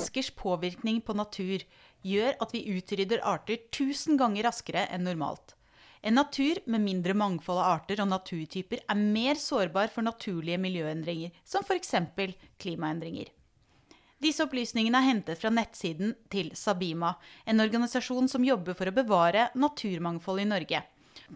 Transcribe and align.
menneskers 0.00 0.30
påvirkning 0.30 1.00
på 1.04 1.12
natur 1.12 1.60
gjør 2.02 2.36
at 2.40 2.52
vi 2.54 2.62
utrydder 2.72 3.20
arter 3.20 3.58
tusen 3.70 4.16
ganger 4.16 4.46
raskere 4.48 4.86
enn 4.88 5.04
normalt. 5.04 5.52
En 6.00 6.16
natur 6.16 6.56
med 6.64 6.80
mindre 6.80 7.12
mangfold 7.12 7.60
av 7.60 7.74
arter 7.74 8.00
og 8.00 8.08
naturtyper 8.08 8.80
er 8.88 8.96
mer 8.96 9.36
sårbar 9.36 9.92
for 9.92 10.00
naturlige 10.00 10.56
miljøendringer, 10.56 11.30
som 11.44 11.60
f.eks. 11.60 11.92
klimaendringer. 12.56 13.28
Disse 14.20 14.44
opplysningene 14.44 14.96
er 14.96 15.08
hentet 15.10 15.40
fra 15.40 15.52
nettsiden 15.52 16.14
til 16.32 16.48
Sabima, 16.56 17.18
en 17.44 17.60
organisasjon 17.60 18.28
som 18.28 18.44
jobber 18.44 18.72
for 18.72 18.88
å 18.88 18.96
bevare 18.96 19.50
naturmangfold 19.54 20.40
i 20.40 20.48
Norge. 20.48 20.82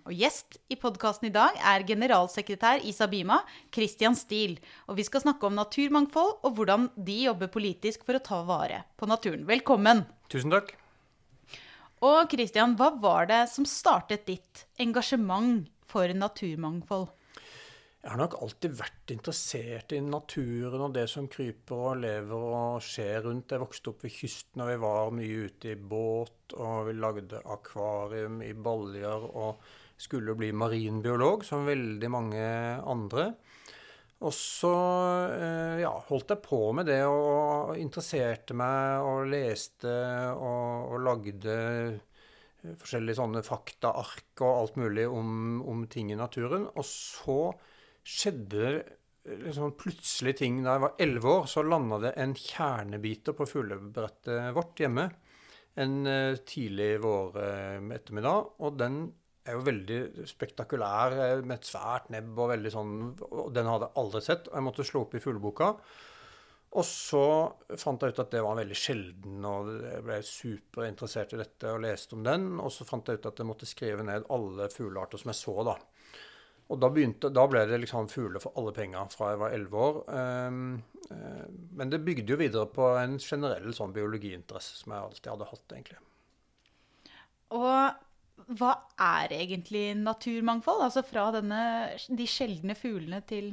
Og 0.02 0.12
Gjest 0.18 0.58
i 0.72 0.76
podkasten 0.80 1.28
i 1.28 1.34
dag 1.34 1.54
er 1.62 1.84
generalsekretær 1.86 2.82
i 2.82 2.92
Sabima, 2.94 3.38
Christian 3.74 4.16
Stiel. 4.18 4.56
Og 4.90 4.98
vi 4.98 5.06
skal 5.06 5.22
snakke 5.22 5.46
om 5.46 5.54
naturmangfold 5.54 6.40
og 6.42 6.56
hvordan 6.58 6.88
de 6.96 7.20
jobber 7.28 7.52
politisk 7.54 8.02
for 8.06 8.18
å 8.18 8.24
ta 8.24 8.40
vare 8.48 8.82
på 8.98 9.06
naturen. 9.06 9.46
Velkommen! 9.46 10.02
Tusen 10.32 10.54
takk. 10.54 10.74
Og 12.04 12.32
Christian, 12.32 12.74
hva 12.76 12.90
var 13.00 13.30
det 13.30 13.44
som 13.52 13.66
startet 13.68 14.26
ditt 14.26 14.64
engasjement 14.82 15.68
for 15.88 16.10
naturmangfold? 16.10 17.12
Jeg 18.04 18.12
har 18.12 18.20
nok 18.20 18.34
alltid 18.44 18.74
vært 18.76 19.12
interessert 19.14 19.94
i 19.96 20.02
naturen 20.04 20.82
og 20.84 20.92
det 20.92 21.06
som 21.08 21.24
kryper 21.32 21.86
og 21.92 22.02
lever 22.02 22.42
og 22.58 22.82
skjer 22.84 23.22
rundt. 23.24 23.54
Jeg 23.54 23.62
vokste 23.62 23.94
opp 23.94 24.04
ved 24.04 24.12
kysten, 24.12 24.60
og 24.60 24.68
vi 24.68 24.76
var 24.82 25.14
mye 25.16 25.46
ute 25.46 25.72
i 25.72 25.78
båt, 25.78 26.52
og 26.58 26.90
vi 26.90 26.98
lagde 26.98 27.40
akvarium 27.54 28.42
i 28.44 28.52
baljer 28.52 29.24
og 29.30 29.64
skulle 29.96 30.34
bli 30.38 30.50
marinbiolog, 30.56 31.44
som 31.46 31.66
veldig 31.68 32.10
mange 32.12 32.46
andre. 32.82 33.28
Og 34.24 34.32
så 34.32 34.72
eh, 35.34 35.82
ja, 35.82 35.92
holdt 36.08 36.32
jeg 36.32 36.44
på 36.44 36.60
med 36.76 36.88
det 36.88 37.02
og 37.08 37.74
interesserte 37.80 38.56
meg 38.56 39.04
og 39.04 39.28
leste 39.32 39.92
og, 40.32 40.94
og 40.94 41.02
lagde 41.04 41.56
forskjellige 42.64 43.18
sånne 43.18 43.42
faktaark 43.44 44.40
og 44.40 44.50
alt 44.52 44.78
mulig 44.80 45.04
om, 45.10 45.60
om, 45.68 45.82
ting 45.90 46.12
i 46.14 46.18
naturen. 46.18 46.64
Og 46.72 46.86
så 46.88 47.38
skjedde 48.04 48.78
liksom 49.44 49.74
plutselig 49.80 50.36
ting 50.40 50.62
da 50.64 50.78
jeg 50.78 50.84
var 50.86 50.96
elleve 51.04 51.34
år. 51.40 51.50
Så 51.50 51.66
landa 51.66 52.00
det 52.06 52.14
en 52.22 52.32
kjernebiter 52.38 53.36
på 53.36 53.48
fuglebrettet 53.50 54.54
vårt 54.56 54.80
hjemme 54.80 55.10
en 55.74 55.94
eh, 56.06 56.40
tidlig 56.46 56.94
vår 57.02 57.36
ettermiddag. 57.98 58.54
Og 58.62 58.80
den 58.80 59.02
er 59.44 59.58
jo 59.58 59.66
veldig 59.66 60.26
spektakulær 60.28 61.14
eh, 61.18 61.44
med 61.44 61.58
et 61.58 61.68
svært 61.68 62.10
nebb 62.14 62.38
og 62.38 62.50
veldig 62.54 62.72
sånn 62.72 62.96
og 63.28 63.52
Den 63.54 63.68
hadde 63.68 63.90
jeg 63.90 64.00
aldri 64.02 64.24
sett. 64.24 64.50
og 64.50 64.58
Jeg 64.58 64.66
måtte 64.66 64.88
slå 64.88 65.04
opp 65.04 65.16
i 65.16 65.22
fugleboka. 65.22 65.70
Og 66.74 66.82
så 66.88 67.26
fant 67.78 68.02
jeg 68.02 68.14
ut 68.14 68.20
at 68.24 68.32
det 68.34 68.40
var 68.42 68.56
veldig 68.58 68.76
sjelden, 68.78 69.44
og 69.46 69.68
jeg 69.78 70.02
ble 70.02 70.16
superinteressert 70.26 71.36
i 71.36 71.38
dette 71.38 71.70
og 71.70 71.84
leste 71.84 72.16
om 72.16 72.24
den. 72.26 72.48
Og 72.58 72.72
så 72.74 72.86
fant 72.88 73.06
jeg 73.06 73.20
ut 73.20 73.28
at 73.30 73.38
jeg 73.38 73.46
måtte 73.46 73.68
skrive 73.70 74.06
ned 74.06 74.26
alle 74.34 74.66
fuglearter 74.72 75.22
som 75.22 75.30
jeg 75.30 75.38
så, 75.38 75.54
da. 75.70 75.76
Og 76.72 76.80
da, 76.80 76.88
begynte, 76.90 77.28
da 77.30 77.44
ble 77.46 77.62
det 77.68 77.78
liksom 77.82 78.08
fugler 78.10 78.42
for 78.42 78.56
alle 78.58 78.72
penger 78.74 79.10
fra 79.12 79.30
jeg 79.34 79.40
var 79.42 79.54
elleve 79.54 79.84
år. 79.86 80.00
Um, 80.08 80.62
uh, 81.12 81.44
men 81.76 81.92
det 81.92 82.00
bygde 82.06 82.34
jo 82.34 82.40
videre 82.40 82.70
på 82.72 82.88
en 82.96 83.18
generell 83.22 83.74
sånn 83.76 83.92
biologiinteresse 83.94 84.80
som 84.80 84.96
jeg 84.96 85.06
alltid 85.10 85.30
hadde 85.30 85.50
hatt, 85.52 85.76
egentlig. 85.76 86.00
Og 87.54 88.03
hva 88.52 88.72
er 89.00 89.32
egentlig 89.36 89.92
naturmangfold? 89.98 90.82
Altså 90.86 91.04
fra 91.06 91.28
denne, 91.34 91.60
de 92.08 92.26
sjeldne 92.28 92.76
fuglene 92.76 93.20
til, 93.28 93.52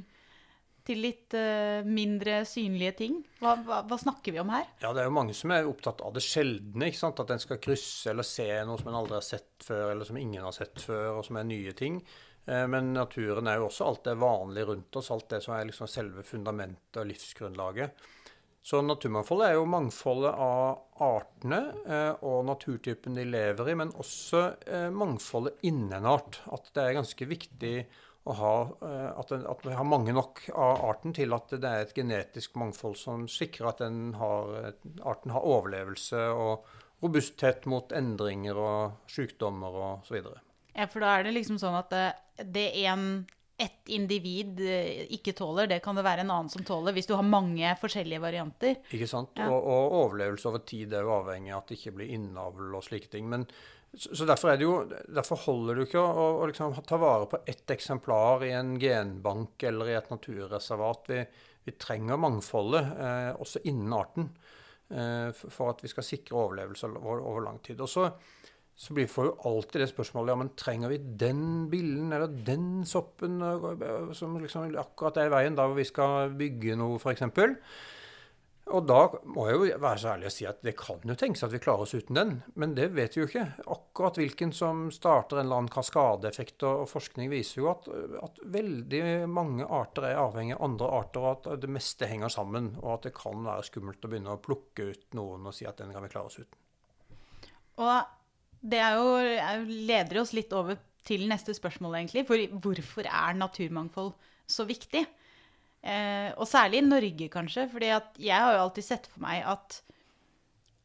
til 0.87 1.03
litt 1.05 1.35
uh, 1.37 1.87
mindre 1.87 2.41
synlige 2.49 2.95
ting. 3.03 3.19
Hva, 3.39 3.55
hva, 3.65 3.81
hva, 3.87 3.99
snakker 4.01 4.35
vi 4.35 4.41
om 4.43 4.51
her? 4.53 4.67
Ja, 4.83 4.91
Det 4.91 5.03
er 5.03 5.09
jo 5.09 5.15
mange 5.15 5.35
som 5.37 5.53
er 5.55 5.69
opptatt 5.69 6.03
av 6.05 6.15
det 6.17 6.25
sjeldne. 6.25 6.89
ikke 6.89 7.01
sant? 7.01 7.21
At 7.23 7.31
en 7.33 7.43
skal 7.43 7.61
krysse 7.63 8.11
eller 8.11 8.27
se 8.27 8.49
noe 8.67 8.81
som 8.81 8.91
en 8.91 8.99
aldri 9.01 9.17
har 9.19 9.27
sett 9.27 9.67
før, 9.67 9.93
eller 9.93 10.09
som 10.09 10.19
ingen 10.19 10.43
har 10.43 10.55
sett 10.57 10.83
før, 10.83 11.21
og 11.21 11.25
som 11.27 11.39
er 11.39 11.47
nye 11.49 11.75
ting. 11.77 12.01
Uh, 12.49 12.65
men 12.71 12.91
naturen 12.97 13.47
er 13.47 13.61
jo 13.61 13.69
også 13.69 13.87
alt 13.87 14.07
det 14.09 14.17
vanlige 14.19 14.71
rundt 14.73 14.99
oss, 14.99 15.13
alt 15.13 15.29
det 15.31 15.43
som 15.45 15.55
er 15.55 15.69
liksom 15.69 15.91
selve 15.91 16.25
fundamentet 16.27 16.99
og 17.03 17.07
livsgrunnlaget. 17.13 18.09
Så 18.61 18.81
naturmangfoldet 18.85 19.47
er 19.49 19.55
jo 19.57 19.65
mangfoldet 19.69 20.35
av 20.37 21.01
artene 21.01 21.61
eh, 21.81 22.11
og 22.21 22.43
naturtypen 22.45 23.17
de 23.17 23.25
lever 23.25 23.71
i, 23.71 23.75
men 23.79 23.93
også 23.97 24.43
eh, 24.69 24.89
mangfoldet 24.93 25.65
innen 25.65 25.95
en 25.97 26.09
art. 26.11 26.37
At 26.53 26.69
det 26.75 26.83
er 26.83 26.97
ganske 26.99 27.25
viktig 27.25 27.73
å 28.29 28.35
ha, 28.37 28.53
eh, 28.85 29.07
at, 29.15 29.33
den, 29.33 29.47
at, 29.49 29.65
vi 29.65 29.73
har 29.73 29.89
mange 29.89 30.13
nok 30.13 30.43
av 30.53 30.85
arten 30.91 31.17
til 31.17 31.33
at 31.33 31.55
det 31.55 31.71
er 31.71 31.87
et 31.87 31.95
genetisk 31.97 32.59
mangfold 32.61 32.99
som 33.01 33.25
sikrer 33.25 33.71
at 33.71 33.81
har, 34.21 34.55
arten 35.09 35.33
har 35.33 35.51
overlevelse 35.55 36.21
og 36.29 36.69
robusthet 37.01 37.65
mot 37.65 37.89
endringer 37.97 38.61
og 38.61 39.09
sykdommer 39.09 39.81
osv. 39.87 40.21
Ja, 40.77 40.85
for 40.85 41.01
da 41.01 41.17
er 41.17 41.25
det 41.25 41.33
liksom 41.39 41.57
sånn 41.57 41.81
at 41.81 41.89
det, 41.89 42.07
det 42.45 42.69
en 42.85 43.25
ett 43.61 43.91
individ 43.93 44.61
eh, 44.65 45.03
ikke 45.15 45.33
tåler, 45.37 45.69
det 45.69 45.81
kan 45.85 45.97
det 45.97 46.05
være 46.05 46.25
en 46.25 46.33
annen 46.33 46.49
som 46.51 46.63
tåler, 46.65 46.95
hvis 46.95 47.09
du 47.09 47.13
har 47.17 47.27
mange 47.27 47.75
forskjellige 47.81 48.23
varianter. 48.23 48.79
Ikke 48.89 49.09
sant. 49.09 49.35
Ja. 49.37 49.49
Og, 49.51 49.59
og, 49.61 49.97
overlevelse 50.05 50.49
over 50.49 50.63
tid 50.67 50.95
er 50.97 51.05
jo 51.05 51.13
avhengig 51.19 51.53
av 51.53 51.61
at 51.61 51.71
det 51.71 51.77
ikke 51.79 51.95
blir 51.99 52.15
innavl 52.15 52.73
og 52.77 52.85
slike 52.87 53.11
ting. 53.13 53.29
Men, 53.31 53.45
så, 53.93 54.15
så 54.15 54.27
derfor, 54.29 54.55
jo, 54.61 54.73
derfor, 54.89 55.41
holder 55.45 55.77
du 55.77 55.85
ikke 55.85 56.01
å, 56.01 56.25
å 56.41 56.49
liksom, 56.49 56.75
ta 56.87 56.99
vare 57.01 57.29
på 57.31 57.41
ett 57.45 57.75
eksemplar 57.75 58.47
i 58.47 58.53
en 58.57 58.75
genbank 58.81 59.67
eller 59.69 59.91
i 59.93 59.97
et 59.99 60.11
naturreservat. 60.13 61.09
Vi, 61.11 61.23
vi 61.67 61.77
trenger 61.77 62.21
mangfoldet, 62.21 62.93
eh, 62.97 63.31
også 63.37 63.61
innen 63.69 63.93
arten, 63.93 64.31
eh, 64.89 65.29
for 65.43 65.75
at 65.75 65.83
vi 65.85 65.91
skal 65.91 66.07
sikre 66.07 66.39
overlevelse 66.47 66.89
over, 66.89 67.21
over 67.21 67.49
lang 67.51 67.61
tid. 67.65 67.83
Og 67.83 67.91
så 67.91 68.09
så 68.81 68.95
blir, 68.97 69.05
får 69.05 69.27
jo 69.27 69.33
alltid 69.45 69.83
det 69.83 69.91
spørsmålet 69.91 70.33
ja, 70.33 70.35
men 70.41 70.47
trenger 70.57 70.89
vi 70.89 70.97
den 71.21 71.41
billen 71.69 72.09
eller 72.15 72.31
den 72.47 72.81
soppen 72.89 73.37
som 74.17 74.39
liksom 74.41 74.71
akkurat 74.81 75.19
er 75.21 75.27
i 75.29 75.33
veien 75.35 75.57
da 75.57 75.67
vi 75.69 75.85
skal 75.85 76.31
bygge 76.33 76.77
noe, 76.79 76.97
f.eks. 76.97 77.27
Og 78.71 78.87
da 78.87 78.99
må 79.29 79.45
jeg 79.45 79.57
jo 79.57 79.81
være 79.83 79.99
så 80.01 80.09
ærlig 80.13 80.29
å 80.29 80.33
si 80.33 80.47
at 80.49 80.63
det 80.65 80.73
kan 80.79 81.03
jo 81.05 81.15
tenkes 81.19 81.43
at 81.45 81.53
vi 81.53 81.59
klarer 81.61 81.85
oss 81.85 81.93
uten 81.93 82.17
den, 82.17 82.31
men 82.61 82.73
det 82.77 82.87
vet 82.95 83.13
vi 83.13 83.21
jo 83.21 83.27
ikke. 83.29 83.43
Akkurat 83.73 84.17
hvilken 84.17 84.53
som 84.55 84.87
starter 84.95 85.37
en 85.37 85.45
eller 85.45 85.61
annen 85.61 85.73
kaskadeeffekt, 85.73 86.65
og 86.65 86.87
forskning 86.89 87.29
viser 87.29 87.61
jo 87.61 87.67
at, 87.73 87.89
at, 88.21 88.39
veldig 88.53 89.03
mange 89.29 89.67
arter 89.67 90.07
er 90.09 90.21
avhengig 90.21 90.55
av 90.55 90.65
andre 90.69 90.89
arter, 91.01 91.25
og 91.25 91.35
at 91.35 91.61
det 91.61 91.69
meste 91.73 92.09
henger 92.09 92.33
sammen, 92.33 92.71
og 92.81 92.95
at 92.95 93.09
det 93.09 93.13
kan 93.17 93.45
være 93.45 93.67
skummelt 93.67 94.07
å 94.07 94.11
begynne 94.13 94.33
å 94.37 94.41
plukke 94.41 94.89
ut 94.89 95.05
noen 95.19 95.51
og 95.51 95.57
si 95.57 95.69
at 95.69 95.81
den 95.83 95.93
kan 95.93 96.05
vi 96.07 96.13
klare 96.13 96.31
oss 96.31 96.39
uten. 96.41 96.57
Og 97.81 98.17
det 98.61 98.79
er 98.81 98.97
jo, 98.97 99.13
er 99.17 99.65
leder 99.65 100.21
oss 100.21 100.33
litt 100.37 100.51
over 100.53 100.77
til 101.05 101.25
neste 101.29 101.53
spørsmål, 101.57 101.97
egentlig. 101.99 102.25
For 102.29 102.57
hvorfor 102.63 103.07
er 103.09 103.39
naturmangfold 103.39 104.13
så 104.49 104.65
viktig? 104.69 105.05
Eh, 105.81 106.29
og 106.37 106.45
særlig 106.45 106.81
i 106.81 106.85
Norge, 106.85 107.29
kanskje. 107.33 107.65
For 107.71 107.81
jeg 107.81 108.35
har 108.35 108.53
jo 108.55 108.65
alltid 108.67 108.85
sett 108.85 109.09
for 109.09 109.23
meg 109.25 109.41
at, 109.49 109.81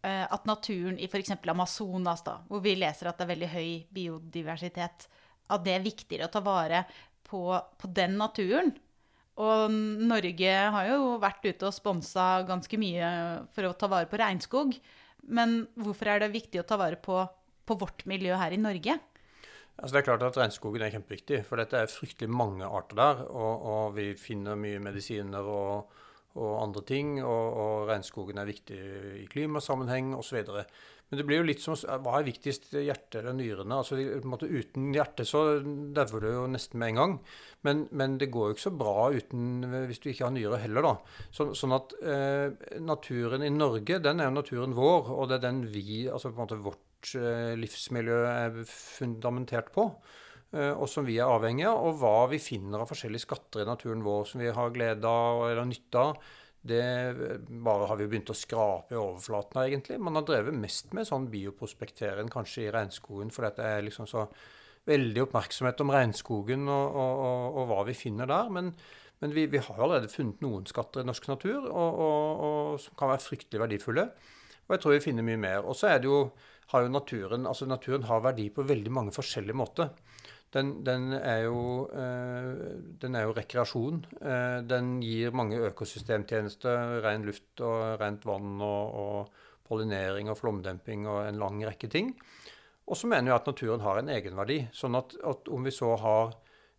eh, 0.09 0.25
at 0.25 0.49
naturen 0.49 0.97
i 0.99 1.09
f.eks. 1.11 1.37
Amazonas, 1.53 2.25
da, 2.25 2.39
hvor 2.49 2.65
vi 2.65 2.79
leser 2.79 3.11
at 3.11 3.21
det 3.21 3.27
er 3.27 3.35
veldig 3.35 3.53
høy 3.53 3.71
biodiversitet, 3.93 5.09
at 5.47 5.65
det 5.67 5.77
er 5.77 5.85
viktigere 5.85 6.31
å 6.31 6.33
ta 6.33 6.43
vare 6.45 6.87
på, 7.29 7.45
på 7.77 7.93
den 7.93 8.17
naturen. 8.17 8.73
Og 9.37 9.69
Norge 9.69 10.53
har 10.73 10.87
jo 10.89 11.17
vært 11.21 11.45
ute 11.45 11.69
og 11.69 11.75
sponsa 11.77 12.41
ganske 12.49 12.79
mye 12.81 13.09
for 13.53 13.69
å 13.69 13.77
ta 13.77 13.91
vare 13.93 14.09
på 14.09 14.17
regnskog. 14.17 14.73
Men 15.29 15.67
hvorfor 15.77 16.09
er 16.09 16.23
det 16.23 16.33
viktig 16.33 16.63
å 16.63 16.65
ta 16.65 16.79
vare 16.81 16.97
på 16.97 17.21
på 17.67 17.79
vårt 17.81 18.07
miljø 18.09 18.39
her 18.39 18.55
i 18.55 18.63
Norge? 18.63 18.99
Altså 19.77 19.93
det 19.93 20.01
er 20.01 20.07
klart 20.07 20.25
at 20.25 20.39
Regnskogen 20.41 20.83
er 20.87 20.93
kjempeviktig, 20.95 21.43
for 21.45 21.61
dette 21.61 21.83
er 21.83 21.93
fryktelig 21.93 22.33
mange 22.33 22.65
arter 22.65 22.97
der. 22.97 23.23
Og, 23.29 23.67
og 23.69 23.97
vi 23.99 24.09
finner 24.17 24.57
mye 24.57 24.81
medisiner 24.81 25.45
og, 25.45 25.97
og 26.41 26.53
andre 26.63 26.83
ting. 26.89 27.19
Og, 27.21 27.47
og, 27.53 27.89
regnskogen 27.91 28.41
er 28.41 28.49
viktig 28.49 28.79
i 29.21 29.27
klimasammenheng 29.33 30.15
osv. 30.17 30.41
Men 31.07 31.21
det 31.21 31.27
blir 31.29 31.39
jo 31.39 31.47
litt 31.47 31.61
som 31.63 31.77
Hva 31.77 32.17
er 32.19 32.27
viktigst, 32.27 32.71
hjertet 32.73 33.21
eller 33.21 33.37
nyrene? 33.37 33.83
Altså, 33.83 34.01
måte, 34.27 34.49
uten 34.49 34.89
hjerte 34.97 35.29
så 35.29 35.45
dauer 35.61 36.25
du 36.25 36.31
jo 36.33 36.49
nesten 36.51 36.81
med 36.81 36.95
en 36.95 37.03
gang. 37.03 37.15
Men, 37.69 37.85
men, 37.93 38.17
det 38.19 38.31
går 38.33 38.49
jo 38.49 38.57
ikke 38.57 38.65
så 38.65 38.75
bra 38.81 39.11
uten, 39.13 39.69
hvis 39.91 40.01
du 40.03 40.09
ikke 40.11 40.25
har 40.25 40.35
nyre 40.35 40.63
heller, 40.65 40.89
da. 40.89 41.21
Så, 41.37 41.51
sånn 41.59 41.77
at 41.77 41.95
eh, 42.01 42.81
naturen 42.81 43.45
i 43.45 43.53
Norge, 43.53 44.01
den 44.03 44.25
er 44.25 44.31
jo 44.31 44.39
naturen 44.41 44.75
vår, 44.79 45.13
og 45.13 45.29
det 45.29 45.39
er 45.39 45.49
den 45.51 45.63
vi, 45.69 46.07
altså 46.09 46.33
på 46.33 46.41
en 46.41 46.47
måte 46.47 46.65
vårt 46.65 46.86
Eh, 47.15 47.53
livsmiljø 47.61 48.23
er 48.27 48.57
fundamentert 48.67 49.69
på, 49.75 49.85
eh, 50.53 50.73
og 50.73 50.89
som 50.91 51.07
vi 51.07 51.19
er 51.21 51.31
avhengig 51.31 51.67
av, 51.69 51.85
og 51.87 52.01
hva 52.01 52.27
vi 52.33 52.41
finner 52.43 52.83
av 52.83 52.91
forskjellige 52.91 53.27
skatter 53.27 53.63
i 53.63 53.69
naturen 53.69 54.03
vår 54.03 54.27
som 54.27 54.41
vi 54.41 54.51
har 54.51 54.75
glede 54.75 55.07
av 55.07 55.45
eller 55.51 55.65
nytte 55.65 56.03
av. 56.03 56.17
Det 56.67 56.83
bare 57.63 57.87
har 57.87 57.97
vi 57.97 58.09
begynt 58.11 58.33
å 58.33 58.35
skrape 58.35 58.97
i 58.97 58.99
overflaten 58.99 59.61
av, 59.61 59.69
egentlig. 59.69 60.01
Man 60.03 60.19
har 60.19 60.25
drevet 60.27 60.55
mest 60.55 60.93
med 60.95 61.07
sånn 61.07 61.29
bioprospektering 61.31 62.29
kanskje 62.33 62.65
i 62.67 62.73
regnskogen, 62.75 63.31
for 63.31 63.47
det 63.47 63.63
er 63.63 63.85
liksom 63.87 64.09
så 64.11 64.27
veldig 64.87 65.23
oppmerksomhet 65.29 65.81
om 65.83 65.93
regnskogen 65.95 66.67
og, 66.67 66.97
og, 66.97 67.23
og, 67.29 67.61
og 67.61 67.69
hva 67.71 67.85
vi 67.87 67.95
finner 67.95 68.27
der. 68.27 68.51
Men, 68.51 68.75
Men 69.21 69.33
vi, 69.33 69.47
vi 69.47 69.59
har 69.59 69.79
allerede 69.79 70.11
funnet 70.13 70.43
noen 70.45 70.67
skatter 70.67 71.01
i 71.01 71.07
norsk 71.09 71.29
natur 71.31 71.71
og, 71.71 72.81
som 72.83 72.99
kan 72.99 73.09
være 73.09 73.25
fryktelig 73.25 73.63
verdifulle. 73.63 74.11
Og 74.67 74.75
jeg 74.75 74.83
tror 74.83 74.93
vi 74.93 75.05
finner 75.07 75.25
mye 75.25 75.41
mer. 75.41 75.65
Og 75.65 75.77
så 75.79 75.89
er 75.89 76.03
det 76.03 76.11
jo, 76.11 76.19
har 76.73 76.85
jo 76.85 76.93
naturen 76.93 77.47
altså 77.47 77.69
naturen 77.71 78.07
har 78.09 78.25
verdi 78.25 78.49
på 78.51 78.67
veldig 78.67 78.93
mange 78.93 79.15
forskjellige 79.15 79.57
måter. 79.57 79.93
Den, 80.55 80.73
den, 80.87 81.11
er, 81.13 81.43
jo, 81.49 81.87
eh, 81.91 82.53
den 83.03 83.17
er 83.19 83.27
jo 83.27 83.35
rekreasjon. 83.37 84.01
Eh, 84.21 84.61
den 84.65 84.97
gir 85.05 85.35
mange 85.37 85.59
økosystemtjenester. 85.69 87.01
Ren 87.05 87.27
luft 87.27 87.61
og 87.67 88.01
rent 88.01 88.25
vann 88.29 88.63
og, 88.65 88.97
og 89.03 89.67
pollinering 89.67 90.31
og 90.31 90.39
flomdemping 90.39 91.09
og 91.11 91.27
en 91.27 91.41
lang 91.43 91.61
rekke 91.67 91.91
ting. 91.93 92.15
Og 92.87 92.99
så 92.99 93.11
mener 93.11 93.33
jeg 93.33 93.41
at 93.41 93.49
naturen 93.51 93.83
har 93.83 94.01
en 94.01 94.11
egenverdi. 94.15 94.61
Sånn 94.75 94.97
at, 94.99 95.17
at 95.27 95.51
om 95.53 95.67
vi 95.67 95.75
så 95.75 95.93
har 95.99 96.37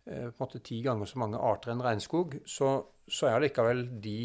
eh, 0.08 0.26
en 0.30 0.36
måte 0.40 0.62
ti 0.64 0.80
ganger 0.84 1.10
så 1.10 1.20
mange 1.20 1.40
arter 1.50 1.74
enn 1.74 1.84
regnskog, 1.84 2.38
så, 2.48 2.72
så 3.04 3.28
er 3.28 3.44
likevel 3.44 3.84
de 4.02 4.18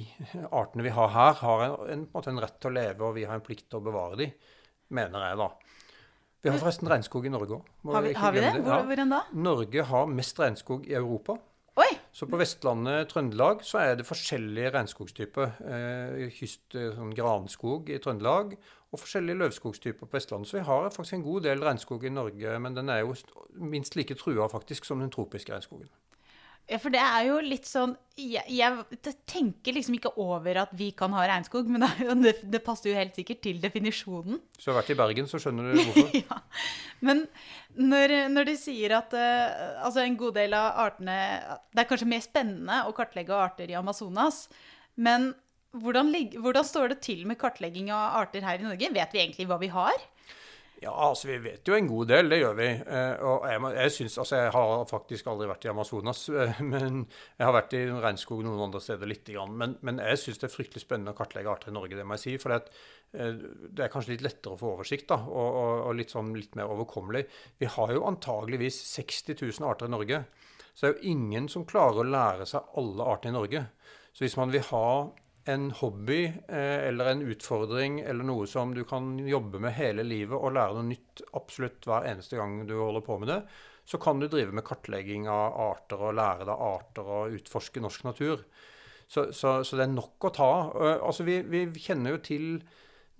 artene 0.62 0.88
vi 0.88 0.96
har 0.96 1.12
her, 1.14 1.36
har 1.44 1.66
en, 1.68 1.78
en, 1.98 2.10
en, 2.24 2.44
rett 2.48 2.60
til 2.64 2.72
å 2.72 2.78
leve, 2.80 3.04
og 3.04 3.18
vi 3.20 3.28
har 3.28 3.36
en 3.36 3.46
plikt 3.46 3.68
til 3.68 3.84
å 3.84 3.88
bevare 3.92 4.22
de, 4.24 4.32
mener 4.96 5.28
jeg 5.30 5.40
da. 5.42 5.50
Vi 6.44 6.52
har 6.52 6.60
forresten 6.60 6.90
regnskog 6.92 7.26
i 7.26 7.32
Norge 7.32 7.56
òg. 7.56 7.68
Har, 7.88 8.04
vi, 8.04 8.14
har 8.20 8.36
vi 8.36 8.44
det? 8.44 8.52
Hvor, 8.60 8.74
ja. 8.74 8.84
Hvor 8.84 9.04
da? 9.14 9.20
Norge 9.32 9.84
har 9.90 10.10
mest 10.12 10.40
regnskog 10.44 10.88
i 10.90 10.96
Europa. 11.00 11.38
Oi. 11.80 11.90
Så 12.14 12.28
på 12.30 12.38
Vestlandet, 12.38 13.08
Trøndelag, 13.10 13.64
så 13.66 13.80
er 13.82 13.96
det 13.98 14.06
forskjellige 14.06 14.74
regnskogstyper. 14.76 15.56
Eh, 15.66 16.28
kyst, 16.36 16.68
eh, 16.76 16.92
sånn 16.94 17.16
granskog 17.18 17.90
i 17.90 17.98
Trøndelag 18.04 18.54
og 18.94 19.02
forskjellige 19.02 19.40
løvskogstyper 19.40 20.06
på 20.06 20.20
Vestlandet. 20.20 20.52
Så 20.52 20.60
vi 20.60 20.66
har 20.68 20.92
faktisk 20.94 21.18
en 21.18 21.26
god 21.26 21.48
del 21.48 21.64
regnskog 21.66 22.06
i 22.06 22.14
Norge, 22.14 22.60
men 22.62 22.76
den 22.78 22.92
er 22.94 23.02
jo 23.02 23.16
minst 23.58 23.96
like 23.98 24.20
trua 24.20 24.50
faktisk 24.52 24.86
som 24.86 25.02
den 25.02 25.10
tropiske 25.16 25.56
regnskogen. 25.56 25.90
Ja, 26.70 26.78
for 26.80 26.94
det 26.94 27.02
er 27.04 27.26
jo 27.28 27.42
litt 27.44 27.68
sånn 27.68 27.92
jeg, 28.16 28.44
jeg, 28.54 29.14
tenker 29.28 29.74
liksom 29.74 29.98
ikke 29.98 30.12
over 30.22 30.60
at 30.62 30.74
vi 30.78 30.92
kan 30.96 31.12
ha 31.18 31.26
regnskog, 31.28 31.68
men 31.68 31.84
det, 32.22 32.36
det, 32.46 32.62
passer 32.64 32.92
jo 32.92 32.98
helt 32.98 33.18
sikkert 33.18 33.42
til 33.44 33.60
definisjonen. 33.62 34.38
Hvis 34.54 34.68
du 34.68 34.70
har 34.70 34.78
vært 34.78 34.92
i 34.94 34.98
Bergen, 35.00 35.30
så 35.30 35.42
skjønner 35.42 35.72
du 35.74 35.82
hvorfor. 35.82 36.14
ja. 36.22 36.38
Men 37.04 37.26
når, 37.74 38.14
når, 38.32 38.52
de 38.52 38.56
sier 38.62 38.94
at 39.00 39.16
uh, 39.18 39.82
altså 39.84 40.06
en 40.06 40.18
god 40.20 40.38
del 40.38 40.54
av 40.54 40.78
artene 40.86 41.16
Det 41.74 41.82
er 41.82 41.90
kanskje 41.90 42.12
mer 42.14 42.22
spennende 42.24 42.84
å 42.86 42.94
kartlegge 42.96 43.34
arter 43.34 43.74
i 43.74 43.80
Amazonas, 43.80 44.46
men 44.94 45.32
hvordan, 45.74 46.14
hvordan 46.38 46.70
står 46.70 46.94
det 46.94 47.02
til 47.10 47.26
med 47.26 47.42
kartlegging 47.42 47.90
av 47.92 48.22
arter 48.22 48.46
her 48.46 48.62
i 48.62 48.68
Norge? 48.68 48.94
Vet 48.94 49.16
vi 49.16 49.24
egentlig 49.24 49.50
hva 49.50 49.58
vi 49.62 49.74
har? 49.74 50.06
Ja, 50.84 50.92
altså 51.08 51.30
vi 51.30 51.38
vet 51.40 51.70
jo 51.70 51.76
en 51.78 51.88
god 51.88 52.10
del, 52.12 52.28
det 52.34 52.42
gjør 52.42 52.56
vi. 52.58 52.66
Eh, 52.68 53.22
og 53.24 53.46
jeg, 53.48 53.60
jeg 53.78 53.92
synes, 53.96 54.18
altså 54.24 54.40
jeg 54.42 54.50
har 54.52 54.72
faktisk 54.90 55.30
aldri 55.32 55.48
vært 55.48 55.68
i 55.68 55.70
Amazonas, 55.72 56.24
eh, 56.44 56.60
men 56.66 57.06
jeg 57.38 57.48
har 57.48 57.56
vært 57.56 57.76
i 57.78 57.84
regnskog 57.88 58.42
noen 58.44 58.66
andre 58.66 58.82
steder 58.84 59.08
lite 59.08 59.36
grann. 59.38 59.54
Men, 59.62 59.78
men 59.88 60.02
jeg 60.04 60.20
syns 60.20 60.42
det 60.42 60.50
er 60.50 60.56
fryktelig 60.58 60.84
spennende 60.84 61.14
å 61.16 61.18
kartlegge 61.18 61.54
arter 61.54 61.72
i 61.72 61.76
Norge, 61.78 61.96
det 61.96 62.08
må 62.08 62.18
jeg 62.18 62.24
si. 62.26 62.36
For 62.42 62.58
eh, 62.58 62.68
det 63.14 63.86
er 63.86 63.94
kanskje 63.94 64.16
litt 64.16 64.26
lettere 64.28 64.58
å 64.58 64.60
få 64.60 64.74
oversikt, 64.74 65.08
da, 65.14 65.22
og, 65.24 65.60
og, 65.62 65.72
og 65.88 65.98
litt, 66.02 66.12
sånn, 66.12 66.36
litt 66.36 66.60
mer 66.60 66.74
overkommelig. 66.76 67.24
Vi 67.64 67.72
har 67.78 67.96
jo 67.96 68.04
antageligvis 68.10 68.82
60 68.92 69.40
000 69.40 69.70
arter 69.70 69.88
i 69.88 69.96
Norge. 69.96 70.24
Så 70.74 70.84
det 70.84 70.90
er 70.90 70.98
jo 70.98 71.14
ingen 71.16 71.48
som 71.54 71.68
klarer 71.70 72.04
å 72.04 72.10
lære 72.12 72.50
seg 72.50 72.76
alle 72.82 73.08
artene 73.08 73.32
i 73.32 73.40
Norge. 73.40 73.68
Så 74.12 74.26
hvis 74.26 74.36
man 74.36 74.52
vil 74.52 74.66
ha 74.68 74.88
en 75.46 75.72
hobby 75.72 76.24
eh, 76.48 76.88
eller 76.88 77.12
en 77.12 77.22
utfordring 77.22 78.00
eller 78.00 78.24
noe 78.28 78.48
som 78.48 78.74
du 78.76 78.84
kan 78.88 79.18
jobbe 79.28 79.60
med 79.60 79.76
hele 79.76 80.06
livet 80.08 80.38
og 80.38 80.54
lære 80.56 80.78
noe 80.78 80.88
nytt 80.88 81.24
absolutt 81.36 81.88
hver 81.88 82.08
eneste 82.08 82.40
gang 82.40 82.62
du 82.68 82.78
holder 82.80 83.04
på 83.04 83.18
med 83.20 83.32
det, 83.34 83.42
så 83.84 84.00
kan 84.00 84.22
du 84.22 84.30
drive 84.32 84.56
med 84.56 84.64
kartlegging 84.64 85.28
av 85.28 85.58
arter 85.66 86.00
og 86.00 86.16
lære 86.16 86.48
deg 86.48 86.64
arter 86.70 87.10
og 87.18 87.36
utforske 87.36 87.84
norsk 87.84 88.06
natur. 88.08 88.46
Så, 89.08 89.28
så, 89.36 89.58
så 89.68 89.76
det 89.76 89.84
er 89.84 89.92
nok 89.92 90.30
å 90.30 90.32
ta. 90.34 90.52
Altså, 90.96 91.26
vi, 91.28 91.42
vi, 91.44 91.66
kjenner 91.76 92.16
jo 92.16 92.22
til 92.24 92.48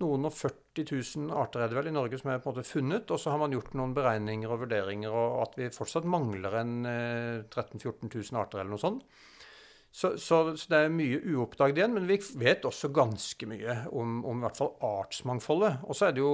noen 0.00 0.24
og 0.26 0.32
40 0.34 0.88
000 0.88 1.28
arter 1.36 1.62
er 1.62 1.70
det 1.70 1.76
vel 1.76 1.90
i 1.92 1.94
Norge 1.94 2.18
som 2.18 2.32
er 2.32 2.40
på 2.42 2.50
en 2.50 2.56
måte 2.56 2.66
funnet. 2.66 3.12
Og 3.12 3.20
så 3.20 3.34
har 3.34 3.42
man 3.44 3.52
gjort 3.52 3.76
noen 3.76 3.92
beregninger 3.94 4.50
og 4.50 4.64
vurderinger, 4.64 5.12
og 5.12 5.36
at 5.44 5.60
vi 5.60 5.68
fortsatt 5.76 6.08
mangler 6.08 6.56
en 6.62 6.74
13 6.88 7.76
000-14 7.84 8.08
000 8.08 8.40
arter 8.40 8.64
eller 8.64 8.72
noe 8.72 8.82
sånt. 8.82 9.04
Så, 9.94 10.16
så, 10.18 10.56
så, 10.58 10.66
det 10.72 10.78
er 10.82 10.90
mye 10.90 11.20
uoppdaget 11.22 11.78
igjen, 11.78 11.92
men 11.94 12.08
vi 12.08 12.18
vet 12.40 12.66
også 12.66 12.90
ganske 12.90 13.46
mye 13.46 13.76
om, 13.94 14.24
om 14.26 14.40
i 14.40 14.42
hvert 14.42 14.58
fall 14.58 14.72
artsmangfoldet. 14.82 15.84
Og 15.86 15.94
så 15.94 16.08
er 16.08 16.16
det 16.16 16.24
jo 16.24 16.32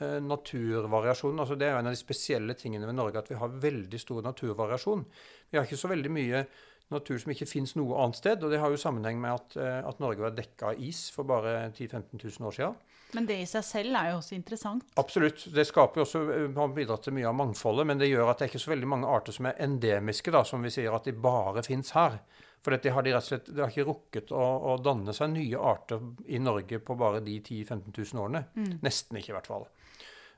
eh, 0.00 0.16
naturvariasjon. 0.24 1.42
altså 1.44 1.58
Det 1.60 1.68
er 1.68 1.74
jo 1.74 1.82
en 1.82 1.90
av 1.90 1.92
de 1.92 2.00
spesielle 2.00 2.56
tingene 2.56 2.88
ved 2.88 2.96
Norge 2.96 3.20
at 3.20 3.28
vi 3.28 3.36
har 3.36 3.58
veldig 3.66 4.00
stor 4.00 4.24
naturvariasjon. 4.24 5.04
Vi 5.50 5.60
har 5.60 5.68
ikke 5.68 5.82
så 5.82 5.92
veldig 5.92 6.12
mye 6.14 6.46
natur 6.92 7.20
som 7.20 7.32
ikke 7.34 7.48
finnes 7.48 7.74
noe 7.76 7.98
annet 8.00 8.20
sted. 8.20 8.40
Og 8.40 8.52
det 8.52 8.60
har 8.62 8.72
jo 8.72 8.80
sammenheng 8.80 9.20
med 9.20 9.34
at, 9.34 9.56
eh, 9.60 9.88
at 9.88 10.00
Norge 10.00 10.24
var 10.24 10.32
dekka 10.36 10.72
av 10.72 10.80
is 10.80 11.04
for 11.12 11.28
bare 11.28 11.68
10 11.74 11.92
000-15 11.92 12.24
000 12.40 12.48
år 12.48 12.56
siden. 12.56 12.78
Men 13.12 13.28
det 13.28 13.36
i 13.42 13.48
seg 13.48 13.64
selv 13.68 13.98
er 13.98 14.14
jo 14.14 14.20
også 14.22 14.38
interessant? 14.38 14.86
Absolutt. 14.96 15.44
Det 15.52 15.66
skaper 15.68 16.00
jo 16.00 16.06
også, 16.06 16.22
eh, 16.32 16.48
har 16.56 16.72
bidratt 16.72 17.04
til 17.04 17.16
mye 17.18 17.28
av 17.28 17.36
mangfoldet. 17.36 17.86
Men 17.86 18.00
det 18.00 18.08
gjør 18.08 18.30
at 18.32 18.38
det 18.40 18.48
er 18.48 18.54
ikke 18.54 18.64
så 18.64 18.72
veldig 18.72 18.88
mange 18.88 19.12
arter 19.20 19.36
som 19.36 19.52
er 19.52 19.60
endemiske, 19.60 20.32
da, 20.32 20.42
som 20.48 20.64
vi 20.64 20.72
sier 20.72 20.96
at 20.96 21.04
de 21.04 21.12
bare 21.12 21.62
fins 21.68 21.92
her. 21.92 22.22
For 22.62 22.78
det 22.78 22.92
har 22.94 23.02
de 23.02 23.14
slett 23.18 23.48
de 23.50 23.58
har 23.58 23.72
ikke 23.72 23.88
rukket 23.88 24.32
å, 24.34 24.42
å, 24.70 24.76
danne 24.78 25.14
seg 25.16 25.32
nye 25.34 25.58
arter 25.58 26.02
i 26.30 26.38
Norge 26.38 26.78
på 26.78 26.94
bare 26.98 27.22
de 27.24 27.40
10 27.40 27.64
000-15 27.66 28.14
000 28.14 28.22
årene. 28.22 28.44
Mm. 28.54 28.76
Nesten 28.84 29.18
ikke, 29.18 29.32
i 29.32 29.36
hvert 29.36 29.50
fall. 29.50 29.66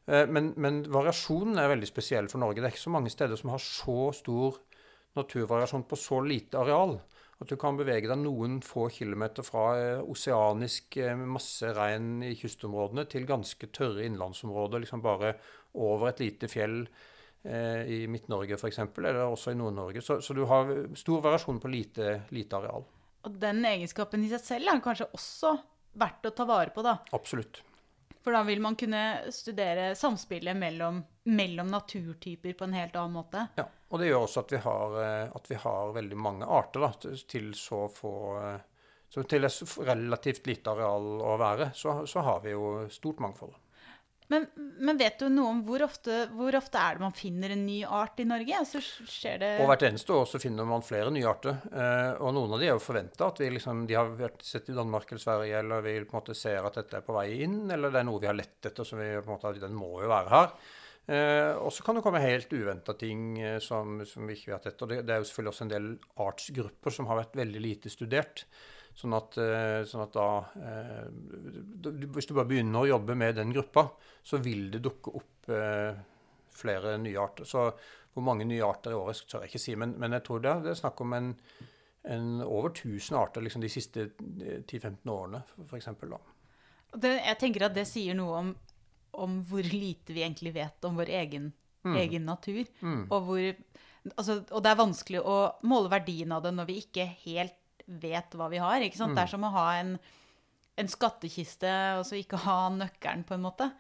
Eh, 0.07 0.25
men, 0.29 0.53
men, 0.61 0.83
variasjonen 0.93 1.61
er 1.61 1.73
veldig 1.75 1.91
spesiell 1.91 2.31
for 2.33 2.41
Norge. 2.41 2.63
Det 2.63 2.71
er 2.71 2.77
ikke 2.77 2.87
så 2.87 2.95
mange 2.97 3.13
steder 3.13 3.41
som 3.41 3.53
har 3.53 3.61
så 3.61 3.99
stor 4.17 4.63
naturvariasjon 5.19 5.85
på 5.91 6.01
så 6.01 6.23
lite 6.25 6.61
areal. 6.61 6.97
At 7.43 7.51
du 7.51 7.59
kan 7.61 7.77
bevege 7.77 8.09
deg 8.09 8.21
noen 8.23 8.61
få 8.65 8.87
kilometer 8.95 9.47
fra 9.47 9.65
eh, 9.77 10.01
oseanisk 10.01 11.01
eh, 11.03 11.17
masse 11.19 11.73
regn 11.77 12.23
i 12.25 12.35
kystområdene 12.39 13.05
til 13.11 13.29
ganske 13.29 13.69
tørre 13.75 14.07
innlandsområder, 14.07 14.85
liksom 14.85 15.05
bare 15.05 15.37
over 15.75 16.13
et 16.13 16.23
lite 16.23 16.49
fjell 16.49 16.85
i 17.45 18.07
Midt-Norge 18.09 18.57
f.eks., 18.57 18.79
eller 18.81 19.19
også 19.27 19.53
i 19.53 19.59
Nord-Norge. 19.59 20.01
Så, 20.01 20.15
så, 20.25 20.33
du 20.33 20.47
har 20.49 20.71
stor 20.97 21.21
variasjon 21.27 21.59
på 21.61 21.69
lite, 21.69 22.15
lite, 22.33 22.57
areal. 22.57 22.87
Og 23.29 23.37
den 23.41 23.61
egenskapen 23.69 24.25
i 24.25 24.31
seg 24.33 24.41
selv 24.41 24.73
er 24.73 24.81
kanskje 24.85 25.11
også 25.13 25.53
verdt 26.01 26.31
å 26.31 26.33
ta 26.33 26.47
vare 26.49 26.73
på, 26.73 26.85
da? 26.87 26.97
Absolutt. 27.13 27.61
For 28.25 28.33
da 28.33 28.41
vil 28.49 28.63
man 28.65 28.77
kunne 28.81 29.33
studere 29.33 29.91
samspillet 29.95 30.57
mellom, 30.57 31.03
mellom 31.29 31.69
naturtyper 31.69 32.57
på 32.57 32.65
en 32.65 32.77
helt 32.79 32.97
annen 32.97 33.19
måte. 33.19 33.47
Ja, 33.61 33.67
og 33.93 34.01
det 34.01 34.09
gjør 34.09 34.25
også 34.25 34.47
at 34.47 34.55
vi 34.57 34.61
har, 34.65 34.95
eh, 35.05 35.35
at 35.37 35.51
vi 35.51 35.59
har 35.61 35.93
veldig 35.99 36.17
mange 36.17 36.49
arter 36.49 36.87
da, 36.87 36.93
til 37.29 37.53
så 37.59 37.85
få 37.93 38.15
eh, 38.41 38.63
så 39.15 39.23
til 39.31 39.47
et 39.47 39.61
relativt 39.87 40.49
lite 40.49 40.73
areal 40.73 41.21
å 41.23 41.37
være, 41.39 41.69
så, 41.79 42.01
så 42.09 42.25
har 42.27 42.41
vi 42.43 42.51
jo 42.51 42.89
stort 42.91 43.21
mangfold. 43.23 43.53
Men, 44.33 44.47
men, 44.57 44.97
vet 44.97 45.19
du 45.21 45.27
noe 45.29 45.51
om 45.53 45.59
hvor 45.67 45.83
ofte, 45.85 46.23
hvor 46.33 46.57
ofte, 46.57 46.81
er 46.81 46.97
det 46.97 47.05
man 47.05 47.17
finner 47.17 47.53
en 47.53 47.65
ny 47.67 47.83
art 47.85 48.23
i 48.23 48.25
Norge? 48.29 48.57
Altså. 48.57 48.81
Og 48.81 49.67
Hvert 49.69 49.85
eneste 49.91 50.15
år 50.17 50.25
så 50.31 50.41
finner 50.41 50.69
man 50.69 50.85
flere 50.87 51.13
nye 51.13 51.29
arter. 51.29 51.59
Eh, 51.69 52.23
og 52.25 52.33
noen 52.37 52.55
av 52.57 52.63
de 52.63 52.71
er 52.71 52.73
jo 52.73 52.83
forventa 52.83 53.29
at 53.29 53.43
vi 53.43 53.51
liksom, 53.53 53.85
de 53.91 53.99
har 53.99 54.39
sett 54.41 54.71
i 54.73 54.77
Danmark 54.77 55.13
eller 55.13 55.25
Sverige, 55.27 55.61
eller 55.61 55.85
vi 55.85 55.99
på 56.01 56.17
en 56.17 56.23
måte 56.23 56.39
ser 56.39 56.65
at 56.65 56.81
dette 56.81 56.99
er 57.01 57.05
på 57.05 57.17
vei 57.17 57.29
inn, 57.45 57.67
eller 57.69 57.93
det 57.93 58.01
er 58.01 58.09
noe 58.09 58.23
vi 58.23 58.31
har 58.31 58.39
lett 58.39 58.71
etter, 58.71 58.89
så 58.89 58.97
vi 58.97 59.11
på 59.19 59.29
en 59.29 59.37
måte, 59.37 59.55
den 59.61 59.77
må 59.77 59.93
jo 60.01 60.09
være 60.09 60.33
her. 60.33 60.57
Eh, 61.05 61.53
og 61.61 61.69
så 61.77 61.85
kan 61.85 61.99
det 61.99 62.03
komme 62.07 62.23
helt 62.23 62.53
uventa 62.57 62.95
ting 62.97 63.35
eh, 63.37 63.59
som, 63.61 63.99
som, 64.09 64.25
vi 64.25 64.39
ikke 64.39 64.55
vet 64.55 64.71
etter. 64.73 64.89
Det, 64.89 65.03
det 65.05 65.13
er 65.13 65.21
jo 65.21 65.29
selvfølgelig 65.29 65.53
også 65.53 65.67
en 65.67 65.75
del 65.75 65.91
artsgrupper 66.25 66.97
som 66.97 67.11
har 67.11 67.21
vært 67.21 67.37
veldig 67.45 67.61
lite 67.61 67.93
studert. 67.93 68.47
Sånn 68.95 69.15
at, 69.17 69.37
eh, 69.43 69.83
sånn 69.91 70.05
at, 70.05 70.15
da 70.15 70.27
eh, 70.55 71.07
Hvis 72.15 72.29
du 72.31 72.35
bare 72.37 72.47
begynner 72.47 72.85
å 72.85 72.91
jobbe 72.93 73.17
med 73.19 73.35
den 73.41 73.51
gruppa, 73.55 73.89
så 74.23 74.39
vil 74.43 74.69
det 74.71 74.85
dukke 74.85 75.17
opp 75.19 75.51
eh, 75.51 75.97
flere 76.55 76.95
nye 77.03 77.19
arter. 77.19 77.49
Så 77.49 77.67
hvor 78.15 78.23
mange 78.23 78.47
nye 78.47 78.63
arter 78.63 78.95
i 78.95 78.99
året 78.99 79.25
tør 79.27 79.43
jeg 79.43 79.51
ikke 79.51 79.63
si, 79.65 79.75
men, 79.79 79.97
men 79.99 80.15
jeg 80.15 80.25
tror 80.29 80.45
det, 80.45 80.53
det 80.63 80.71
er 80.71 80.79
snakk 80.79 81.03
om 81.03 81.17
en, 81.17 81.33
en 82.15 82.29
over 82.47 82.71
1000 82.71 83.19
arter 83.19 83.43
liksom 83.43 83.65
de 83.65 83.73
siste 83.73 84.07
10-15 84.15 85.11
årene, 85.11 85.43
f.eks. 85.67 85.91
Jeg 87.03 87.39
tenker 87.41 87.67
at 87.67 87.75
det 87.75 87.89
sier 87.91 88.15
noe 88.15 88.39
om, 88.39 88.55
om, 89.19 89.41
hvor 89.49 89.67
lite 89.67 90.15
vi 90.15 90.23
egentlig 90.23 90.55
vet 90.55 90.87
om 90.87 91.03
vår 91.03 91.11
egen, 91.25 91.51
mm. 91.83 91.99
egen 92.05 92.31
natur. 92.31 92.63
Mm. 92.79 93.03
Og, 93.09 93.19
hvor, 93.27 93.51
altså, 94.15 94.39
og 94.47 94.63
det 94.63 94.71
er 94.71 94.83
vanskelig 94.85 95.25
å 95.27 95.37
måle 95.67 95.91
verdien 95.91 96.39
av 96.39 96.47
det 96.47 96.55
når 96.55 96.71
vi 96.71 96.79
ikke 96.85 97.11
helt 97.27 97.59
vet 97.87 98.37
hva 98.39 98.51
vi 98.53 98.61
har. 98.63 98.85
ikke 98.85 98.99
sant? 99.01 99.15
Mm. 99.15 99.19
Det 99.19 99.25
er 99.25 99.33
som 99.35 99.47
å 99.47 99.55
ha 99.55 99.67
en, 99.81 99.95
en 100.81 100.91
skattkiste 100.91 101.75
og 101.99 102.05
så 102.09 102.19
ikke 102.21 102.43
ha 102.47 102.59
nøkkelen, 102.75 103.27
på 103.29 103.37
en 103.37 103.45
måte. 103.45 103.71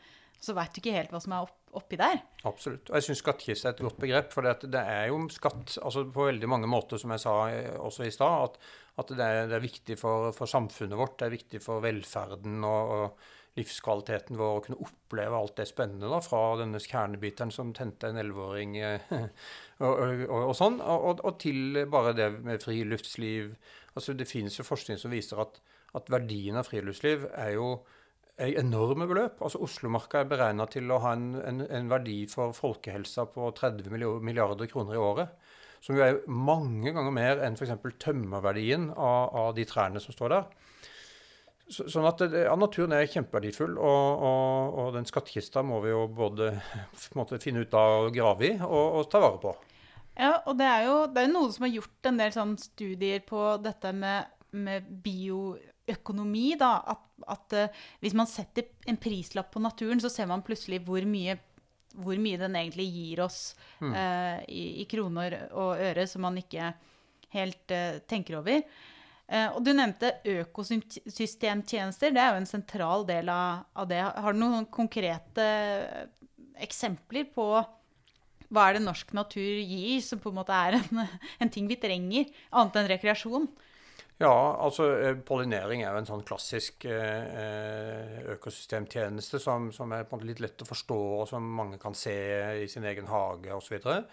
Så 0.44 0.56
veit 0.56 0.75
du 0.75 0.82
ikke 0.82 0.96
helt 0.96 1.14
hva 1.14 1.20
som 1.23 1.34
er 1.37 1.46
opp, 1.46 1.56
oppi 1.78 1.99
der. 1.99 2.20
Absolutt. 2.44 2.90
Og 2.90 2.99
jeg 2.99 3.06
syns 3.06 3.23
skattkiste 3.25 3.70
er 3.70 3.76
et 3.76 3.84
godt 3.87 4.00
begrep. 4.02 4.32
For 4.34 4.46
det, 4.46 4.80
er 4.80 5.08
jo 5.11 5.23
skatt 5.32 5.78
altså 5.80 6.04
på 6.12 6.28
veldig 6.28 6.50
mange 6.50 6.70
måter, 6.70 7.00
som 7.00 7.14
jeg 7.14 7.23
sa 7.25 7.37
eh, 7.52 7.70
også 7.80 8.04
i 8.06 8.12
stad, 8.14 8.50
at, 8.50 8.75
at 9.00 9.14
det, 9.14 9.25
er, 9.25 9.49
det, 9.49 9.56
er, 9.58 9.64
viktig 9.64 9.96
for, 10.00 10.30
for, 10.37 10.50
samfunnet 10.50 11.00
vårt. 11.00 11.16
Det 11.20 11.28
er 11.28 11.37
viktig 11.38 11.62
for 11.64 11.84
velferden 11.84 12.61
og, 12.68 12.94
og 12.99 13.32
livskvaliteten 13.58 14.38
vår 14.38 14.58
å 14.58 14.62
kunne 14.64 14.80
oppleve 14.82 15.38
alt 15.38 15.56
det 15.61 15.68
spennende 15.70 16.11
da, 16.11 16.20
fra 16.25 16.56
denne 16.58 16.80
kjernebiteren 16.82 17.52
som 17.54 17.73
tente 17.76 18.11
en 18.11 18.18
elleveåring 18.18 18.76
og, 19.84 19.92
og, 19.92 20.32
og, 20.40 20.54
sånn, 20.58 20.80
og, 20.82 21.23
og, 21.23 21.37
til 21.42 21.84
bare 21.90 22.14
det 22.18 22.30
med 22.42 22.64
friluftsliv. 22.64 23.54
Altså, 23.94 24.16
det 24.18 24.26
finnes 24.30 24.58
jo 24.58 24.66
forskning 24.66 24.99
som 24.99 25.14
viser 25.14 25.42
at, 25.44 25.61
at 25.94 26.11
verdien 26.11 26.58
av 26.58 26.66
friluftsliv 26.66 27.28
er 27.30 27.54
jo 27.58 27.76
er 28.40 28.56
enorme 28.58 29.06
beløp. 29.06 29.42
Altså 29.44 29.61
Oslomarka 29.62 30.23
er 30.23 30.30
beregna 30.30 30.66
til 30.70 30.90
å 30.90 31.00
ha 31.04 31.14
en, 31.14 31.34
en, 31.38 31.62
en, 31.68 31.90
verdi 31.90 32.25
for 32.30 32.54
folkehelsa 32.56 33.28
på 33.30 33.50
30 33.54 33.92
milliarder 33.94 34.70
kroner 34.70 34.96
i 34.96 35.02
året. 35.02 35.52
Som 35.84 35.99
jo 35.99 36.04
er 36.06 36.23
mange 36.26 36.94
ganger 36.96 37.14
mer 37.14 37.42
enn 37.44 37.58
f.eks. 37.58 37.76
tømmerverdien 38.02 38.88
av, 38.96 39.34
av 39.37 39.50
de 39.58 39.66
trærne 39.68 40.02
som 40.02 40.16
står 40.16 40.34
der. 40.34 40.49
Så, 41.64 41.87
sånn 41.88 42.04
at 42.04 42.21
ja, 42.28 42.52
Naturen 42.61 42.92
er 42.92 43.06
kjempeverdifull, 43.09 43.78
og, 43.80 44.25
og, 44.28 44.75
og, 44.83 44.88
den 44.99 45.06
skattkista 45.09 45.62
må 45.64 45.78
vi 45.85 45.94
jo 45.94 46.02
både 46.12 46.50
måte, 47.16 47.40
finne 47.40 47.64
ut 47.64 47.76
av 47.78 48.09
og 48.11 48.16
grave 48.16 48.50
i 48.50 48.52
og, 48.59 48.99
og, 48.99 49.06
ta 49.12 49.23
vare 49.25 49.40
på. 49.40 49.54
Ja, 50.14 50.35
og 50.44 50.59
det 50.61 50.68
er 50.68 50.85
jo 50.87 50.99
det 51.11 51.25
er 51.25 51.33
noen 51.33 51.54
som 51.54 51.64
har 51.66 51.73
gjort 51.73 52.11
en 52.11 52.21
del 52.21 52.37
sånn 52.37 52.54
studier 52.61 53.25
på 53.26 53.47
dette 53.64 53.94
med, 53.97 54.44
med 54.52 54.92
bioøkonomi. 55.06 56.47
da, 56.61 56.76
At, 56.94 57.09
at 57.33 57.56
uh, 57.56 57.83
hvis 58.04 58.16
man 58.21 58.28
setter 58.30 58.68
en 58.90 59.00
prislapp 59.00 59.50
på 59.54 59.64
naturen, 59.64 60.04
så 60.04 60.12
ser 60.12 60.28
man 60.30 60.44
plutselig 60.44 60.85
hvor 60.85 61.09
mye, 61.09 61.38
hvor 61.97 62.21
mye 62.21 62.44
den 62.44 62.61
egentlig 62.61 62.90
gir 62.92 63.25
oss 63.25 63.54
mm. 63.80 63.88
uh, 63.88 64.38
i, 64.52 64.66
i, 64.85 64.88
kroner 64.90 65.47
og 65.50 65.80
øre, 65.80 66.04
som 66.11 66.28
man 66.28 66.37
ikke 66.44 66.75
helt 67.35 67.73
uh, 67.73 68.02
tenker 68.04 68.42
over. 68.44 68.61
Eh, 69.25 69.49
og 69.49 69.64
du 69.64 69.73
nevnte 69.73 70.12
økosystemtjenester. 70.28 72.12
Det 72.12 72.21
er 72.21 72.35
jo 72.35 72.43
en 72.43 72.50
sentral 72.50 73.07
del 73.09 73.31
av, 73.33 73.87
det. 73.88 74.02
Har 74.02 74.37
du 74.37 74.43
noen 74.43 74.69
konkrete 74.73 75.47
eksempler 76.62 77.31
på 77.35 77.49
hva 78.54 78.69
er 78.69 78.76
det 78.76 78.85
norsk 78.85 79.14
natur 79.16 79.57
gir, 79.64 80.02
som 80.04 80.21
på 80.23 80.31
en 80.31 80.38
måte 80.38 80.54
er 80.54 80.78
en, 80.78 81.07
en 81.43 81.52
ting 81.52 81.66
vi 81.71 81.81
trenger, 81.81 82.28
annet 82.52 82.76
enn 82.81 82.93
rekreasjon? 82.93 83.49
Ja, 84.23 84.31
altså 84.62 84.87
eh, 84.95 85.16
pollinering 85.26 85.83
er 85.83 85.90
jo 85.90 85.99
en 85.99 86.07
sånn 86.07 86.23
klassisk 86.26 86.85
eh, 86.87 88.21
økosystemtjeneste 88.37 89.40
som, 89.43 89.73
som, 89.75 89.90
er 89.90 90.07
litt 90.23 90.43
lett 90.45 90.62
å 90.62 90.69
forstå, 90.69 90.99
og 91.19 91.26
som 91.33 91.49
mange 91.59 91.81
kan 91.83 91.97
se 91.99 92.14
i 92.62 92.69
sin 92.71 92.87
egen 92.87 93.11
hage 93.11 93.50
osv. 93.57 93.75
Eh, 93.75 94.04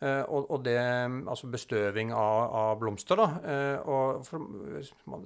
og, 0.00 0.46
og, 0.48 0.62
det, 0.64 0.78
altså 1.28 1.50
bestøving 1.52 2.14
av, 2.16 2.54
av 2.56 2.78
blomster, 2.80 3.20
da. 3.20 3.26
Eh, 3.44 3.90
og 3.92 4.22
for, 4.24 4.46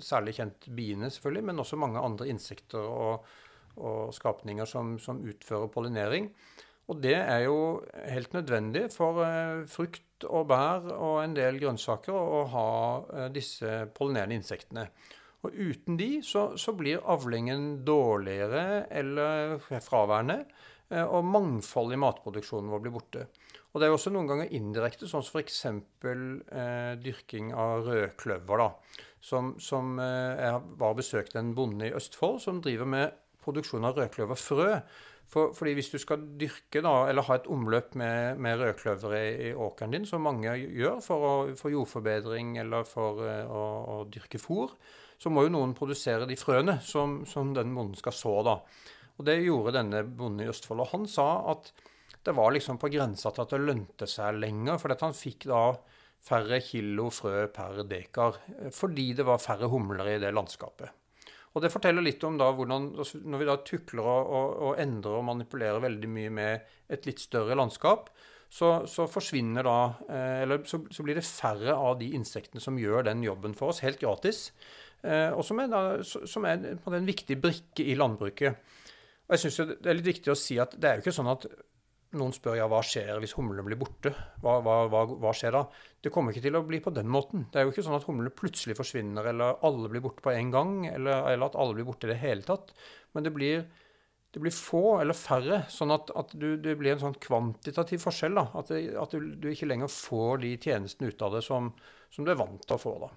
særlig 0.03 0.35
kjent 0.35 0.67
biene, 0.75 1.13
selvfølgelig, 1.15 1.47
men 1.51 1.63
også 1.63 1.79
mange 1.79 2.03
andre 2.03 2.27
insekter 2.33 2.83
og, 2.83 3.29
og 3.79 4.11
skapninger 4.17 4.67
som, 4.67 4.97
som, 4.99 5.23
utfører 5.23 5.71
pollinering. 5.71 6.27
Og 6.91 6.99
det 7.01 7.15
er 7.21 7.47
jo 7.47 7.85
helt 8.11 8.35
nødvendig 8.35 8.89
for 8.93 9.23
eh, 9.23 9.63
frukt 9.71 10.27
og 10.27 10.49
bær 10.51 10.91
og 10.97 11.21
en 11.23 11.39
del 11.39 11.61
grønnsaker 11.63 12.17
å 12.17 12.43
ha 12.51 12.69
disse 13.31 13.85
pollinerende 13.95 14.41
insektene. 14.41 14.89
Og 15.45 15.55
uten 15.55 15.99
de 16.01 16.17
så, 16.25 16.49
så 16.59 16.73
blir 16.75 17.05
avlingen 17.15 17.85
dårligere 17.87 18.87
eller 18.91 19.59
fraværende, 19.61 20.39
og 21.05 21.27
mangfoldet 21.29 21.99
i 21.99 22.01
matproduksjonen 22.01 22.71
vår 22.73 22.83
blir 22.85 22.95
borte. 22.95 23.27
Og 23.75 23.83
det 23.83 23.89
er 23.89 23.97
også 23.97 24.13
noen 24.15 24.29
ganger 24.31 24.53
indirekte, 24.55 25.09
sånn 25.11 25.25
som 25.27 25.41
f.eks. 25.41 25.65
Eh, 25.67 26.93
dyrking 27.03 27.51
av 27.59 27.89
rødkløver. 27.89 28.63
da, 28.63 28.69
Som, 29.19 29.57
som 29.59 29.99
eh, 29.99 30.45
Jeg 30.47 30.61
var 30.79 30.95
besøkt 30.95 31.35
en 31.35 31.51
bonde 31.59 31.89
i 31.89 31.97
Østfold 31.97 32.39
som 32.45 32.63
driver 32.63 32.87
med 32.87 33.19
produksjon 33.43 33.85
av 33.85 33.99
rødkløverfrø. 33.99 34.69
For, 35.35 35.55
fordi 35.57 35.73
hvis 35.75 35.91
du 35.91 35.97
skal 35.99 36.23
dyrke 36.39 36.83
da, 36.85 36.93
eller 37.11 37.27
ha 37.27 37.39
et 37.39 37.49
omløp 37.51 37.97
med, 37.99 38.39
med 38.39 38.61
rødkløver 38.61 39.17
i, 39.19 39.25
i, 39.49 39.55
åkeren 39.57 39.97
din, 39.97 40.07
som 40.07 40.23
mange 40.23 40.53
gjør 40.61 41.01
for, 41.03 41.25
å, 41.25 41.33
for 41.59 41.73
jordforbedring 41.73 42.59
eller 42.63 42.87
for 42.87 43.25
uh, 43.25 43.49
å, 43.49 43.65
å, 43.89 43.97
dyrke 44.07 44.39
fôr, 44.39 44.77
så 45.19 45.33
må 45.33 45.47
jo 45.47 45.55
noen 45.57 45.73
produsere 45.75 46.29
de 46.29 46.37
frøene 46.39 46.77
som, 46.85 47.23
som 47.27 47.51
den 47.57 47.73
bonden 47.75 47.99
skal 47.99 48.15
så. 48.15 48.37
da. 48.47 48.59
Og 49.17 49.27
Det 49.27 49.41
gjorde 49.41 49.75
denne 49.79 50.05
bonden 50.07 50.45
i 50.45 50.51
Østfold. 50.53 50.85
Og 50.85 50.93
han 50.93 51.09
sa 51.11 51.29
at 51.55 51.73
det 52.25 52.33
var 52.37 52.55
liksom 52.55 52.79
på 52.81 52.91
grensa 52.93 53.31
til 53.33 53.45
at 53.45 53.53
det 53.53 53.61
lønte 53.61 54.09
seg 54.09 54.41
lenger, 54.41 54.79
fordi 54.81 54.97
han 55.03 55.17
fikk 55.17 55.49
da 55.51 55.63
færre 56.25 56.61
kilo 56.65 57.11
frø 57.13 57.47
per 57.53 57.83
dekar. 57.89 58.39
Fordi 58.73 59.11
det 59.19 59.27
var 59.29 59.43
færre 59.43 59.69
humler 59.69 60.15
i 60.15 60.21
det 60.23 60.33
landskapet. 60.33 61.01
Og 61.55 61.63
Det 61.63 61.71
forteller 61.71 62.03
litt 62.03 62.25
om 62.27 62.39
da 62.39 62.49
hvordan 62.51 62.89
altså, 62.99 63.21
når 63.23 63.41
vi 63.41 63.47
da 63.47 63.59
tukler 63.63 64.03
og, 64.03 64.31
og, 64.39 64.55
og, 64.69 64.79
endrer 64.83 65.19
og 65.21 65.27
manipulerer 65.29 65.85
veldig 65.85 66.09
mye 66.11 66.33
med 66.35 66.73
et 66.91 67.07
litt 67.07 67.23
større 67.23 67.55
landskap, 67.55 68.09
så, 68.51 68.71
så 68.91 69.07
forsvinner 69.11 69.67
da 69.67 69.77
eh, 70.09 70.41
Eller 70.45 70.65
så, 70.67 70.81
så, 70.91 71.03
blir 71.07 71.19
det 71.19 71.27
færre 71.27 71.75
av 71.75 71.99
de 72.01 72.11
insektene 72.15 72.63
som 72.63 72.79
gjør 72.79 73.07
den 73.07 73.23
jobben 73.23 73.55
for 73.55 73.71
oss, 73.71 73.83
helt 73.87 74.03
gratis. 74.03 74.49
Eh, 75.03 75.31
og 75.31 75.45
som 75.47 75.63
er, 75.63 75.71
da, 75.71 76.03
som 76.03 76.47
er 76.49 76.67
en 76.75 77.09
viktig 77.09 77.39
brikke 77.43 77.87
i 77.87 77.97
landbruket. 77.99 78.59
Og 79.29 79.37
jeg 79.37 79.45
synes 79.45 79.79
Det 79.79 79.91
er 79.91 79.99
litt 79.99 80.11
viktig 80.11 80.35
å 80.35 80.39
si 80.39 80.59
at 80.63 80.75
det 80.79 80.91
er 80.91 80.99
jo 80.99 81.07
ikke 81.07 81.17
sånn 81.17 81.33
at 81.33 81.47
noen 82.19 82.35
spør 82.35 82.57
ja, 82.59 82.67
hva 82.71 82.81
skjer 82.85 83.19
hvis 83.23 83.35
humlene 83.39 83.65
blir 83.67 83.79
borte. 83.81 84.13
Hva, 84.43 84.59
hva, 84.65 84.77
hva, 84.91 85.05
hva, 85.11 85.33
skjer 85.37 85.55
da? 85.57 85.63
Det 86.03 86.13
kommer 86.15 86.35
ikke 86.35 86.45
til 86.47 86.59
å 86.59 86.65
bli 86.67 86.81
på 86.85 86.93
den 86.95 87.11
måten. 87.13 87.47
Det 87.53 87.61
er 87.61 87.67
jo 87.67 87.75
ikke 87.75 87.85
sånn 87.87 87.97
at 87.99 88.07
humlene 88.09 88.35
plutselig 88.35 88.77
forsvinner, 88.79 89.31
eller 89.33 89.59
alle 89.67 89.91
blir 89.93 90.05
borte 90.05 90.25
på 90.25 90.35
en 90.35 90.53
gang, 90.55 90.77
eller, 90.91 91.29
eller 91.33 91.49
at 91.49 91.59
alle 91.61 91.79
blir 91.79 91.89
borte 91.89 92.09
i 92.09 92.13
det 92.13 92.21
hele 92.23 92.47
tatt. 92.47 92.75
Men 93.17 93.27
det 93.27 93.35
blir, 93.37 93.67
det 94.35 94.43
blir 94.43 94.55
få 94.55 95.01
eller 95.03 95.19
færre, 95.19 95.63
sånn 95.73 95.95
at, 95.95 96.13
at 96.19 96.35
du, 96.39 96.55
det 96.61 96.77
blir 96.81 96.95
en 96.95 97.05
sånn 97.07 97.19
kvantitativ 97.23 98.05
forskjell. 98.07 98.39
da, 98.41 98.49
At, 98.61 98.73
det, 98.75 98.87
at 99.01 99.15
du, 99.15 99.35
du, 99.39 99.51
ikke 99.53 99.71
lenger 99.71 99.93
får 99.93 100.43
de 100.47 100.55
tjenestene 100.59 101.13
ut 101.13 101.27
av 101.27 101.39
det 101.39 101.45
som, 101.47 101.71
som 102.15 102.27
du 102.27 102.35
er 102.35 102.41
vant 102.41 102.63
til 102.65 102.79
å 102.79 102.83
få. 102.83 102.97
da. 103.07 103.13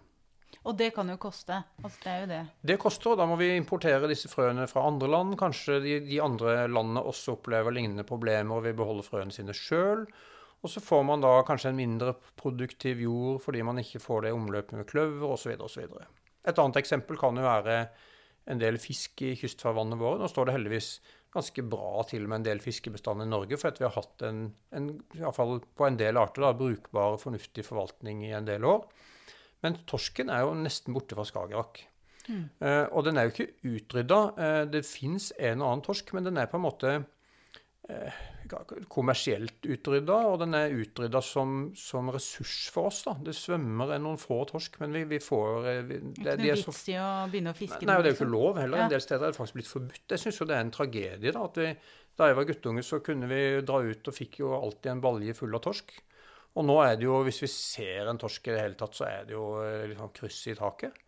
Og 0.68 0.76
det 0.76 0.90
kan 0.96 1.08
jo 1.08 1.16
koste. 1.22 1.62
Altså, 1.80 2.00
det 2.04 2.12
er 2.12 2.20
jo 2.20 2.30
det. 2.32 2.40
Det 2.72 2.80
koster, 2.82 3.14
og 3.14 3.22
da 3.22 3.28
må 3.30 3.38
vi 3.40 3.54
importere 3.56 4.10
disse 4.12 4.30
frøene 4.32 4.68
fra 4.68 4.84
andre 4.90 5.08
land. 5.14 5.38
Kanskje 5.40 5.80
de, 5.84 6.00
de 6.04 6.20
andre 6.24 6.66
landene 6.68 7.04
også 7.08 7.38
opplever 7.38 7.76
lignende 7.76 8.04
problemer 8.08 8.58
og 8.58 8.66
vil 8.68 8.76
beholde 8.78 9.06
frøene 9.08 9.32
sine 9.36 9.56
sjøl. 9.56 10.04
Og 10.66 10.74
så 10.74 10.82
får 10.84 11.06
man 11.08 11.24
da 11.24 11.32
kanskje 11.48 11.72
en 11.72 11.80
mindre 11.80 12.16
produktiv 12.40 13.00
jord 13.06 13.42
fordi 13.44 13.62
man 13.64 13.80
ikke 13.80 14.02
får 14.04 14.26
det 14.26 14.32
i 14.34 14.38
omløpet 14.38 14.80
med 14.80 14.90
kløver 14.90 15.36
osv. 15.38 15.54
osv. 15.64 15.86
Et 16.48 16.60
annet 16.64 16.80
eksempel 16.82 17.20
kan 17.20 17.38
jo 17.38 17.46
være 17.46 17.78
en 18.48 18.60
del 18.62 18.80
fisk 18.82 19.22
i 19.28 19.36
kystfarvannet 19.40 20.00
våre. 20.00 20.20
Nå 20.22 20.30
står 20.32 20.50
det 20.50 20.58
heldigvis 20.58 20.90
ganske 21.34 21.64
bra 21.70 22.04
til 22.10 22.26
med 22.26 22.42
en 22.42 22.48
del 22.48 22.62
fiskebestand 22.64 23.24
i 23.24 23.30
Norge, 23.30 23.60
for 23.60 23.70
at 23.70 23.82
vi 23.82 23.86
har 23.86 23.96
hatt 23.96 24.24
en, 24.26 24.48
en 24.76 24.90
i 25.16 25.34
fall 25.36 25.60
på 25.78 25.88
en 25.88 26.00
del 26.00 26.20
arter 26.20 26.48
da, 26.48 26.54
brukbar 26.58 27.16
og 27.16 27.22
fornuftig 27.22 27.66
forvaltning 27.68 28.24
i 28.26 28.34
en 28.36 28.48
del 28.48 28.66
år. 28.68 28.88
Men 29.66 29.78
torsken 29.90 30.32
er 30.34 30.46
jo 30.46 30.56
nesten 30.58 30.96
borte 30.96 31.18
fra 31.18 31.26
Skagerrak. 31.28 31.84
Mm. 32.28 32.48
Uh, 32.60 32.86
og 32.92 33.06
den 33.08 33.18
er 33.18 33.28
jo 33.28 33.34
ikke 33.36 33.76
utrydda. 33.78 34.24
Uh, 34.38 34.64
det 34.72 34.86
fins 34.88 35.32
en 35.38 35.64
og 35.64 35.72
annen 35.72 35.86
torsk, 35.86 36.12
men 36.16 36.28
den 36.28 36.40
er 36.40 36.50
på 36.52 36.60
en 36.60 36.66
måte 36.66 36.96
uh, 37.88 38.18
kommersielt 38.92 39.66
utrydda, 39.68 40.18
og 40.30 40.42
den 40.44 40.56
er 40.58 40.76
utrydda 40.76 41.22
som, 41.24 41.72
som, 41.78 42.12
ressurs 42.14 42.68
for 42.74 42.92
oss. 42.92 43.02
da. 43.08 43.16
Det 43.28 43.36
svømmer 43.36 43.96
noen 44.04 44.20
få 44.22 44.42
torsk, 44.50 44.80
men 44.84 44.96
vi, 44.96 45.06
vi 45.10 45.22
får 45.24 45.70
vi, 45.90 46.02
det, 46.20 46.34
er 46.34 46.44
ikke 46.44 46.50
noe 46.52 46.60
vits 46.62 46.84
i 46.92 46.98
å 47.02 47.08
begynne 47.32 47.56
å 47.56 47.58
fiske 47.58 47.88
Nei, 47.88 47.98
og 48.00 48.06
det 48.06 48.12
er 48.12 48.16
jo 48.16 48.20
ikke 48.20 48.28
liksom. 48.28 48.36
lov 48.36 48.60
heller. 48.62 48.84
Ja. 48.84 48.90
En 48.90 48.96
del 48.96 49.06
steder 49.08 49.28
er 49.28 49.34
det 49.34 49.40
faktisk 49.40 49.60
blitt 49.60 49.72
forbudt. 49.72 50.04
Jeg 50.16 50.24
syns 50.24 50.42
jo 50.42 50.50
det 50.50 50.58
er 50.58 50.68
en 50.68 50.76
tragedie. 50.76 51.32
da, 51.32 51.48
at 51.48 51.64
vi, 51.64 51.72
Da 52.18 52.32
jeg 52.32 52.40
var 52.40 52.50
guttunge, 52.50 52.84
så 52.84 53.00
kunne 53.06 53.32
vi 53.32 53.42
dra 53.62 53.82
ut 53.86 54.12
og 54.12 54.16
fikk 54.16 54.40
jo 54.42 54.54
alltid 54.58 54.96
en 54.96 55.04
balje 55.04 55.36
full 55.38 55.56
av 55.56 55.64
torsk. 55.68 55.96
Og 56.58 56.66
nå 56.66 56.78
er 56.82 56.96
det 56.98 57.06
jo, 57.06 57.20
hvis 57.28 57.44
vi 57.44 57.50
ser 57.52 58.10
en 58.10 58.18
torsk 58.18 58.50
i 58.50 58.56
det 58.56 58.64
hele 58.64 58.80
tatt, 58.80 58.96
så 58.98 59.06
er 59.06 59.28
det 59.28 59.36
jo 59.36 59.46
liksom 59.92 60.14
kryss 60.16 60.40
i 60.50 60.58
taket. 60.58 61.04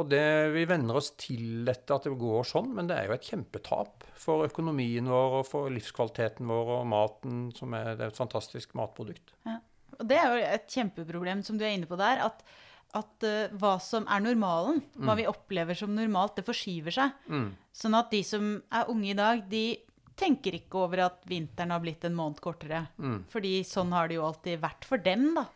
Og 0.00 0.08
det, 0.08 0.24
Vi 0.54 0.64
venner 0.68 0.96
oss 0.98 1.12
til 1.20 1.66
dette, 1.68 1.94
at 1.94 2.08
det 2.08 2.14
går 2.18 2.46
sånn, 2.48 2.72
men 2.74 2.88
det 2.88 2.96
er 2.96 3.10
jo 3.10 3.16
et 3.16 3.28
kjempetap 3.28 4.06
for 4.18 4.46
økonomien 4.48 5.10
vår 5.10 5.38
og 5.42 5.46
for 5.48 5.72
livskvaliteten 5.72 6.48
vår 6.48 6.72
og 6.78 6.88
maten, 6.88 7.44
som 7.56 7.76
er, 7.76 7.92
er 7.94 8.08
et 8.08 8.18
fantastisk 8.18 8.74
matprodukt. 8.78 9.34
Ja. 9.46 9.60
Og 9.98 10.08
Det 10.08 10.18
er 10.18 10.28
jo 10.32 10.44
et 10.48 10.72
kjempeproblem 10.72 11.42
som 11.46 11.58
du 11.60 11.66
er 11.66 11.76
inne 11.76 11.86
på 11.86 11.98
der. 12.00 12.24
At, 12.24 12.40
at 12.96 13.26
uh, 13.28 13.52
hva 13.60 13.76
som 13.84 14.08
er 14.10 14.24
normalen, 14.24 14.80
hva 14.96 15.12
mm. 15.12 15.18
vi 15.20 15.28
opplever 15.30 15.78
som 15.78 15.92
normalt, 15.94 16.38
det 16.40 16.48
forskyver 16.48 16.96
seg. 16.96 17.12
Mm. 17.28 17.50
Sånn 17.76 17.98
at 17.98 18.10
de 18.14 18.22
som 18.26 18.54
er 18.72 18.90
unge 18.90 19.12
i 19.12 19.18
dag, 19.18 19.44
de 19.52 19.66
tenker 20.18 20.56
ikke 20.58 20.80
over 20.84 21.06
at 21.06 21.22
vinteren 21.28 21.72
har 21.74 21.82
blitt 21.82 22.04
en 22.08 22.16
måned 22.16 22.40
kortere. 22.42 22.86
Mm. 22.98 23.22
Fordi 23.32 23.60
sånn 23.66 23.92
har 23.94 24.10
det 24.10 24.18
jo 24.18 24.26
alltid 24.26 24.60
vært 24.62 24.88
for 24.88 25.02
dem, 25.02 25.30
da. 25.38 25.46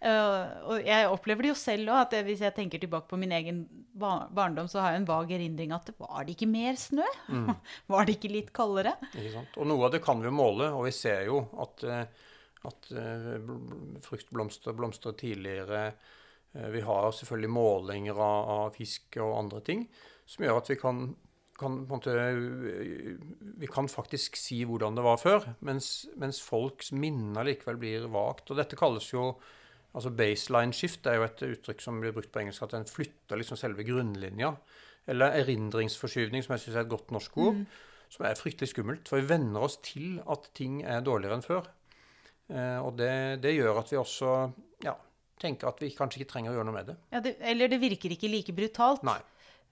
Uh, 0.00 0.46
og 0.72 0.86
jeg 0.88 1.08
opplever 1.12 1.44
det 1.44 1.50
jo 1.50 1.56
selv 1.60 1.90
òg, 1.92 2.06
at 2.06 2.14
hvis 2.24 2.40
jeg 2.40 2.54
tenker 2.56 2.80
tilbake 2.80 3.10
på 3.10 3.18
min 3.20 3.34
egen 3.36 3.58
barndom, 4.00 4.68
så 4.70 4.80
har 4.80 4.94
jeg 4.94 5.02
en 5.02 5.10
vag 5.10 5.34
erindring 5.36 5.74
at 5.76 5.90
det 5.90 5.94
var 5.98 6.24
det 6.24 6.38
ikke 6.38 6.48
mer 6.48 6.78
snø? 6.80 7.04
Mm. 7.28 7.50
var 7.92 8.08
det 8.08 8.16
ikke 8.16 8.32
litt 8.32 8.48
kaldere? 8.56 8.94
Ikke 9.10 9.34
sant? 9.34 9.58
Og 9.60 9.68
noe 9.68 9.84
av 9.88 9.92
det 9.92 10.00
kan 10.04 10.22
vi 10.22 10.30
jo 10.30 10.36
måle, 10.38 10.70
og 10.72 10.86
vi 10.88 10.94
ser 10.96 11.26
jo 11.28 11.42
at, 11.60 11.84
eh, 11.84 12.30
at 12.70 12.88
uh, 12.96 13.52
fruktblomster 14.06 14.76
blomstrer 14.78 15.18
tidligere. 15.20 15.90
Vi 16.50 16.80
har 16.82 17.12
selvfølgelig 17.14 17.52
målinger 17.54 18.16
av, 18.18 18.48
av 18.50 18.72
fisk 18.74 19.20
og 19.22 19.36
andre 19.36 19.60
ting 19.62 19.84
som 20.26 20.42
gjør 20.42 20.56
at 20.58 20.70
vi 20.72 20.76
kan 20.80 21.04
kan, 21.60 21.80
måte, 21.90 22.14
vi 23.60 23.68
kan 23.70 23.88
faktisk 23.90 24.38
si 24.40 24.62
hvordan 24.68 24.96
det 24.96 25.04
var 25.04 25.20
før, 25.20 25.46
mens, 25.66 26.08
mens 26.20 26.40
folks 26.42 26.90
minner 26.96 27.46
likevel 27.46 27.80
blir 27.80 28.06
vagt. 28.12 28.50
Og 28.50 28.60
dette 28.60 28.78
kalles 28.80 29.10
jo 29.12 29.34
altså 29.90 30.12
Baseline 30.14 30.76
shift 30.76 31.06
er 31.10 31.18
jo 31.18 31.26
et 31.26 31.42
uttrykk 31.48 31.82
som 31.82 31.98
blir 32.02 32.14
brukt 32.14 32.30
på 32.32 32.42
engelsk, 32.42 32.62
at 32.66 32.76
en 32.78 32.88
flytter 32.88 33.40
liksom 33.40 33.58
selve 33.58 33.86
grunnlinja. 33.86 34.54
Eller 35.10 35.40
erindringsforskyvning, 35.40 36.44
som 36.44 36.54
jeg 36.54 36.64
syns 36.64 36.76
er 36.76 36.84
et 36.84 36.92
godt 36.92 37.10
norsk 37.14 37.38
ord. 37.40 37.58
Mm. 37.58 37.66
Som 38.10 38.26
er 38.26 38.38
fryktelig 38.38 38.70
skummelt. 38.72 39.10
For 39.10 39.20
vi 39.20 39.30
venner 39.30 39.66
oss 39.66 39.78
til 39.82 40.18
at 40.30 40.50
ting 40.56 40.80
er 40.82 41.02
dårligere 41.06 41.38
enn 41.38 41.46
før. 41.46 41.68
Eh, 42.50 42.78
og 42.82 42.96
det, 42.98 43.12
det, 43.42 43.54
gjør 43.56 43.80
at 43.82 43.92
vi 43.92 43.98
også 44.00 44.34
ja, 44.86 44.94
tenker 45.40 45.70
at 45.70 45.82
vi 45.82 45.92
kanskje 45.94 46.20
ikke 46.20 46.32
trenger 46.32 46.52
å 46.52 46.58
gjøre 46.58 46.68
noe 46.68 46.76
med 46.76 46.90
det. 46.90 46.96
Ja, 47.14 47.22
det 47.24 47.36
eller 47.52 47.70
det 47.70 47.80
virker 47.82 48.14
ikke 48.14 48.30
like 48.30 48.54
brutalt. 48.56 49.04
Nei. 49.06 49.20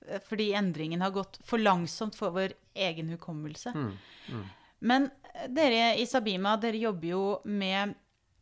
Eh, 0.07 0.21
fordi 0.25 0.53
endringen 0.53 1.01
har 1.01 1.11
gått 1.11 1.41
for 1.45 1.59
langsomt 1.59 2.17
for 2.17 2.35
vår 2.35 2.55
egen 2.75 3.09
hukommelse. 3.09 3.73
Mm, 3.75 3.93
mm. 4.29 4.45
Men 4.79 5.11
eh, 5.35 5.49
dere 5.51 5.97
i 5.99 6.07
Sabima, 6.07 6.57
dere 6.61 6.81
jobber 6.81 7.09
jo 7.09 7.25
med 7.45 7.97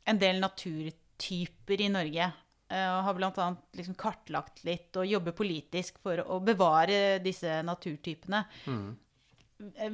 en 0.07 0.21
del 0.21 0.41
naturtyper 0.43 1.81
i 1.81 1.89
Norge. 1.93 2.29
Eh, 2.69 2.91
og 2.91 3.03
har 3.07 3.19
bl.a. 3.19 3.49
Liksom 3.79 3.97
kartlagt 3.99 4.65
litt 4.67 4.97
og 4.99 5.09
jobber 5.09 5.37
politisk 5.37 6.01
for 6.03 6.23
å 6.27 6.41
bevare 6.45 7.19
disse 7.25 7.61
naturtypene. 7.67 8.45
Mm. 8.67 8.87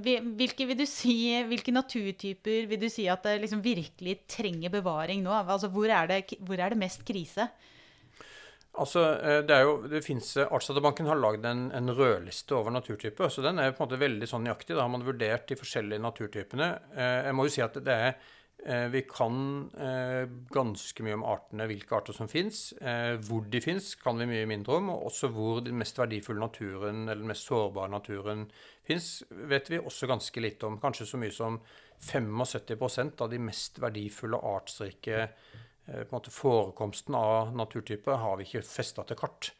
Hvilke, 0.02 0.66
vil 0.66 0.74
du 0.74 0.88
si, 0.90 1.14
hvilke 1.46 1.70
naturtyper 1.70 2.64
vil 2.66 2.80
du 2.82 2.88
si 2.90 3.04
at 3.06 3.22
det 3.28 3.36
liksom 3.44 3.60
virkelig 3.62 4.24
trenger 4.26 4.72
bevaring 4.74 5.22
nå? 5.22 5.30
Altså, 5.44 5.70
hvor, 5.70 5.86
er 5.86 6.10
det, 6.10 6.40
hvor 6.42 6.58
er 6.58 6.74
det 6.74 6.80
mest 6.80 7.04
krise? 7.06 7.46
Altså, 8.80 9.02
eh, 9.20 9.42
det 9.44 9.52
er 9.52 9.66
jo, 9.66 9.72
det 9.84 10.00
finnes, 10.00 10.30
eh, 10.40 10.48
Artsdatabanken 10.48 11.08
har 11.10 11.18
lagd 11.20 11.44
en, 11.44 11.66
en, 11.76 11.92
rødliste 11.92 12.56
over 12.56 12.72
naturtyper. 12.72 13.28
så 13.28 13.42
Den 13.44 13.58
er 13.58 13.72
på 13.72 13.82
en 13.82 13.88
måte 13.88 14.00
veldig 14.00 14.28
sånn 14.28 14.46
nøyaktig. 14.46 14.76
Da 14.76 14.86
har 14.86 14.92
man 14.92 15.04
vurdert 15.04 15.44
de 15.50 15.58
forskjellige 15.60 16.00
naturtypene. 16.00 16.68
Eh, 16.96 17.18
jeg 17.28 17.36
må 17.36 17.44
jo 17.44 17.52
si 17.52 17.64
at 17.64 17.76
det 17.82 17.98
er 18.06 18.14
Vi 18.62 19.00
kan 19.10 19.34
ganske 20.54 21.02
mye 21.02 21.16
om 21.16 21.24
artene, 21.26 21.64
hvilke 21.66 21.96
arter 21.96 22.14
som 22.14 22.28
fins. 22.30 22.68
Hvor 23.26 23.48
de 23.50 23.58
fins, 23.58 23.96
kan 23.98 24.14
vi 24.14 24.28
mye 24.30 24.46
mindre 24.46 24.76
om. 24.76 24.92
Og 24.92 25.08
også 25.08 25.32
hvor 25.34 25.64
den 25.66 25.80
mest 25.80 25.98
verdifulle 25.98 26.38
naturen, 26.38 27.08
eller 27.08 27.24
den 27.24 27.32
mest 27.32 27.48
sårbare 27.50 27.90
naturen 27.90 28.44
fins, 28.86 29.24
vet 29.50 29.66
vi 29.66 29.82
også 29.82 30.06
ganske 30.06 30.44
lite 30.44 30.68
om. 30.68 30.78
Kanskje 30.78 31.08
så 31.10 31.18
mye 31.18 31.34
som 31.34 31.58
75% 32.06 33.26
av 33.26 33.34
de 33.34 33.42
mest 33.42 33.82
verdifulle 33.82 34.38
artsrike 34.38 35.26
på 35.86 35.98
en 35.98 36.14
måte 36.14 36.32
Forekomsten 36.34 37.16
av 37.18 37.54
naturtyper 37.58 38.20
har 38.22 38.38
vi 38.38 38.46
ikke 38.46 38.64
festa 38.66 39.04
til 39.08 39.18
kart. 39.18 39.52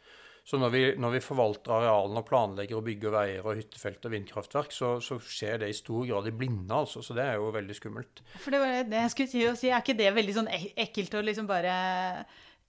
Så 0.42 0.58
når 0.58 0.70
vi, 0.74 0.82
når 0.98 1.14
vi, 1.14 1.20
forvalter 1.22 1.70
arealene 1.76 2.18
og 2.18 2.26
planlegger 2.26 2.80
og 2.80 2.86
bygger 2.88 3.12
veier 3.14 3.46
og 3.46 3.60
hyttefelt 3.60 4.08
og 4.08 4.14
vindkraftverk, 4.16 4.72
så, 4.74 4.96
så, 4.98 5.20
skjer 5.22 5.62
det 5.62 5.68
i 5.70 5.76
stor 5.76 6.06
grad 6.08 6.26
i 6.26 6.34
blinde, 6.34 6.74
altså. 6.74 7.02
Så 7.06 7.14
det 7.14 7.28
er 7.28 7.38
jo 7.38 7.52
veldig 7.54 7.76
skummelt. 7.78 8.24
For 8.42 8.54
det 8.54 8.62
var 8.62 8.88
det 8.90 9.04
jeg 9.04 9.12
skulle 9.14 9.54
si. 9.60 9.70
Er 9.70 9.84
ikke 9.84 9.98
det 9.98 10.10
veldig 10.16 10.34
sånn 10.40 10.50
ekkelt 10.50 11.14
å 11.14 11.22
liksom 11.22 11.46
bare 11.50 11.76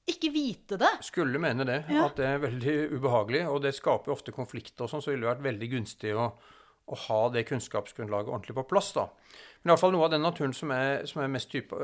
ikke 0.05 0.29
vite 0.36 0.77
det? 0.77 0.91
Skulle 1.07 1.41
mene 1.41 1.65
det. 1.65 1.79
Ja. 1.89 2.05
At 2.12 2.22
det 2.22 2.29
er 2.29 2.43
veldig 2.45 2.77
ubehagelig. 2.93 3.48
Og 3.50 3.63
det 3.65 3.74
skaper 3.74 4.13
ofte 4.13 4.36
konflikter 4.36 4.86
og 4.86 4.93
sånn, 4.93 5.01
så 5.01 5.13
ville 5.13 5.25
det 5.25 5.33
vært 5.33 5.48
veldig 5.50 5.72
gunstig 5.74 6.13
å 6.13 6.29
å 6.91 7.00
ha 7.07 7.19
det 7.31 7.45
kunnskapsgrunnlaget 7.48 8.31
ordentlig 8.31 8.57
på 8.57 8.67
plass. 8.74 8.91
da. 8.95 9.07
Men 9.63 9.72
iallfall 9.72 9.93
noe 9.96 10.08
av 10.10 10.12
den 10.12 10.25
naturen 10.25 10.51
som 10.55 10.72
er, 10.75 11.05
som 11.08 11.22
er 11.24 11.29
mest, 11.32 11.48
type, 11.53 11.77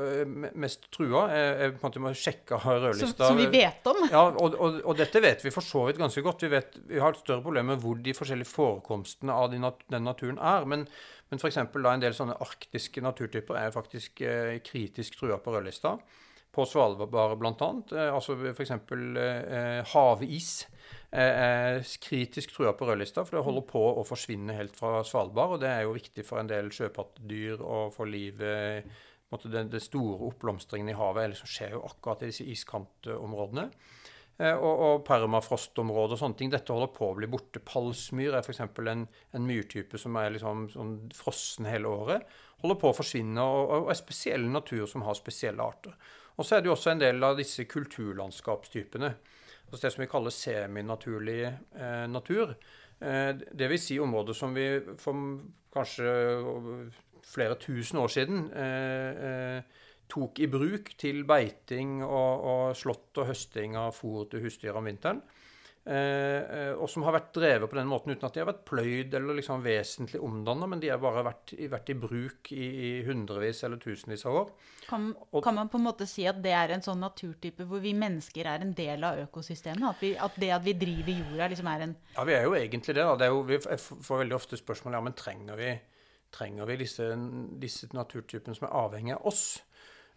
mest, 0.60 0.82
trua, 0.92 1.22
er, 1.32 1.54
er 1.64 1.70
på 1.72 1.80
en 1.80 1.86
måte 1.86 2.02
må 2.04 2.10
sjekke 2.12 2.58
rødlista. 2.60 3.24
Som, 3.24 3.30
som, 3.32 3.40
vi 3.40 3.46
vet 3.54 3.88
om? 3.88 4.02
Ja, 4.10 4.26
og, 4.28 4.52
og, 4.52 4.82
og, 4.82 4.92
dette 4.98 5.22
vet 5.24 5.40
vi 5.46 5.52
for 5.54 5.64
så 5.64 5.86
vidt 5.88 6.00
ganske 6.00 6.20
godt. 6.26 6.44
Vi, 6.44 6.50
vet, 6.52 6.76
vi 6.90 7.00
har 7.00 7.16
et 7.16 7.22
større 7.22 7.40
problem 7.46 7.72
med 7.72 7.80
hvor 7.80 7.96
de 7.96 8.12
forskjellige 8.16 8.52
forekomstene 8.52 9.32
av 9.32 9.48
de, 9.54 9.62
den 9.96 10.04
naturen 10.04 10.36
er. 10.36 10.68
Men, 10.68 10.84
men 11.32 11.40
f.eks. 11.40 11.56
en 11.62 12.04
del 12.04 12.16
sånne 12.18 12.36
arktiske 12.44 13.00
naturtyper 13.06 13.56
er 13.62 13.72
faktisk 13.72 14.20
eh, 14.28 14.58
kritisk 14.66 15.16
trua 15.16 15.40
på 15.40 15.56
rødlista. 15.56 15.96
På 16.52 16.68
Svalbard 16.68 17.40
bl.a. 17.40 17.70
Eh, 17.96 18.12
altså 18.12 18.36
f.eks. 18.52 18.76
Eh, 18.76 19.80
havis 19.94 20.52
er 21.10 21.80
kritisk 22.02 22.52
trua 22.54 22.72
på 22.78 22.86
rødlista, 22.86 23.24
for 23.26 23.38
det 23.38 23.44
holder 23.46 23.64
på 23.66 23.80
å 23.98 24.06
forsvinne 24.06 24.54
helt 24.54 24.76
fra 24.78 25.00
Svalbard. 25.06 25.56
Og 25.56 25.62
det 25.64 25.70
er 25.72 25.84
jo 25.84 25.96
viktig 25.96 26.24
for 26.26 26.42
en 26.42 26.50
del 26.50 26.70
sjøpattedyr 26.74 27.62
og 27.62 27.94
for 27.96 28.10
livet 28.10 28.86
den, 29.30 29.70
den, 29.70 29.82
store 29.82 30.30
oppblomstringen 30.30 30.90
i 30.90 30.98
havet 30.98 31.32
liksom 31.32 31.50
skjer 31.50 31.76
jo 31.76 31.84
akkurat 31.86 32.22
i 32.24 32.30
disse 32.30 32.46
iskantområdene. 32.50 33.68
Eh, 34.40 34.54
og, 34.54 34.84
og 34.86 35.02
permafrostområder 35.06 36.16
og 36.16 36.22
sånne 36.22 36.38
ting. 36.38 36.52
Dette 36.52 36.72
holder 36.74 36.92
på 36.94 37.10
å 37.10 37.18
bli 37.18 37.28
borte. 37.30 37.62
Palsmyr 37.62 38.38
er 38.38 38.46
f.eks. 38.46 38.62
En, 38.62 39.04
en 39.06 39.46
myrtype 39.46 40.00
som 40.00 40.16
er 40.18 40.32
liksom 40.34 40.68
sånn 40.72 40.94
frossen 41.14 41.68
hele 41.70 41.90
året. 41.90 42.38
Holder 42.62 42.80
på 42.80 42.90
å 42.90 42.96
forsvinne, 42.96 43.44
og, 43.44 43.74
og 43.76 43.92
er 43.92 44.00
spesiell 44.00 44.48
natur 44.52 44.86
som 44.90 45.04
har 45.06 45.18
spesielle 45.18 45.64
arter. 45.64 45.94
Og 46.38 46.46
så 46.46 46.56
er 46.56 46.62
det 46.62 46.70
jo 46.70 46.76
også 46.76 46.94
en 46.94 47.02
del 47.02 47.22
av 47.24 47.36
disse 47.38 47.66
kulturlandskapstypene 47.68 49.14
altså 49.70 49.86
det 49.86 49.92
som 49.94 50.02
vi 50.02 50.10
kaller 50.10 50.34
seminaturlig 50.34 51.40
eh, 51.46 52.06
natur. 52.10 52.54
Eh, 53.00 53.30
Dvs. 53.34 53.86
Si 53.86 53.98
områder 54.02 54.36
som 54.36 54.54
vi 54.54 54.66
for 55.00 55.16
kanskje 55.72 56.10
flere 57.30 57.56
tusen 57.60 58.00
år 58.02 58.10
siden 58.10 58.48
eh, 58.50 59.26
eh, 59.28 59.86
tok 60.10 60.40
i 60.42 60.48
bruk 60.50 60.90
til 60.98 61.22
beiting 61.28 62.00
og, 62.02 62.46
og 62.52 62.64
slått 62.78 63.22
og 63.22 63.30
høsting 63.30 63.78
av 63.78 63.94
fôr 63.94 64.26
til 64.30 64.42
husdyr 64.44 64.78
om 64.78 64.90
vinteren. 64.90 65.22
Eh, 65.80 65.94
eh, 65.94 66.72
og 66.76 66.90
som 66.92 67.06
har 67.06 67.14
vært 67.16 67.30
drevet 67.32 67.70
på 67.70 67.76
den 67.78 67.88
måten 67.88 68.12
uten 68.12 68.26
at 68.28 68.34
de 68.36 68.42
har 68.42 68.48
vært 68.50 68.66
pløyd 68.68 69.14
eller 69.16 69.38
liksom 69.38 69.62
vesentlig 69.64 70.18
omdanna, 70.20 70.66
men 70.68 70.82
de 70.82 70.90
har 70.92 71.00
bare 71.00 71.22
vært, 71.24 71.54
vært 71.72 71.92
i 71.92 71.96
bruk 71.96 72.50
i, 72.52 72.66
i, 72.68 72.90
hundrevis 73.06 73.62
eller 73.64 73.80
tusenvis 73.80 74.26
av 74.28 74.36
år. 74.42 74.50
Kan, 74.90 75.08
og, 75.30 75.40
kan, 75.46 75.56
man 75.56 75.70
på 75.72 75.80
en 75.80 75.86
måte 75.88 76.04
si 76.10 76.26
at 76.28 76.42
det 76.44 76.52
er 76.52 76.74
en 76.74 76.84
sånn 76.84 77.00
naturtype 77.00 77.64
hvor 77.64 77.80
vi 77.80 77.94
mennesker 77.96 78.50
er 78.52 78.66
en 78.66 78.74
del 78.76 79.06
av 79.08 79.22
økosystemet? 79.24 79.86
At, 79.88 80.04
vi, 80.04 80.12
at 80.20 80.36
det 80.42 80.52
at 80.58 80.66
vi 80.68 80.76
driver 80.82 81.16
jorda, 81.22 81.48
liksom 81.54 81.72
er 81.72 81.86
en 81.86 81.96
Ja, 82.18 82.28
vi 82.28 82.36
er 82.36 82.44
jo 82.44 82.54
egentlig 82.60 82.98
det. 82.98 83.08
da. 83.08 83.16
Det 83.16 83.30
jo, 83.32 83.40
vi 83.48 83.60
får 83.64 84.22
veldig 84.26 84.36
ofte 84.36 84.60
spørsmål 84.60 84.98
ja, 84.98 85.02
men 85.08 85.16
trenger 85.16 85.56
vi, 85.62 85.72
trenger 86.36 86.68
vi 86.68 86.78
disse, 86.84 87.08
disse 87.62 87.88
naturtypene 87.96 88.58
som 88.58 88.68
er 88.68 88.76
avhengig 88.84 89.16
av 89.16 89.32
oss? 89.32 89.44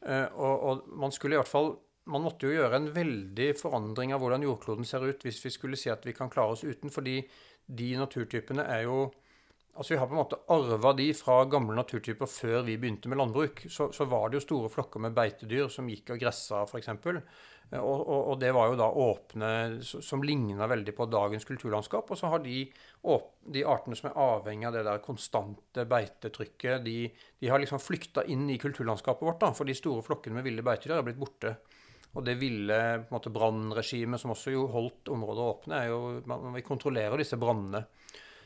Uh, 0.04 0.28
og, 0.36 0.54
og 0.68 0.96
man 1.00 1.16
skulle 1.16 1.38
i 1.38 1.40
hvert 1.40 1.48
fall 1.48 1.78
man 2.12 2.24
måtte 2.26 2.48
jo 2.48 2.56
gjøre 2.58 2.80
en 2.80 2.92
veldig 2.96 3.50
forandring 3.60 4.14
av 4.14 4.24
hvordan 4.24 4.44
jordkloden 4.44 4.88
ser 4.88 5.06
ut 5.08 5.24
hvis 5.24 5.40
vi 5.46 5.52
skulle 5.54 5.80
si 5.80 5.92
at 5.94 6.04
vi 6.08 6.16
kan 6.16 6.32
klare 6.32 6.58
oss 6.58 6.66
uten. 6.66 6.92
Fordi 6.94 7.22
de 7.66 7.92
naturtypene 8.00 8.66
er 8.68 8.88
jo 8.90 9.04
Altså 9.74 9.96
Vi 9.96 9.98
har 9.98 10.06
på 10.06 10.14
en 10.14 10.20
måte 10.20 10.38
arva 10.54 10.92
de 10.94 11.08
fra 11.18 11.40
gamle 11.50 11.74
naturtyper 11.74 12.30
før 12.30 12.60
vi 12.68 12.76
begynte 12.78 13.10
med 13.10 13.18
landbruk. 13.18 13.64
Så, 13.74 13.88
så 13.90 14.06
var 14.06 14.30
det 14.30 14.38
jo 14.38 14.44
store 14.44 14.70
flokker 14.70 15.02
med 15.02 15.16
beitedyr 15.18 15.66
som 15.74 15.88
gikk 15.90 16.12
og 16.14 16.20
gressa, 16.22 16.60
f.eks. 16.68 16.92
Og, 17.80 17.82
og, 17.82 18.20
og 18.30 18.38
det 18.38 18.52
var 18.54 18.70
jo 18.70 18.78
da 18.78 18.92
åpne 19.02 19.50
som 19.82 20.22
ligna 20.22 20.68
veldig 20.70 20.94
på 20.94 21.10
dagens 21.10 21.50
kulturlandskap. 21.50 22.14
Og 22.14 22.20
så 22.20 22.30
har 22.30 22.44
de, 22.46 22.68
de, 23.50 23.66
artene 23.66 23.98
som 23.98 24.12
er 24.12 24.22
avhengig 24.22 24.70
av 24.70 24.78
det 24.78 24.86
der 24.86 25.02
konstante 25.10 25.88
beitetrykket, 25.90 26.86
de, 26.86 26.98
de 27.42 27.50
har 27.50 27.66
liksom 27.66 27.82
flykta 27.82 28.28
inn 28.30 28.46
i 28.54 28.62
kulturlandskapet 28.62 29.26
vårt. 29.26 29.42
da, 29.42 29.56
For 29.58 29.66
de 29.66 29.74
store 29.80 30.06
flokkene 30.06 30.38
med 30.38 30.52
ville 30.52 30.70
beitedyr 30.70 31.00
har 31.00 31.08
blitt 31.10 31.22
borte. 31.24 31.58
Og 32.14 32.26
det 32.26 32.36
ville 32.38 32.78
på 33.02 33.10
en 33.10 33.16
måte 33.16 33.34
brannregimet, 33.34 34.22
som 34.22 34.34
også 34.36 34.54
jo 34.54 34.68
holdt 34.70 35.10
området 35.14 35.46
åpne, 35.50 35.80
er 35.80 35.90
jo 35.90 36.02
Man 36.30 36.38
kontrollerer 36.40 36.68
kontrollere 36.68 37.22
disse 37.24 37.40
brannene. 37.42 37.86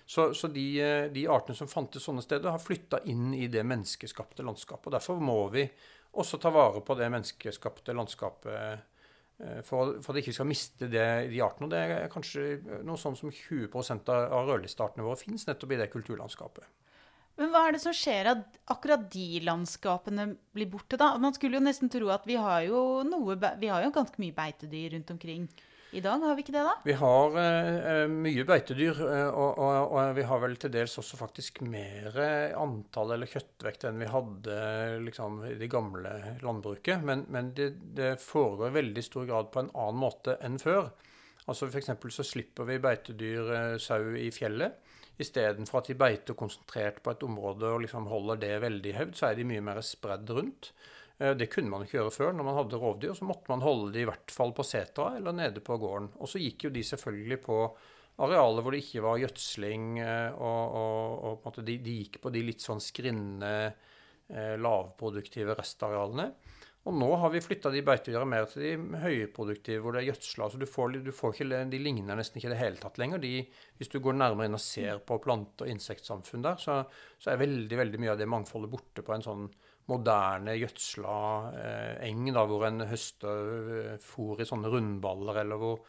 Så, 0.07 0.33
så 0.33 0.47
de, 0.47 0.67
de, 1.11 1.25
artene 1.27 1.57
som 1.59 1.67
fantes 1.67 2.05
sånne 2.07 2.23
steder, 2.23 2.53
har 2.53 2.63
flytta 2.63 3.01
inn 3.11 3.33
i 3.35 3.49
det 3.51 3.65
menneskeskapte 3.67 4.45
landskapet. 4.47 4.87
og 4.87 4.95
Derfor 4.95 5.19
må 5.19 5.41
vi 5.51 5.65
også 6.15 6.39
ta 6.39 6.51
vare 6.55 6.79
på 6.79 6.95
det 6.95 7.09
menneskeskapte 7.11 7.91
landskapet 7.91 8.55
eh, 8.55 9.59
for, 9.67 9.97
for 9.99 10.13
at 10.13 10.15
vi 10.15 10.23
ikke 10.23 10.37
skal 10.39 10.47
miste 10.47 10.87
det, 10.87 11.07
de 11.33 11.43
artene. 11.43 11.67
Og 11.67 11.75
det 11.75 11.81
er 11.83 12.13
kanskje 12.13 12.45
noe 12.87 12.95
sånn 12.95 13.19
som 13.19 13.33
20 13.35 13.67
av, 14.07 14.47
rødlisteartene 14.47 15.03
våre 15.03 15.19
fins 15.19 15.43
nettopp 15.49 15.75
i 15.75 15.81
det 15.83 15.91
kulturlandskapet. 15.91 16.86
Men 17.37 17.53
hva 17.53 17.67
er 17.67 17.75
det 17.75 17.83
som 17.83 17.93
skjer 17.93 18.31
at 18.31 18.59
akkurat 18.73 19.05
de 19.13 19.41
landskapene 19.45 20.31
blir 20.57 20.69
borte, 20.71 20.97
da? 20.97 21.13
Man 21.21 21.35
skulle 21.37 21.59
jo 21.59 21.65
nesten 21.65 21.91
tro 21.93 22.09
at 22.13 22.25
vi 22.25 22.37
har 22.41 22.63
jo 22.65 23.03
noe 23.05 23.37
Vi 23.61 23.69
har 23.69 23.85
jo 23.85 23.93
ganske 23.93 24.21
mye 24.21 24.35
beitedyr 24.35 24.95
rundt 24.95 25.13
omkring 25.13 25.47
i 25.95 26.01
dag, 26.03 26.19
har 26.19 26.35
vi 26.35 26.43
ikke 26.43 26.51
det, 26.51 26.63
da? 26.67 26.73
Vi 26.83 26.93
har 26.99 27.35
uh, 27.37 28.09
mye 28.11 28.43
beitedyr, 28.45 28.97
eh, 29.05 29.29
og, 29.29 29.53
og, 29.55 29.93
og, 29.95 30.09
vi 30.17 30.25
har 30.27 30.41
vel 30.43 30.57
til 30.59 30.73
dels 30.73 30.97
også 30.99 31.15
faktisk 31.15 31.61
mer 31.63 32.17
antall 32.59 33.13
eller 33.15 33.29
kjøttvekt 33.31 33.85
enn 33.87 34.01
vi 34.03 34.09
hadde 34.11 34.57
liksom, 35.05 35.39
i 35.47 35.55
det 35.55 35.69
gamle 35.71 36.11
landbruket. 36.43 37.05
Men, 37.07 37.23
men 37.31 37.53
det, 37.55 37.69
det, 37.95 38.17
foregår 38.19 38.67
i 38.67 38.77
veldig 38.81 39.05
stor 39.07 39.29
grad 39.29 39.53
på 39.53 39.63
en 39.63 39.71
annen 39.71 40.01
måte 40.03 40.35
enn 40.43 40.59
før. 40.59 40.91
Altså 41.47 41.71
F.eks. 41.71 41.93
så 42.17 42.27
slipper 42.33 42.67
vi 42.67 42.81
beitedyr, 42.83 43.79
sau, 43.79 44.11
i 44.19 44.27
fjellet. 44.35 44.83
Istedenfor 45.17 45.81
at 45.81 45.89
de 45.89 45.97
beiter 45.97 46.37
konsentrert 46.37 47.01
på 47.03 47.13
et 47.13 47.25
område 47.25 47.71
og 47.73 47.81
liksom 47.83 48.05
holder 48.11 48.41
det 48.43 48.53
veldig 48.61 48.93
i 48.93 49.09
så 49.17 49.31
er 49.31 49.39
de 49.39 49.47
mye 49.49 49.63
mer 49.65 49.81
spredd 49.85 50.29
rundt. 50.29 50.71
Eh, 51.17 51.33
det 51.37 51.49
kunne 51.53 51.71
man 51.73 51.85
ikke 51.85 51.97
gjøre 51.99 52.13
før. 52.13 52.33
Når 52.37 52.47
man 52.47 52.57
hadde 52.59 52.81
rovdyr, 52.81 53.13
så 53.17 53.27
måtte 53.27 53.49
man 53.51 53.65
holde 53.65 53.93
de 53.95 54.03
i 54.05 54.09
hvert 54.09 54.33
fall 54.33 54.53
på 54.57 54.65
setra 54.67 55.15
eller 55.17 55.35
nede 55.35 55.63
på 55.65 55.77
gården. 55.81 56.11
Og 56.21 56.29
så 56.29 56.41
gikk 56.41 56.67
jo 56.67 56.73
de 56.73 56.85
selvfølgelig 56.85 57.39
på 57.45 57.61
arealer 58.25 58.65
hvor 58.65 58.73
det 58.73 58.81
ikke 58.81 59.05
var 59.05 59.19
gjødsling, 59.21 59.89
eh, 60.01 60.37
og, 60.37 60.77
og, 60.81 61.47
og 61.49 61.59
de, 61.61 61.77
de, 61.77 61.97
gikk 62.03 62.21
på 62.21 62.33
de 62.33 62.45
litt 62.45 62.65
sånn 62.65 62.81
skrinne, 62.81 63.51
eh, 64.29 64.55
lavproduktive 64.61 65.57
restarealene. 65.57 66.31
Og 66.87 66.95
nå 66.95 67.07
har 67.19 67.31
vi 67.33 67.41
flytta 67.43 67.67
de 67.73 67.81
beitedyra 67.83 68.23
mer 68.29 68.45
til 68.47 68.63
de 68.63 68.99
høyproduktive, 69.01 69.81
hvor 69.83 69.95
det 69.95 70.05
er 70.05 70.09
gjødsla. 70.13 70.45
Altså 70.45 70.59
du 70.61 70.67
får, 70.69 70.93
du 71.03 71.11
får 71.15 71.41
de 71.67 71.79
ligner 71.81 72.15
nesten 72.15 72.39
ikke 72.39 72.47
i 72.47 72.53
det 72.53 72.61
hele 72.61 72.79
tatt 72.79 72.99
lenger. 73.01 73.19
De, 73.19 73.41
hvis 73.75 73.91
du 73.91 73.97
går 74.03 74.15
nærmere 74.15 74.47
inn 74.47 74.55
og 74.55 74.63
ser 74.63 75.01
på 75.03 75.17
plante- 75.23 75.65
og 75.65 75.71
insektsamfunn 75.73 76.45
der, 76.45 76.61
så, 76.63 76.77
så, 77.19 77.33
er 77.33 77.41
veldig 77.43 77.81
veldig 77.81 77.99
mye 77.99 78.13
av 78.13 78.21
det 78.21 78.29
mangfoldet 78.31 78.71
borte 78.71 79.03
på 79.03 79.17
en 79.17 79.25
sånn 79.25 79.43
moderne 79.91 80.55
gjødsla 80.55 81.17
eh, 81.59 82.07
eng, 82.07 82.31
da, 82.35 82.47
hvor 82.47 82.63
en 82.67 82.87
høster 82.87 83.51
eh, 83.81 83.93
fôr 84.03 84.43
i 84.43 84.47
sånne 84.47 84.71
rundballer, 84.71 85.43
eller 85.43 85.59
hvor, 85.59 85.83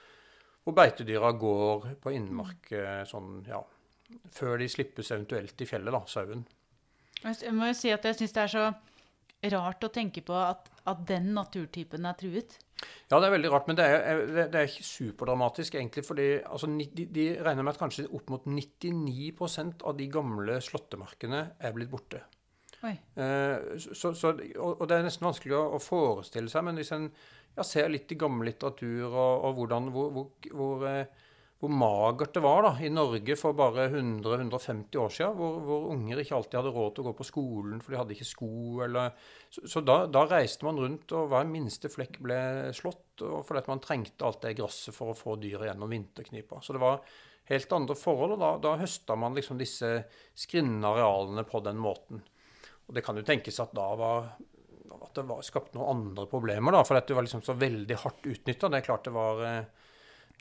hvor 0.66 0.78
beitedyra 0.82 1.32
går 1.38 1.88
på 2.02 2.14
innmark 2.14 2.74
eh, 2.74 3.02
sånn, 3.06 3.40
ja, 3.46 3.62
før 4.34 4.58
de 4.58 4.70
slippes 4.70 5.14
eventuelt 5.14 5.62
i 5.62 5.66
fjellet, 5.66 5.94
da, 5.94 6.02
sauen. 6.10 6.46
Jeg 7.22 7.54
må 7.54 7.70
jo 7.70 7.78
si 7.78 7.90
at 7.94 8.06
jeg 8.06 8.18
syns 8.18 8.34
det 8.34 8.44
er 8.44 8.54
så 8.54 8.68
rart 9.52 9.84
å 9.86 9.90
tenke 9.94 10.22
på 10.26 10.34
at, 10.34 10.70
at, 10.88 11.04
den 11.06 11.30
naturtypen 11.36 12.06
er 12.08 12.16
truet. 12.18 12.56
Ja, 13.10 13.18
det 13.18 13.28
er 13.28 13.34
veldig 13.34 13.52
rart, 13.52 13.68
men 13.70 13.78
det 13.78 13.86
er, 13.86 14.24
det 14.38 14.58
er 14.58 14.66
ikke 14.66 14.86
superdramatisk 14.86 15.74
egentlig. 15.78 16.04
fordi 16.06 16.28
altså, 16.42 16.70
de, 16.70 17.06
de, 17.06 17.28
regner 17.42 17.66
med 17.66 17.74
at 17.74 17.80
kanskje 17.80 18.08
opp 18.14 18.30
mot 18.30 18.46
99% 18.46 19.86
av 19.86 19.96
de 19.98 20.08
gamle 20.10 20.58
slåttemarkene 20.62 21.44
er 21.58 21.76
blitt 21.76 21.90
borte. 21.92 22.22
Eh, 22.86 23.78
så, 23.78 24.12
så, 24.14 24.34
og, 24.62 24.84
det 24.86 24.98
er 24.98 25.06
nesten 25.06 25.26
vanskelig 25.26 25.56
å 25.58 25.80
forestille 25.82 26.50
seg, 26.50 26.66
men 26.66 26.78
hvis 26.78 26.94
en 26.94 27.08
ja, 27.08 27.64
ser 27.66 27.90
litt 27.90 28.12
i 28.14 28.18
gammel 28.18 28.52
litteratur 28.52 29.08
og, 29.08 29.48
og 29.48 29.58
hvordan, 29.58 29.90
hvor, 29.94 30.12
hvor, 30.14 30.52
hvor 30.54 30.86
eh, 30.86 31.26
hvor 31.58 31.72
magert 31.74 32.36
det 32.36 32.42
var 32.44 32.62
da, 32.62 32.70
i 32.86 32.88
Norge 32.92 33.34
for 33.38 33.56
bare 33.58 33.88
100-150 33.88 34.98
år 35.02 35.10
siden, 35.10 35.32
hvor, 35.34 35.56
hvor, 35.66 35.86
unger 35.90 36.20
ikke 36.22 36.36
alltid 36.36 36.58
hadde 36.60 36.72
råd 36.76 36.92
til 36.94 37.02
å 37.02 37.06
gå 37.08 37.14
på 37.18 37.26
skolen, 37.26 37.80
for 37.82 37.94
de 37.94 37.98
hadde 37.98 38.14
ikke 38.14 38.28
sko. 38.28 38.50
Eller, 38.86 39.16
så, 39.50 39.64
så 39.72 39.82
da, 39.82 39.96
da, 40.06 40.22
reiste 40.30 40.68
man 40.68 40.78
rundt, 40.78 41.14
og 41.18 41.32
hver 41.32 41.48
minste 41.50 41.90
flekk 41.90 42.20
ble 42.22 42.38
slått. 42.78 43.02
Fordi 43.18 43.64
man 43.66 43.82
trengte 43.82 44.28
alt 44.28 44.44
det 44.44 44.54
gresset 44.60 44.94
for 44.94 45.10
å 45.10 45.18
få 45.18 45.34
dyret 45.42 45.66
gjennom 45.72 45.90
vinterknipa. 45.90 46.60
Så 46.62 46.76
det 46.76 46.84
var 46.84 47.02
helt 47.50 47.74
andre 47.74 47.98
forhold, 47.98 48.36
og 48.36 48.44
da, 48.44 48.52
da 48.62 48.76
høsta 48.78 49.18
man 49.18 49.34
liksom 49.34 49.58
disse 49.58 49.90
skrinnende 50.38 50.94
arealene 50.94 51.42
på 51.48 51.64
den 51.66 51.82
måten. 51.82 52.22
Og 52.86 52.94
det 52.94 53.02
kan 53.02 53.18
jo 53.18 53.26
tenkes 53.26 53.58
at 53.64 53.74
da 53.74 53.88
var 53.98 54.30
at 54.98 55.14
det 55.18 55.26
var 55.28 55.42
skapt 55.44 55.74
noen 55.76 55.90
andre 55.90 56.24
problemer, 56.30 56.74
da, 56.74 56.86
for 56.86 56.98
det 56.98 57.14
var 57.16 57.26
liksom 57.26 57.42
så 57.44 57.54
veldig 57.58 57.98
hardt 58.04 58.30
utnytta. 58.30 58.70
Det 58.70 58.78
er 58.78 58.86
klart 58.86 59.06
det 59.06 59.14
var 59.14 59.42
eh, 59.46 59.77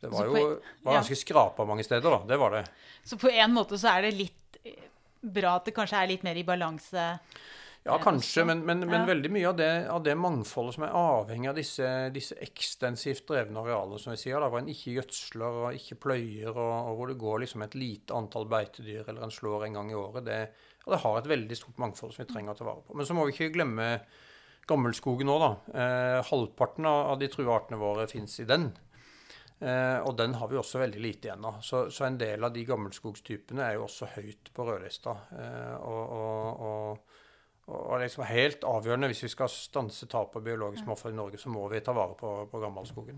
det 0.02 0.12
var 0.14 0.28
jo 0.30 0.42
var 0.86 1.00
ganske 1.00 1.16
ja. 1.16 1.20
skrapa 1.20 1.66
mange 1.66 1.86
steder, 1.86 2.10
da. 2.10 2.22
Det 2.30 2.38
var 2.38 2.54
det. 2.54 2.66
Så 3.04 3.18
på 3.18 3.32
en 3.34 3.54
måte 3.56 3.80
så 3.82 3.96
er 3.96 4.08
det 4.08 4.18
litt 4.18 4.60
eh, 4.64 4.90
bra 5.22 5.58
at 5.58 5.70
det 5.70 5.74
kanskje 5.78 6.02
er 6.02 6.12
litt 6.12 6.26
mer 6.28 6.38
i 6.38 6.46
balanse? 6.46 7.06
Ja, 7.88 7.96
eh, 7.96 8.04
kanskje, 8.04 8.46
men, 8.46 8.62
men, 8.68 8.84
men 8.86 9.02
ja. 9.02 9.08
veldig 9.10 9.32
mye 9.34 9.48
av 9.50 9.58
det, 9.58 9.72
av 9.94 10.04
det, 10.06 10.14
mangfoldet 10.20 10.78
som 10.78 10.86
er 10.86 10.96
avhengig 11.00 11.50
av 11.50 11.58
disse, 11.58 11.90
disse 12.14 12.38
ekstensivt 12.44 13.26
drevne 13.32 13.64
arealene, 13.64 14.00
som 14.04 14.14
vi 14.14 14.22
sier, 14.22 14.38
da, 14.44 14.52
hvor 14.52 14.62
en 14.62 14.72
ikke 14.74 14.98
gjødsler 15.00 15.60
og 15.64 15.82
ikke 15.82 16.00
pløyer, 16.08 16.54
og, 16.54 16.76
og, 16.78 16.94
hvor 17.00 17.12
det 17.12 17.20
går 17.26 17.44
liksom 17.46 17.66
et 17.66 17.78
lite 17.80 18.18
antall 18.18 18.50
beitedyr, 18.52 19.06
eller 19.08 19.26
en 19.26 19.34
slår 19.34 19.68
en 19.68 19.82
gang 19.82 19.92
i 19.94 19.98
året, 19.98 20.28
det, 20.28 20.40
det 20.88 21.04
har 21.04 21.20
et 21.20 21.34
veldig 21.34 21.58
stort 21.60 21.82
mangfold 21.82 22.14
som 22.14 22.26
vi 22.26 22.32
trenger 22.32 22.54
å 22.54 22.60
ta 22.60 22.68
vare 22.70 22.86
på. 22.86 22.98
Men 22.98 23.10
så 23.10 23.18
må 23.18 23.26
vi 23.26 23.34
ikke 23.36 23.54
glemme 23.58 23.96
gammelskogen 24.68 25.30
nå, 25.30 25.38
da. 25.40 25.50
Eh, 25.80 26.20
halvparten 26.28 26.88
av 26.90 27.16
de 27.22 27.30
trua 27.32 27.56
artene 27.56 27.80
våre 27.80 28.08
fins 28.12 28.36
i 28.44 28.48
den. 28.48 28.70
Eh, 29.60 30.00
og 30.06 30.13
den 30.20 30.36
har 30.38 30.50
vi 30.52 30.58
også 30.60 30.82
veldig 30.84 31.00
lite 31.02 31.30
igjen 31.30 31.46
av. 31.50 31.62
Så, 31.65 31.88
så, 31.93 32.06
en 32.06 32.20
del 32.20 32.43
av 32.46 32.54
de 32.54 32.65
gammelskogstypene 32.67 33.63
er 33.65 33.78
jo 33.78 33.88
også 33.88 34.12
høyt 34.13 34.52
på 34.54 34.67
rødlista. 34.67 35.15
Eh, 35.34 35.78
og, 35.80 36.12
og, 36.17 36.67
og, 36.67 37.15
og 37.74 37.96
liksom 38.04 38.28
helt 38.30 38.67
avgjørende 38.67 39.10
hvis 39.12 39.26
vi 39.26 39.32
skal 39.34 39.50
stanse 39.52 40.10
tap 40.12 40.38
av 40.38 40.46
biologisk 40.46 40.86
mangfold 40.86 41.15
i 41.15 41.17
Norge, 41.17 41.41
så 41.41 41.54
må 41.54 41.65
vi 41.72 41.82
ta 41.82 41.96
vare 41.98 42.13
på, 42.20 42.36
på 42.52 42.62
gammelskogen. 42.62 43.17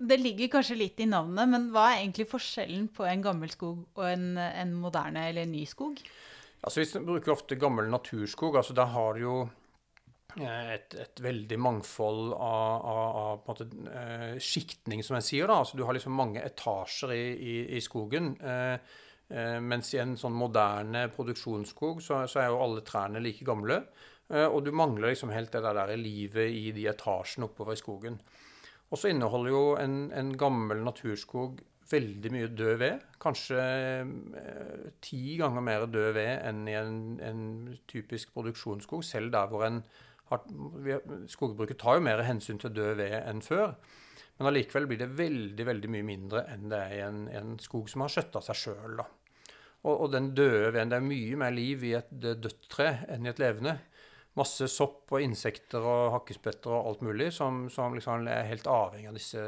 Det 0.00 0.16
ligger 0.16 0.48
kanskje 0.52 0.78
litt 0.80 1.00
i 1.04 1.08
navnet, 1.08 1.48
men 1.48 1.68
hva 1.72 1.90
er 1.90 2.02
egentlig 2.02 2.28
forskjellen 2.28 2.86
på 2.96 3.04
en 3.04 3.24
gammelskog 3.24 3.82
og 4.00 4.04
en, 4.06 4.30
en 4.40 4.76
moderne 4.80 5.26
eller 5.28 5.44
en 5.44 5.52
ny 5.52 5.66
skog? 5.68 6.00
Altså, 6.60 6.84
vi 6.84 7.02
bruker 7.04 7.32
ofte 7.32 7.56
gammel 7.60 7.88
naturskog. 7.92 8.56
altså 8.56 8.76
Der 8.76 8.88
har 8.92 9.16
du 9.16 9.20
jo 9.20 9.36
et, 10.38 10.94
et, 10.94 11.22
veldig 11.22 11.58
mangfold 11.60 12.32
av, 12.34 12.86
av, 12.92 13.18
av 13.20 13.44
måte, 13.48 13.66
eh, 13.90 14.34
skiktning, 14.42 15.04
som 15.06 15.18
jeg 15.18 15.26
sier. 15.26 15.50
da, 15.50 15.60
altså 15.62 15.78
Du 15.78 15.84
har 15.86 15.96
liksom 15.96 16.16
mange 16.16 16.42
etasjer 16.44 17.14
i, 17.16 17.24
i, 17.34 17.54
i 17.78 17.80
skogen. 17.84 18.32
Eh, 18.40 18.74
eh, 19.30 19.58
mens 19.64 19.94
i 19.94 20.02
en 20.02 20.16
sånn 20.20 20.36
moderne 20.36 21.08
produksjonsskog 21.14 22.02
så, 22.04 22.22
så, 22.30 22.42
er 22.42 22.52
jo 22.52 22.62
alle 22.64 22.84
trærne 22.86 23.22
like 23.24 23.46
gamle. 23.46 23.82
Eh, 24.30 24.46
og 24.46 24.62
du 24.66 24.70
mangler 24.76 25.10
liksom 25.10 25.32
helt 25.34 25.52
det 25.52 25.64
der 25.66 25.96
livet 25.98 26.54
i 26.54 26.70
de 26.76 26.86
etasjene 26.92 27.50
oppover 27.50 27.74
i 27.74 27.82
skogen. 27.82 28.20
Og 28.90 28.98
så 28.98 29.10
inneholder 29.12 29.54
jo 29.54 29.64
en, 29.78 29.98
en 30.16 30.32
gammel 30.38 30.82
naturskog 30.82 31.60
veldig 31.90 32.30
mye 32.34 32.50
død 32.54 32.76
ved. 32.80 33.06
Kanskje 33.22 33.58
eh, 33.60 34.84
ti 35.02 35.36
ganger 35.40 35.64
mer 35.64 35.86
død 35.90 36.12
ved 36.16 36.30
enn 36.46 36.62
i 36.70 36.76
en, 36.78 37.00
en 37.24 37.42
typisk 37.90 38.32
produksjonsskog, 38.34 39.04
selv 39.06 39.32
der 39.34 39.50
hvor 39.50 39.66
en 39.66 39.82
Skogbruket 40.30 41.80
tar 41.80 41.98
jo 41.98 42.04
mer 42.06 42.22
hensyn 42.26 42.60
til 42.62 42.74
død 42.74 42.94
ved 43.00 43.16
enn 43.20 43.42
før. 43.44 43.74
Men 44.38 44.48
allikevel 44.48 44.86
blir 44.88 45.00
det 45.02 45.10
veldig 45.18 45.64
veldig 45.68 45.90
mye 45.92 46.06
mindre 46.06 46.44
enn 46.48 46.70
det 46.72 46.78
er 46.80 46.92
i 46.96 47.00
en, 47.04 47.24
en 47.28 47.56
skog 47.60 47.90
som 47.92 48.06
har 48.06 48.12
skjøtta 48.14 48.40
seg 48.46 48.60
sjøl. 48.62 49.02
Og, 49.80 49.92
og, 49.94 50.06
den 50.12 50.30
døde 50.36 50.70
veden 50.74 50.92
Det 50.92 50.96
er 50.96 51.04
mye 51.04 51.36
mer 51.40 51.52
liv 51.52 51.84
i 51.88 51.94
et 51.98 52.08
dødt 52.10 52.66
tre 52.72 52.90
enn 53.12 53.28
i 53.28 53.32
et 53.32 53.42
levende. 53.42 53.76
Masse 54.38 54.68
sopp 54.70 55.12
og 55.12 55.24
insekter 55.24 55.84
og 55.84 56.14
hakkespetter 56.14 56.72
og 56.72 56.88
alt 56.88 57.04
mulig 57.04 57.30
som, 57.36 57.66
som 57.72 57.96
liksom 57.96 58.28
er 58.30 58.48
helt 58.48 58.68
avhengig 58.70 59.10
av 59.10 59.18
disse, 59.18 59.44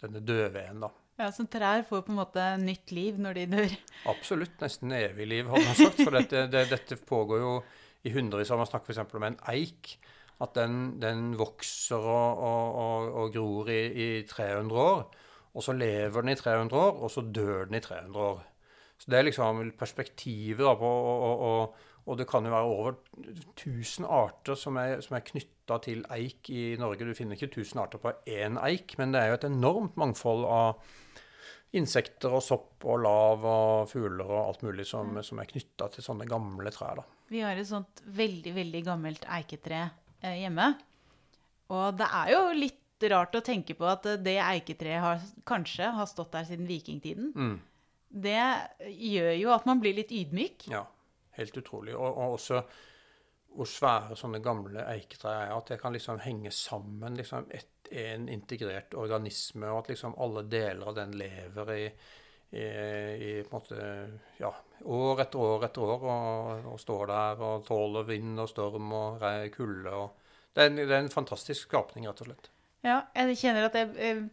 denne 0.00 0.22
dødveden. 0.24 0.84
da. 0.86 0.92
Ja, 1.20 1.28
Så 1.32 1.44
trær 1.50 1.84
får 1.88 2.06
på 2.06 2.12
en 2.12 2.20
måte 2.22 2.44
nytt 2.62 2.92
liv 2.94 3.18
når 3.20 3.36
de 3.36 3.46
dør? 3.52 3.74
Absolutt. 4.14 4.56
Nesten 4.62 4.94
evig 4.96 5.28
liv, 5.28 5.48
hadde 5.50 5.68
man 5.68 5.76
sagt. 5.78 6.00
For 6.00 6.16
dette, 6.16 6.46
det, 6.52 6.66
dette 6.72 6.98
pågår 7.08 7.42
jo 7.42 7.52
i 8.04 8.12
hundrevis 8.14 8.50
av. 8.50 8.60
Man 8.60 8.70
snakker 8.70 8.92
f.eks. 8.92 9.14
om 9.14 9.28
en 9.28 9.38
eik. 9.52 9.96
At 10.42 10.56
den, 10.56 10.96
den 10.98 11.36
vokser 11.38 12.02
og, 12.02 12.40
og, 12.42 12.78
og, 12.82 13.12
og 13.20 13.34
gror 13.34 13.68
i, 13.70 13.82
i, 13.92 14.08
300 14.26 14.80
år. 14.80 15.04
Og 15.52 15.62
så 15.62 15.74
lever 15.76 16.24
den 16.24 16.32
i 16.32 16.38
300 16.38 16.80
år, 16.80 16.98
og 17.04 17.12
så 17.12 17.22
dør 17.22 17.68
den 17.68 17.78
i 17.78 17.82
300 17.84 18.24
år. 18.26 18.42
Så 18.98 19.10
det 19.10 19.18
er 19.18 19.26
liksom 19.26 19.62
perspektivet 19.78 20.62
da 20.62 20.74
på 20.78 20.88
og, 20.88 21.74
og, 22.06 22.18
det 22.18 22.26
kan 22.30 22.46
jo 22.46 22.50
være 22.50 22.70
over 22.70 22.92
1000 23.58 24.06
arter 24.06 24.58
som 24.58 24.78
er, 24.80 25.00
som 25.02 25.16
er 25.18 25.24
knytta 25.26 25.78
til 25.84 26.04
eik 26.14 26.50
i 26.50 26.62
Norge. 26.78 27.06
Du 27.06 27.14
finner 27.14 27.38
ikke 27.38 27.50
1000 27.50 27.82
arter 27.82 28.02
på 28.02 28.14
én 28.26 28.58
eik, 28.62 28.96
men 28.98 29.14
det 29.14 29.22
er 29.22 29.30
jo 29.30 29.38
et 29.38 29.48
enormt 29.50 29.98
mangfold 30.00 30.46
av 30.46 30.82
insekter 31.78 32.34
og 32.36 32.42
sopp 32.44 32.84
og 32.84 33.00
lav 33.00 33.44
og 33.48 33.88
fugler 33.90 34.28
og 34.28 34.40
alt 34.42 34.64
mulig 34.66 34.84
som, 34.88 35.16
som 35.24 35.40
er 35.40 35.48
knytta 35.48 35.88
til 35.94 36.04
sånne 36.04 36.28
gamle 36.28 36.72
trær. 36.74 37.00
da. 37.00 37.06
Vi 37.32 37.40
har 37.40 37.56
et 37.56 37.68
sånt 37.68 38.02
veldig, 38.04 38.52
veldig 38.58 38.82
gammelt 38.86 39.24
eiketre 39.38 39.86
eh, 40.20 40.42
hjemme. 40.42 40.74
Og 41.72 41.96
det 41.96 42.08
er 42.12 42.32
jo 42.34 42.42
litt 42.58 42.78
rart 43.10 43.34
å 43.34 43.42
tenke 43.44 43.74
på 43.74 43.88
at 43.88 44.06
det 44.22 44.36
eiketreet 44.44 45.02
har, 45.02 45.22
kanskje 45.48 45.88
har 45.96 46.08
stått 46.10 46.34
der 46.36 46.46
siden 46.50 46.68
vikingtiden. 46.68 47.32
Mm. 47.34 47.56
Det 48.12 48.44
gjør 48.92 49.32
jo 49.40 49.52
at 49.54 49.66
man 49.66 49.80
blir 49.80 49.96
litt 49.96 50.12
ydmyk. 50.12 50.68
Ja, 50.70 50.84
helt 51.38 51.56
utrolig. 51.56 51.96
Og, 51.96 52.10
og 52.12 52.36
også 52.36 52.60
hvor 53.52 53.68
svære 53.68 54.16
sånne 54.16 54.40
gamle 54.44 54.84
eiketrær 54.92 55.46
er. 55.46 55.54
At 55.56 55.72
det 55.72 55.80
kan 55.80 55.96
liksom 55.96 56.20
henge 56.24 56.52
sammen. 56.54 57.16
liksom 57.16 57.48
En 57.92 58.28
integrert 58.32 58.94
organisme, 58.96 59.68
og 59.68 59.82
at 59.82 59.92
liksom 59.92 60.14
alle 60.22 60.46
deler 60.48 60.88
av 60.88 60.96
den 60.96 61.10
lever 61.20 61.72
i, 61.74 61.82
i, 62.56 62.62
i 62.64 63.32
måte, 63.50 63.76
ja, 64.40 64.52
år 64.88 65.20
etter 65.26 65.42
år 65.44 65.66
etter 65.68 65.84
år 65.84 66.06
og, 66.14 66.70
og 66.72 66.80
står 66.80 67.04
der 67.10 67.44
og 67.44 67.66
tåler 67.66 68.08
vind 68.08 68.40
og 68.40 68.48
storm 68.50 68.94
og 68.96 69.26
kulde. 69.52 70.06
Det, 70.52 70.70
det 70.76 70.88
er 70.88 71.02
en 71.02 71.12
fantastisk 71.12 71.68
skapning, 71.68 72.08
rett 72.08 72.24
og 72.24 72.30
slett. 72.30 72.50
Ja, 72.82 73.02
jeg 73.14 73.38
kjenner 73.38 73.68
at 73.68 73.78
jeg 73.78 73.92
eh, 74.02 74.24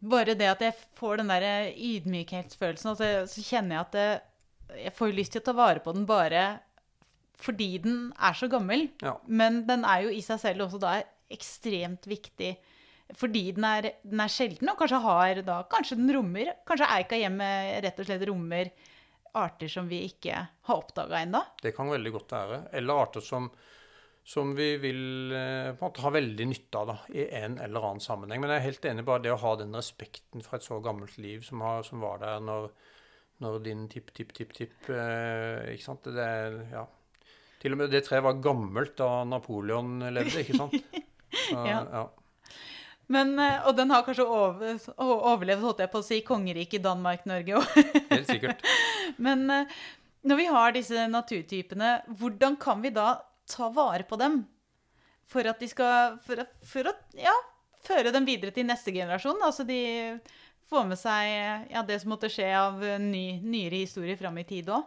Bare 0.00 0.32
det 0.32 0.46
at 0.48 0.62
jeg 0.64 0.72
får 0.96 1.20
den 1.20 1.28
der 1.28 1.74
ydmykhetsfølelsen, 1.76 2.94
så, 2.96 3.08
så 3.28 3.42
kjenner 3.44 3.76
jeg 3.76 3.82
at 3.82 3.92
det, 3.92 4.08
jeg 4.86 4.92
får 4.96 5.12
lyst 5.12 5.34
til 5.34 5.42
å 5.42 5.46
ta 5.50 5.54
vare 5.58 5.82
på 5.84 5.92
den 5.92 6.06
bare 6.08 6.44
fordi 7.40 7.78
den 7.84 7.98
er 8.16 8.36
så 8.36 8.48
gammel. 8.52 8.86
Ja. 9.04 9.14
Men 9.26 9.62
den 9.68 9.84
er 9.88 10.06
jo 10.06 10.12
i 10.12 10.22
seg 10.24 10.40
selv 10.40 10.66
også 10.66 10.80
da 10.80 10.94
ekstremt 11.30 12.06
viktig 12.10 12.54
fordi 13.18 13.50
den 13.56 13.66
er, 13.66 13.90
den 14.06 14.22
er 14.22 14.30
sjelden, 14.30 14.70
og 14.70 14.78
kanskje 14.78 15.02
har 15.02 15.42
da 15.46 15.56
Kanskje 15.70 15.98
den 15.98 16.12
rommer 16.14 16.52
Kanskje 16.68 16.90
Eika 16.94 17.18
hjemmet 17.18 17.80
rett 17.84 17.98
og 17.98 18.08
slett 18.08 18.26
rommer 18.28 18.70
arter 19.38 19.70
som 19.70 19.86
vi 19.86 20.02
ikke 20.08 20.34
har 20.66 20.74
oppdaga 20.80 21.20
ennå? 21.22 21.42
Det 21.62 21.70
kan 21.76 21.90
veldig 21.90 22.12
godt 22.16 22.32
være. 22.34 22.56
Eller 22.74 23.02
arter 23.04 23.22
som, 23.22 23.44
som 24.26 24.54
vi 24.58 24.72
vil 24.82 25.30
eh, 25.30 25.68
på 25.70 25.84
en 25.84 25.84
måte 25.84 26.02
ha 26.02 26.10
veldig 26.16 26.46
nytte 26.50 26.80
av 26.80 26.88
da, 26.90 26.96
i 27.14 27.28
en 27.38 27.58
eller 27.62 27.86
annen 27.92 28.02
sammenheng. 28.02 28.42
Men 28.42 28.50
jeg 28.50 28.60
er 28.62 28.66
helt 28.66 28.88
enig 28.90 29.04
bare 29.06 29.22
det 29.26 29.34
å 29.34 29.38
ha 29.42 29.52
den 29.60 29.76
respekten 29.78 30.42
for 30.42 30.58
et 30.58 30.66
så 30.66 30.80
gammelt 30.82 31.14
liv 31.22 31.44
som, 31.46 31.62
har, 31.62 31.84
som 31.86 32.02
var 32.02 32.18
der 32.24 32.42
når, 32.42 32.72
når 33.44 33.60
din 33.68 33.86
tipp-tipp-tipp-tipp 33.92 34.90
eh, 34.96 35.76
Ikke 35.76 35.86
sant? 35.86 36.10
Det, 36.10 36.26
ja. 36.74 36.88
Til 37.62 37.76
og 37.76 37.82
med 37.84 37.94
det 37.94 38.02
treet 38.08 38.26
var 38.26 38.42
gammelt 38.42 38.96
da 38.98 39.12
Napoleon 39.28 40.08
levde, 40.10 40.42
ikke 40.42 40.58
sant? 40.58 40.74
Så, 41.30 41.60
Ja. 41.66 41.84
ja. 41.90 42.06
Men, 43.10 43.32
eh, 43.42 43.66
og 43.66 43.74
den 43.74 43.90
har 43.90 44.04
kanskje 44.06 44.22
over, 44.22 44.76
overlevd, 45.02 45.64
holdt 45.64 45.80
jeg 45.82 45.90
på 45.90 45.98
å 45.98 46.06
si, 46.06 46.20
kongeriket 46.26 46.84
Danmark-Norge 46.84 47.56
òg. 47.58 47.80
Helt 48.12 48.30
sikkert. 48.30 48.62
Men 49.18 49.42
eh, 49.50 49.72
når 50.30 50.38
vi 50.38 50.46
har 50.46 50.76
disse 50.76 51.06
naturtypene, 51.10 51.94
hvordan 52.20 52.58
kan 52.60 52.82
vi 52.84 52.92
da 52.94 53.16
ta 53.50 53.70
vare 53.74 54.06
på 54.06 54.18
dem? 54.20 54.44
For 55.30 55.46
at 55.46 55.58
de 55.62 55.68
skal 55.70 56.18
For, 56.26 56.42
for 56.66 56.90
å 56.90 56.94
ja, 57.18 57.34
føre 57.86 58.12
dem 58.14 58.26
videre 58.28 58.54
til 58.54 58.68
neste 58.68 58.94
generasjon. 58.94 59.42
Altså 59.42 59.66
de 59.66 59.80
får 60.70 60.86
med 60.86 60.98
seg 61.00 61.70
ja, 61.72 61.82
det 61.86 61.98
som 62.02 62.12
måtte 62.14 62.30
skje 62.30 62.50
av 62.54 62.78
eh, 62.84 63.00
ny, 63.02 63.40
nyere 63.42 63.82
historie 63.82 64.18
fram 64.18 64.38
i 64.38 64.46
tid 64.46 64.70
òg. 64.70 64.86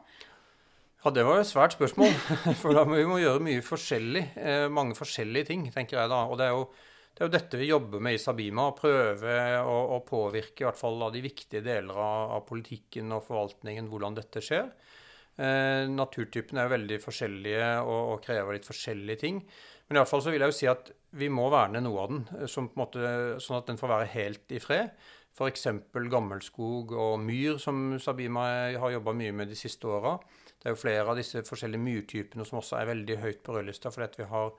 Ja, 1.04 1.12
Det 1.12 1.24
var 1.28 1.36
jo 1.36 1.44
et 1.44 1.50
svært 1.50 1.74
spørsmål. 1.76 2.14
For 2.62 2.72
da 2.72 2.86
må 2.88 2.96
vi 2.96 3.08
må 3.10 3.18
gjøre 3.20 3.44
mye 3.44 3.64
forskjellig. 3.66 4.22
Eh, 4.40 4.68
mange 4.72 4.96
forskjellige 4.96 5.50
ting, 5.50 5.66
tenker 5.74 5.98
jeg 6.00 6.12
da. 6.14 6.22
Og 6.32 6.38
det 6.40 6.46
er 6.48 6.54
jo, 6.56 6.62
det 7.12 7.20
er 7.20 7.28
jo 7.28 7.34
dette 7.34 7.58
vi 7.60 7.68
jobber 7.68 8.04
med 8.06 8.16
i 8.16 8.22
Sabima. 8.24 8.70
Å 8.70 8.76
prøve 8.78 9.34
å, 9.68 9.74
å 9.98 10.00
påvirke 10.08 10.64
i 10.64 10.68
hvert 10.70 10.80
fall 10.80 11.04
av 11.04 11.12
de 11.12 11.20
viktige 11.26 11.60
deler 11.66 12.00
av, 12.00 12.38
av 12.38 12.46
politikken 12.48 13.12
og 13.12 13.26
forvaltningen 13.28 13.90
hvordan 13.92 14.16
dette 14.16 14.44
skjer. 14.46 14.70
Eh, 15.36 15.90
naturtypene 15.92 16.62
er 16.62 16.70
jo 16.70 16.76
veldig 16.78 17.00
forskjellige 17.04 17.68
og, 17.82 18.00
og 18.14 18.24
krever 18.24 18.56
litt 18.56 18.70
forskjellige 18.72 19.24
ting. 19.26 19.42
Men 19.90 20.00
i 20.00 20.02
alle 20.06 20.12
fall 20.14 20.24
så 20.24 20.32
vil 20.32 20.46
jeg 20.46 20.54
jo 20.54 20.58
si 20.62 20.72
at 20.72 20.94
vi 21.20 21.28
må 21.28 21.50
verne 21.52 21.82
noe 21.84 22.06
av 22.06 22.14
den, 22.14 22.24
eh, 22.40 22.56
måte, 22.80 23.12
sånn 23.44 23.60
at 23.60 23.68
den 23.74 23.82
får 23.82 23.92
være 23.92 24.08
helt 24.14 24.56
i 24.56 24.64
fred. 24.64 24.96
F.eks. 25.36 25.68
gammelskog 26.16 26.96
og 26.96 27.20
myr, 27.20 27.60
som 27.60 27.98
Sabima 28.00 28.48
har 28.80 28.96
jobba 28.96 29.18
mye 29.20 29.36
med 29.36 29.52
de 29.52 29.60
siste 29.60 29.92
åra. 29.92 30.16
Det 30.64 30.72
er 30.72 30.78
jo 30.78 30.80
flere 30.80 31.04
av 31.12 31.18
disse 31.20 31.42
forskjellige 31.44 31.84
myrtypene 31.84 32.46
som 32.48 32.62
også 32.62 32.78
er 32.80 32.88
veldig 32.94 33.18
høyt 33.20 33.42
på 33.44 33.58
rødlista, 33.58 33.92
fordi 33.92 34.22
vi 34.22 34.30
har 34.30 34.54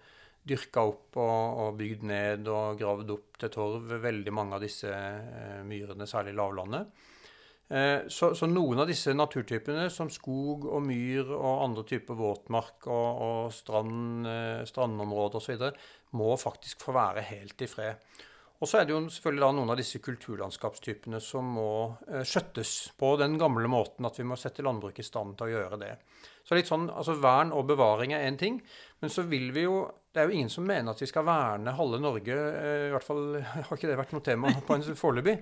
dyrka 0.44 0.82
opp 0.84 1.16
og, 1.16 1.60
og 1.64 1.78
bygd 1.78 2.04
ned 2.10 2.50
og 2.52 2.76
gravd 2.76 3.12
opp 3.14 3.38
til 3.40 3.52
torv 3.54 3.94
veldig 4.02 4.34
mange 4.36 4.58
av 4.58 4.66
disse 4.66 4.90
eh, 4.92 5.62
myrene, 5.64 6.04
særlig 6.08 6.34
i 6.34 6.36
lavlandet. 6.36 7.06
Eh, 7.72 8.04
så, 8.12 8.34
så 8.36 8.50
noen 8.50 8.82
av 8.84 8.90
disse 8.90 9.14
naturtypene, 9.16 9.86
som 9.88 10.12
skog 10.12 10.68
og 10.68 10.84
myr 10.84 11.32
og 11.32 11.64
andre 11.64 11.86
typer 11.88 12.20
våtmark 12.20 12.90
og, 12.92 13.24
og 13.24 13.56
strand, 13.56 14.28
eh, 14.28 14.60
strandområder 14.68 15.40
osv., 15.40 15.64
må 16.20 16.36
faktisk 16.36 16.84
få 16.84 16.98
være 16.98 17.24
helt 17.32 17.64
i 17.64 17.70
fred. 17.70 18.20
Og 18.62 18.70
så 18.70 18.78
er 18.80 18.86
det 18.86 18.94
jo 18.94 19.00
selvfølgelig 19.10 19.42
da 19.42 19.48
noen 19.56 19.72
av 19.74 19.78
disse 19.80 19.98
kulturlandskapstypene 20.04 21.18
som 21.20 21.48
må 21.56 21.70
eh, 22.08 22.22
skjøttes 22.24 22.92
på 23.00 23.16
den 23.20 23.34
gamle 23.40 23.68
måten 23.68 24.06
at 24.06 24.20
vi 24.20 24.26
må 24.28 24.38
sette 24.40 24.64
landbruket 24.64 25.02
i 25.02 25.08
stand 25.08 25.34
til 25.36 25.48
å 25.50 25.56
gjøre 25.56 25.80
det. 25.82 25.90
Så 26.44 26.56
litt 26.56 26.68
sånn, 26.68 26.86
altså 26.92 27.16
Vern 27.20 27.52
og 27.56 27.66
bevaring 27.70 28.12
er 28.14 28.26
én 28.28 28.36
ting, 28.40 28.58
men 29.00 29.12
så 29.12 29.24
vil 29.28 29.50
vi 29.56 29.66
jo 29.66 29.84
Det 30.14 30.22
er 30.22 30.28
jo 30.30 30.36
ingen 30.38 30.50
som 30.52 30.62
mener 30.62 30.92
at 30.92 31.00
vi 31.02 31.08
skal 31.10 31.24
verne 31.26 31.72
halve 31.74 31.98
Norge. 31.98 32.30
eh, 32.30 32.84
I 32.86 32.92
hvert 32.94 33.02
fall 33.02 33.40
har 33.66 33.72
ikke 33.74 33.88
det 33.90 33.96
vært 33.98 34.12
noe 34.14 34.22
tema 34.22 34.52
på 34.62 34.76
en 34.76 34.84
foreløpig. 34.94 35.40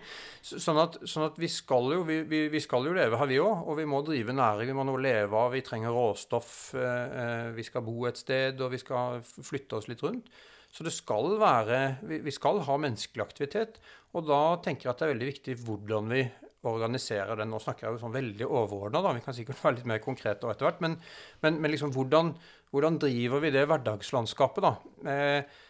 Sånn 0.49 0.81
at, 0.81 0.97
sånn 1.05 1.27
at 1.27 1.37
vi 1.37 1.51
skal 1.53 1.93
jo 1.93 2.07
vi, 2.09 2.23
vi, 2.25 2.63
skal 2.65 2.89
jo 2.89 2.95
leve 2.97 3.19
her, 3.21 3.29
vi 3.29 3.37
òg. 3.43 3.67
Og 3.69 3.77
vi 3.77 3.85
må 3.85 4.01
drive 4.07 4.33
næring, 4.33 4.71
vi 4.73 4.79
må 4.79 4.87
nå 4.89 4.95
leve 4.97 5.37
av. 5.37 5.53
Vi 5.53 5.61
trenger 5.67 5.93
råstoff. 5.93 6.73
eh, 6.81 7.51
Vi 7.53 7.67
skal 7.69 7.85
bo 7.85 8.07
et 8.09 8.17
sted, 8.17 8.65
og 8.65 8.73
vi 8.73 8.81
skal 8.81 9.21
flytte 9.21 9.77
oss 9.77 9.91
litt 9.93 10.01
rundt. 10.09 10.33
Så 10.73 10.87
det 10.87 10.95
skal 10.97 11.35
være 11.37 11.81
Vi 12.25 12.33
skal 12.33 12.63
ha 12.65 12.77
menneskelig 12.81 13.25
aktivitet. 13.25 13.81
Og 14.17 14.25
da 14.29 14.41
tenker 14.65 14.89
jeg 14.89 14.93
at 14.93 15.03
det 15.03 15.07
er 15.07 15.13
veldig 15.15 15.29
viktig 15.33 15.59
hvordan 15.67 16.13
vi 16.13 16.23
organiserer 16.69 17.37
den. 17.39 17.51
Nå 17.51 17.59
snakker 17.63 17.87
jeg 17.87 17.97
jo 17.97 18.03
sånn 18.05 18.15
veldig 18.15 18.47
overordna, 18.47 19.03
da. 19.03 19.13
Vi 19.17 19.25
kan 19.25 19.37
sikkert 19.37 19.61
være 19.65 19.81
litt 19.81 19.91
mer 19.91 20.03
konkrete 20.05 20.49
etter 20.49 20.69
hvert. 20.69 20.83
Men, 20.85 20.97
men, 21.45 21.61
men 21.63 21.75
liksom 21.75 21.93
hvordan, 21.95 22.33
hvordan 22.73 22.99
driver 23.03 23.43
vi 23.45 23.53
det 23.55 23.67
hverdagslandskapet, 23.69 24.65
da? 24.65 24.75
Eh, 25.13 25.61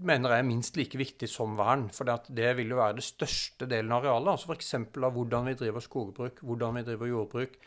mener 0.00 0.32
jeg 0.32 0.42
er 0.42 0.48
minst 0.48 0.78
like 0.78 0.98
viktig 0.98 1.28
som 1.30 1.56
vern. 1.58 1.88
For 1.94 2.08
det 2.08 2.52
vil 2.58 2.74
jo 2.74 2.80
være 2.80 2.98
det 3.00 3.06
største 3.06 3.68
delen 3.70 3.92
av 3.92 4.04
arealet. 4.04 4.34
altså 4.34 4.52
F.eks. 4.52 4.74
av 4.78 5.16
hvordan 5.16 5.50
vi 5.50 5.58
driver 5.64 5.84
skogbruk, 5.84 6.44
hvordan 6.44 6.78
vi 6.78 6.86
driver 6.86 7.10
jordbruk, 7.10 7.58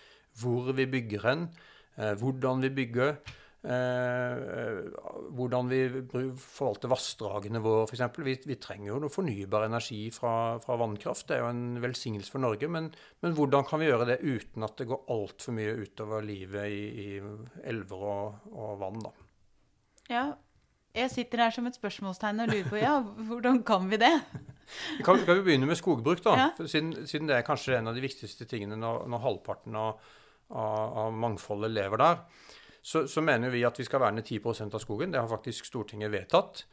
hvor 0.41 0.71
vi 0.77 0.87
bygger 0.89 1.27
hen, 1.27 1.49
eh, 1.97 2.13
hvordan 2.17 2.63
vi 2.65 2.73
bygger. 2.81 3.17
Eh, 3.67 4.77
hvordan 5.35 5.67
vi 5.67 5.79
forvalter 6.39 6.87
vassdragene 6.87 7.59
våre, 7.59 7.83
f.eks. 7.89 8.03
Vi, 8.23 8.35
vi 8.47 8.55
trenger 8.63 8.93
jo 8.93 8.99
noe 9.03 9.11
fornybar 9.11 9.65
energi 9.65 10.05
fra, 10.15 10.55
fra 10.63 10.77
vannkraft. 10.79 11.25
Det 11.27 11.35
er 11.35 11.43
jo 11.43 11.49
en 11.51 11.81
velsignelse 11.83 12.31
for 12.31 12.43
Norge. 12.43 12.69
Men, 12.71 12.87
men 13.25 13.35
hvordan 13.35 13.67
kan 13.67 13.81
vi 13.81 13.89
gjøre 13.89 14.07
det 14.13 14.21
uten 14.23 14.63
at 14.63 14.77
det 14.79 14.87
går 14.87 15.03
altfor 15.11 15.57
mye 15.57 15.73
utover 15.83 16.23
livet 16.23 16.71
i, 16.71 16.83
i 17.03 17.67
elver 17.67 18.05
og, 18.13 18.51
og 18.53 18.75
vann, 18.83 19.01
da. 19.03 19.15
Ja. 20.07 20.27
Jeg 20.97 21.11
sitter 21.13 21.43
her 21.43 21.51
som 21.53 21.67
et 21.69 21.75
spørsmålstegn 21.77 22.39
og 22.41 22.53
lurer 22.53 22.69
på 22.71 22.79
ja, 22.79 22.93
hvordan 23.27 23.59
kan 23.67 23.83
vi 23.91 23.99
det? 24.01 24.15
Kan, 25.05 25.19
kan 25.27 25.37
vi 25.37 25.43
begynne 25.45 25.67
med 25.69 25.77
skogbruk, 25.77 26.23
da? 26.25 26.37
Ja. 26.39 26.47
Siden, 26.63 27.03
siden 27.07 27.29
det 27.29 27.35
er 27.37 27.45
kanskje 27.45 27.77
en 27.77 27.91
av 27.91 27.99
de 27.99 28.01
viktigste 28.03 28.47
tingene 28.49 28.79
når, 28.79 29.05
når 29.11 29.21
halvparten 29.23 29.75
av, 29.77 30.07
av, 30.49 30.97
av 31.03 31.19
mangfoldet 31.19 31.75
lever 31.75 32.01
der. 32.01 32.23
Så, 32.87 33.03
så 33.11 33.23
mener 33.25 33.51
vi 33.51 33.65
at 33.67 33.79
vi 33.79 33.85
skal 33.87 33.99
verne 33.99 34.23
10% 34.23 34.75
av 34.77 34.79
skogen. 34.79 35.11
Det 35.11 35.19
har 35.19 35.27
faktisk 35.27 35.67
Stortinget 35.67 36.13
vedtatt. 36.13 36.63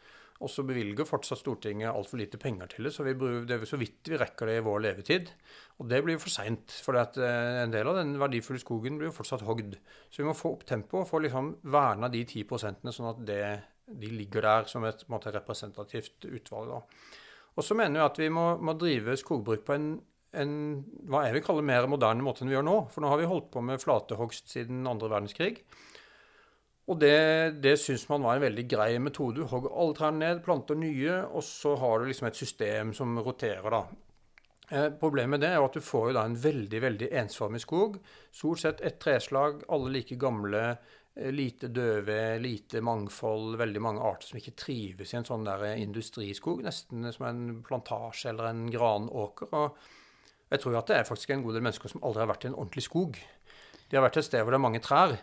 Og 0.42 0.50
så 0.50 0.64
bevilger 0.66 1.06
fortsatt 1.06 1.38
Stortinget 1.38 1.92
altfor 1.94 2.18
lite 2.18 2.38
penger 2.42 2.70
til 2.72 2.88
det, 2.88 2.92
så 2.94 3.04
vi 3.06 3.14
det 3.14 3.54
er 3.54 3.66
så 3.68 3.78
vidt 3.78 4.10
vi 4.10 4.18
rekker 4.18 4.50
det 4.50 4.56
i 4.58 4.64
vår 4.66 4.80
levetid. 4.82 5.30
Og 5.78 5.88
det 5.90 6.00
blir 6.02 6.18
jo 6.18 6.24
for 6.24 6.34
seint, 6.34 6.74
for 6.84 6.98
eh, 6.98 7.60
en 7.62 7.74
del 7.74 7.90
av 7.90 8.00
den 8.00 8.16
verdifulle 8.20 8.62
skogen 8.62 8.98
blir 8.98 9.12
jo 9.12 9.16
fortsatt 9.16 9.44
hogd. 9.46 9.76
Så 10.10 10.22
vi 10.22 10.26
må 10.28 10.34
få 10.36 10.56
opp 10.56 10.66
tempoet 10.68 11.04
og 11.04 11.10
få 11.10 11.22
liksom 11.22 11.52
verna 11.70 12.10
de 12.10 12.24
10 12.26 12.90
sånn 12.90 13.10
at 13.12 13.22
det, 13.26 13.44
de 13.86 14.10
ligger 14.10 14.46
der 14.46 14.70
som 14.70 14.86
et 14.86 15.06
måte, 15.12 15.32
representativt 15.34 16.26
utvalg. 16.26 16.74
Da. 16.74 17.14
Og 17.54 17.66
så 17.66 17.78
mener 17.78 18.00
vi 18.00 18.06
at 18.08 18.20
vi 18.22 18.30
må, 18.34 18.48
må 18.58 18.74
drive 18.78 19.16
skogbruk 19.18 19.62
på 19.66 19.78
en, 19.78 19.88
en 20.34 20.54
hva 21.10 21.28
jeg 21.28 21.38
vil 21.38 21.46
kalle 21.46 21.66
mer 21.66 21.86
moderne 21.90 22.26
måte 22.26 22.42
enn 22.42 22.50
vi 22.50 22.58
gjør 22.58 22.66
nå. 22.66 22.78
For 22.90 23.06
nå 23.06 23.14
har 23.14 23.22
vi 23.22 23.30
holdt 23.30 23.52
på 23.54 23.62
med 23.62 23.82
flatehogst 23.82 24.50
siden 24.50 24.82
andre 24.90 25.14
verdenskrig. 25.14 25.62
Og 26.84 26.98
det, 27.00 27.60
det 27.64 27.78
syns 27.80 28.04
man 28.10 28.24
var 28.26 28.36
en 28.36 28.44
veldig 28.44 28.64
grei 28.68 28.90
metode. 29.00 29.40
Du 29.40 29.48
hogger 29.48 29.72
alle 29.72 29.96
trærne 29.96 30.20
ned, 30.20 30.42
planter 30.44 30.76
nye, 30.76 31.22
og 31.32 31.44
så 31.46 31.72
har 31.80 32.00
du 32.00 32.10
liksom 32.10 32.28
et 32.28 32.40
system 32.40 32.92
som 32.96 33.16
roterer, 33.24 33.70
da. 33.72 33.84
Eh, 34.70 34.90
problemet 35.00 35.36
med 35.36 35.42
det 35.44 35.52
er 35.52 35.64
at 35.64 35.76
du 35.76 35.84
får 35.84 36.10
jo 36.10 36.16
da 36.16 36.24
en 36.24 36.36
veldig 36.40 36.82
veldig 36.84 37.08
ensformig 37.20 37.60
skog. 37.64 37.96
Stort 38.32 38.62
sett 38.62 38.84
ett 38.84 39.00
treslag, 39.00 39.62
alle 39.72 39.92
like 39.92 40.16
gamle, 40.20 40.62
eh, 41.16 41.32
lite 41.32 41.68
døve, 41.68 42.38
lite 42.40 42.80
mangfold, 42.80 43.58
veldig 43.60 43.82
mange 43.84 44.04
arter 44.04 44.28
som 44.28 44.40
ikke 44.40 44.56
trives 44.56 45.12
i 45.12 45.18
en 45.20 45.28
sånn 45.28 45.44
der 45.44 45.66
industriskog. 45.76 46.64
Nesten 46.64 47.12
som 47.12 47.26
en 47.28 47.44
plantasje 47.64 48.32
eller 48.32 48.52
en 48.52 48.66
granåker. 48.72 49.52
Og 49.52 49.76
jeg 50.50 50.60
tror 50.60 50.72
jo 50.72 50.80
at 50.80 50.88
det 50.92 50.96
er 50.96 51.08
faktisk 51.12 51.30
en 51.30 51.44
god 51.44 51.56
del 51.56 51.64
mennesker 51.64 51.92
som 51.92 52.04
aldri 52.04 52.24
har 52.24 52.32
vært 52.32 52.44
i 52.44 52.52
en 52.52 52.58
ordentlig 52.60 52.88
skog. 52.88 53.20
De 53.88 53.96
har 53.96 54.04
vært 54.04 54.16
et 54.20 54.28
sted 54.28 54.40
hvor 54.40 54.52
det 54.52 54.60
er 54.60 54.68
mange 54.68 54.84
trær. 54.84 55.18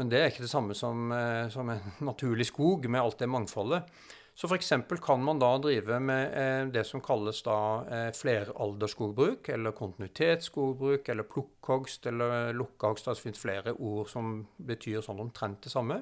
Men 0.00 0.08
det 0.08 0.20
er 0.20 0.30
ikke 0.30 0.46
det 0.46 0.52
samme 0.52 0.74
som, 0.76 1.12
eh, 1.12 1.46
som 1.52 1.68
en 1.68 1.94
naturlig 2.10 2.48
skog 2.48 2.88
med 2.88 3.02
alt 3.02 3.20
det 3.20 3.28
mangfoldet. 3.28 3.88
Så 4.34 4.48
f.eks. 4.48 4.70
kan 5.04 5.20
man 5.20 5.40
da 5.40 5.50
drive 5.60 5.98
med 6.00 6.36
eh, 6.40 6.68
det 6.72 6.86
som 6.88 7.02
kalles 7.04 7.42
da 7.44 7.56
eh, 7.84 8.10
fleralderskogbruk, 8.16 9.50
eller 9.52 9.76
kontinuitetsskogbruk, 9.76 11.08
eller 11.12 11.28
plukkhogst, 11.28 12.08
eller 12.08 12.54
lukkahogst. 12.56 13.10
Det 13.10 13.20
finnes 13.20 13.42
flere 13.42 13.74
ord 13.76 14.08
som 14.08 14.38
betyr 14.56 15.04
sånn 15.04 15.20
omtrent 15.20 15.66
det 15.66 15.74
samme. 15.74 16.00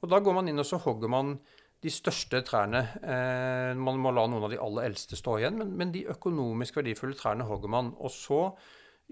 Og 0.00 0.12
da 0.12 0.20
går 0.22 0.38
man 0.38 0.48
inn 0.48 0.62
og 0.62 0.68
så 0.68 0.78
hogger 0.80 1.10
man 1.10 1.34
de 1.80 1.90
største 1.92 2.42
trærne. 2.44 2.80
Man 3.76 3.98
må 4.00 4.12
la 4.12 4.26
noen 4.28 4.44
av 4.46 4.52
de 4.52 4.58
aller 4.60 4.86
eldste 4.88 5.16
stå 5.16 5.38
igjen, 5.40 5.58
men, 5.60 5.74
men 5.76 5.92
de 5.92 6.06
økonomisk 6.12 6.76
verdifulle 6.76 7.16
trærne 7.16 7.44
hogger 7.48 7.72
man. 7.72 7.90
Og 8.00 8.12
så 8.12 8.40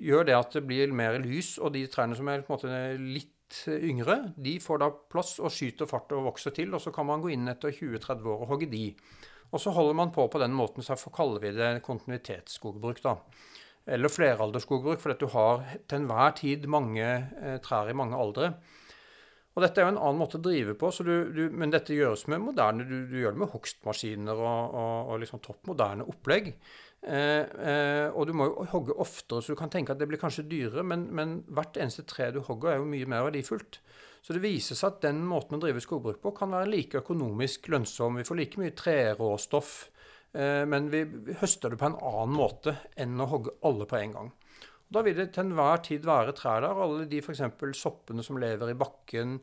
gjør 0.00 0.28
det 0.28 0.36
at 0.36 0.56
det 0.56 0.64
blir 0.68 0.94
mer 0.96 1.18
lys, 1.20 1.56
og 1.60 1.74
de 1.76 1.84
trærne 1.92 2.16
som 2.16 2.28
er 2.28 2.44
måte 2.48 2.72
litt 3.00 3.32
yngre, 3.72 4.18
de 4.36 4.56
får 4.62 4.80
da 4.82 4.90
plass 5.12 5.36
og 5.40 5.52
skyter 5.54 5.88
fart 5.90 6.12
og 6.16 6.26
vokser 6.30 6.54
til, 6.56 6.74
og 6.74 6.82
så 6.84 6.92
kan 6.94 7.08
man 7.08 7.22
gå 7.24 7.32
inn 7.34 7.48
etter 7.50 7.74
20-30 7.74 8.28
år 8.32 8.44
og 8.44 8.52
hogge 8.54 8.70
de. 8.72 8.84
Og 9.48 9.62
så 9.62 9.72
holder 9.72 9.96
man 9.96 10.12
på 10.12 10.26
på 10.28 10.40
den 10.42 10.56
måten, 10.56 10.84
så 10.84 10.96
kaller 11.14 11.40
vi 11.40 11.54
det 11.56 11.70
kontinuitetsskogbruk, 11.86 13.00
da. 13.04 13.16
Eller 13.88 14.12
fleralderskogbruk, 14.12 15.00
fordi 15.00 15.16
du 15.22 15.30
har 15.32 15.64
til 15.88 16.02
enhver 16.02 16.34
tid 16.36 16.66
mange 16.68 17.06
eh, 17.06 17.56
trær 17.64 17.88
i 17.88 17.96
mange 17.96 18.18
aldre. 18.20 18.52
Og 19.56 19.64
dette 19.64 19.80
er 19.80 19.88
jo 19.88 19.92
en 19.94 20.02
annen 20.02 20.20
måte 20.20 20.38
å 20.38 20.42
drive 20.44 20.76
på, 20.78 20.90
du, 21.02 21.14
du, 21.34 21.40
men 21.50 21.72
dette 21.72 21.96
gjøres 21.96 22.28
med 22.30 22.44
moderne 22.44 22.84
Du, 22.86 23.08
du 23.10 23.16
gjør 23.18 23.34
det 23.34 23.40
med 23.42 23.50
hogstmaskiner 23.50 24.38
og, 24.38 24.76
og, 24.78 25.14
og 25.14 25.22
liksom 25.24 25.40
topp 25.42 25.72
moderne 25.72 26.06
opplegg. 26.06 26.52
Eh, 26.98 27.44
eh, 27.46 28.08
og 28.10 28.26
du 28.26 28.34
må 28.34 28.48
jo 28.48 28.66
hogge 28.72 28.96
oftere, 28.98 29.42
så 29.42 29.54
du 29.54 29.58
kan 29.58 29.70
tenke 29.70 29.94
at 29.94 30.00
det 30.00 30.08
blir 30.10 30.20
kanskje 30.20 30.48
dyrere, 30.50 30.82
men, 30.86 31.06
men 31.14 31.38
hvert 31.54 31.78
eneste 31.78 32.06
tre 32.08 32.32
du 32.34 32.40
hogger, 32.44 32.72
er 32.72 32.80
jo 32.80 32.88
mye 32.90 33.08
mer 33.10 33.28
verdifullt. 33.28 33.80
Så 34.24 34.34
det 34.34 34.42
viser 34.42 34.76
seg 34.76 34.90
at 34.90 35.04
den 35.06 35.22
måten 35.24 35.56
å 35.56 35.62
drive 35.62 35.80
skogbruk 35.82 36.18
på 36.24 36.34
kan 36.36 36.50
være 36.52 36.70
like 36.72 37.00
økonomisk 37.00 37.70
lønnsom. 37.72 38.18
Vi 38.18 38.26
får 38.26 38.40
like 38.40 38.60
mye 38.60 38.74
treråstoff, 38.76 39.76
eh, 40.34 40.64
men 40.68 40.90
vi 40.92 41.04
høster 41.40 41.72
det 41.72 41.78
på 41.80 41.88
en 41.92 42.00
annen 42.02 42.34
måte 42.36 42.74
enn 42.98 43.16
å 43.22 43.30
hogge 43.30 43.54
alle 43.68 43.86
på 43.88 44.00
en 44.00 44.18
gang. 44.18 44.34
Da 44.88 45.02
vil 45.04 45.18
det 45.18 45.30
til 45.36 45.44
enhver 45.44 45.82
tid 45.84 46.06
være 46.08 46.34
trær 46.36 46.64
der. 46.64 46.82
Alle 46.82 47.06
de 47.08 47.20
f.eks. 47.20 47.44
soppene 47.76 48.24
som 48.24 48.40
lever 48.40 48.72
i 48.72 48.78
bakken, 48.78 49.36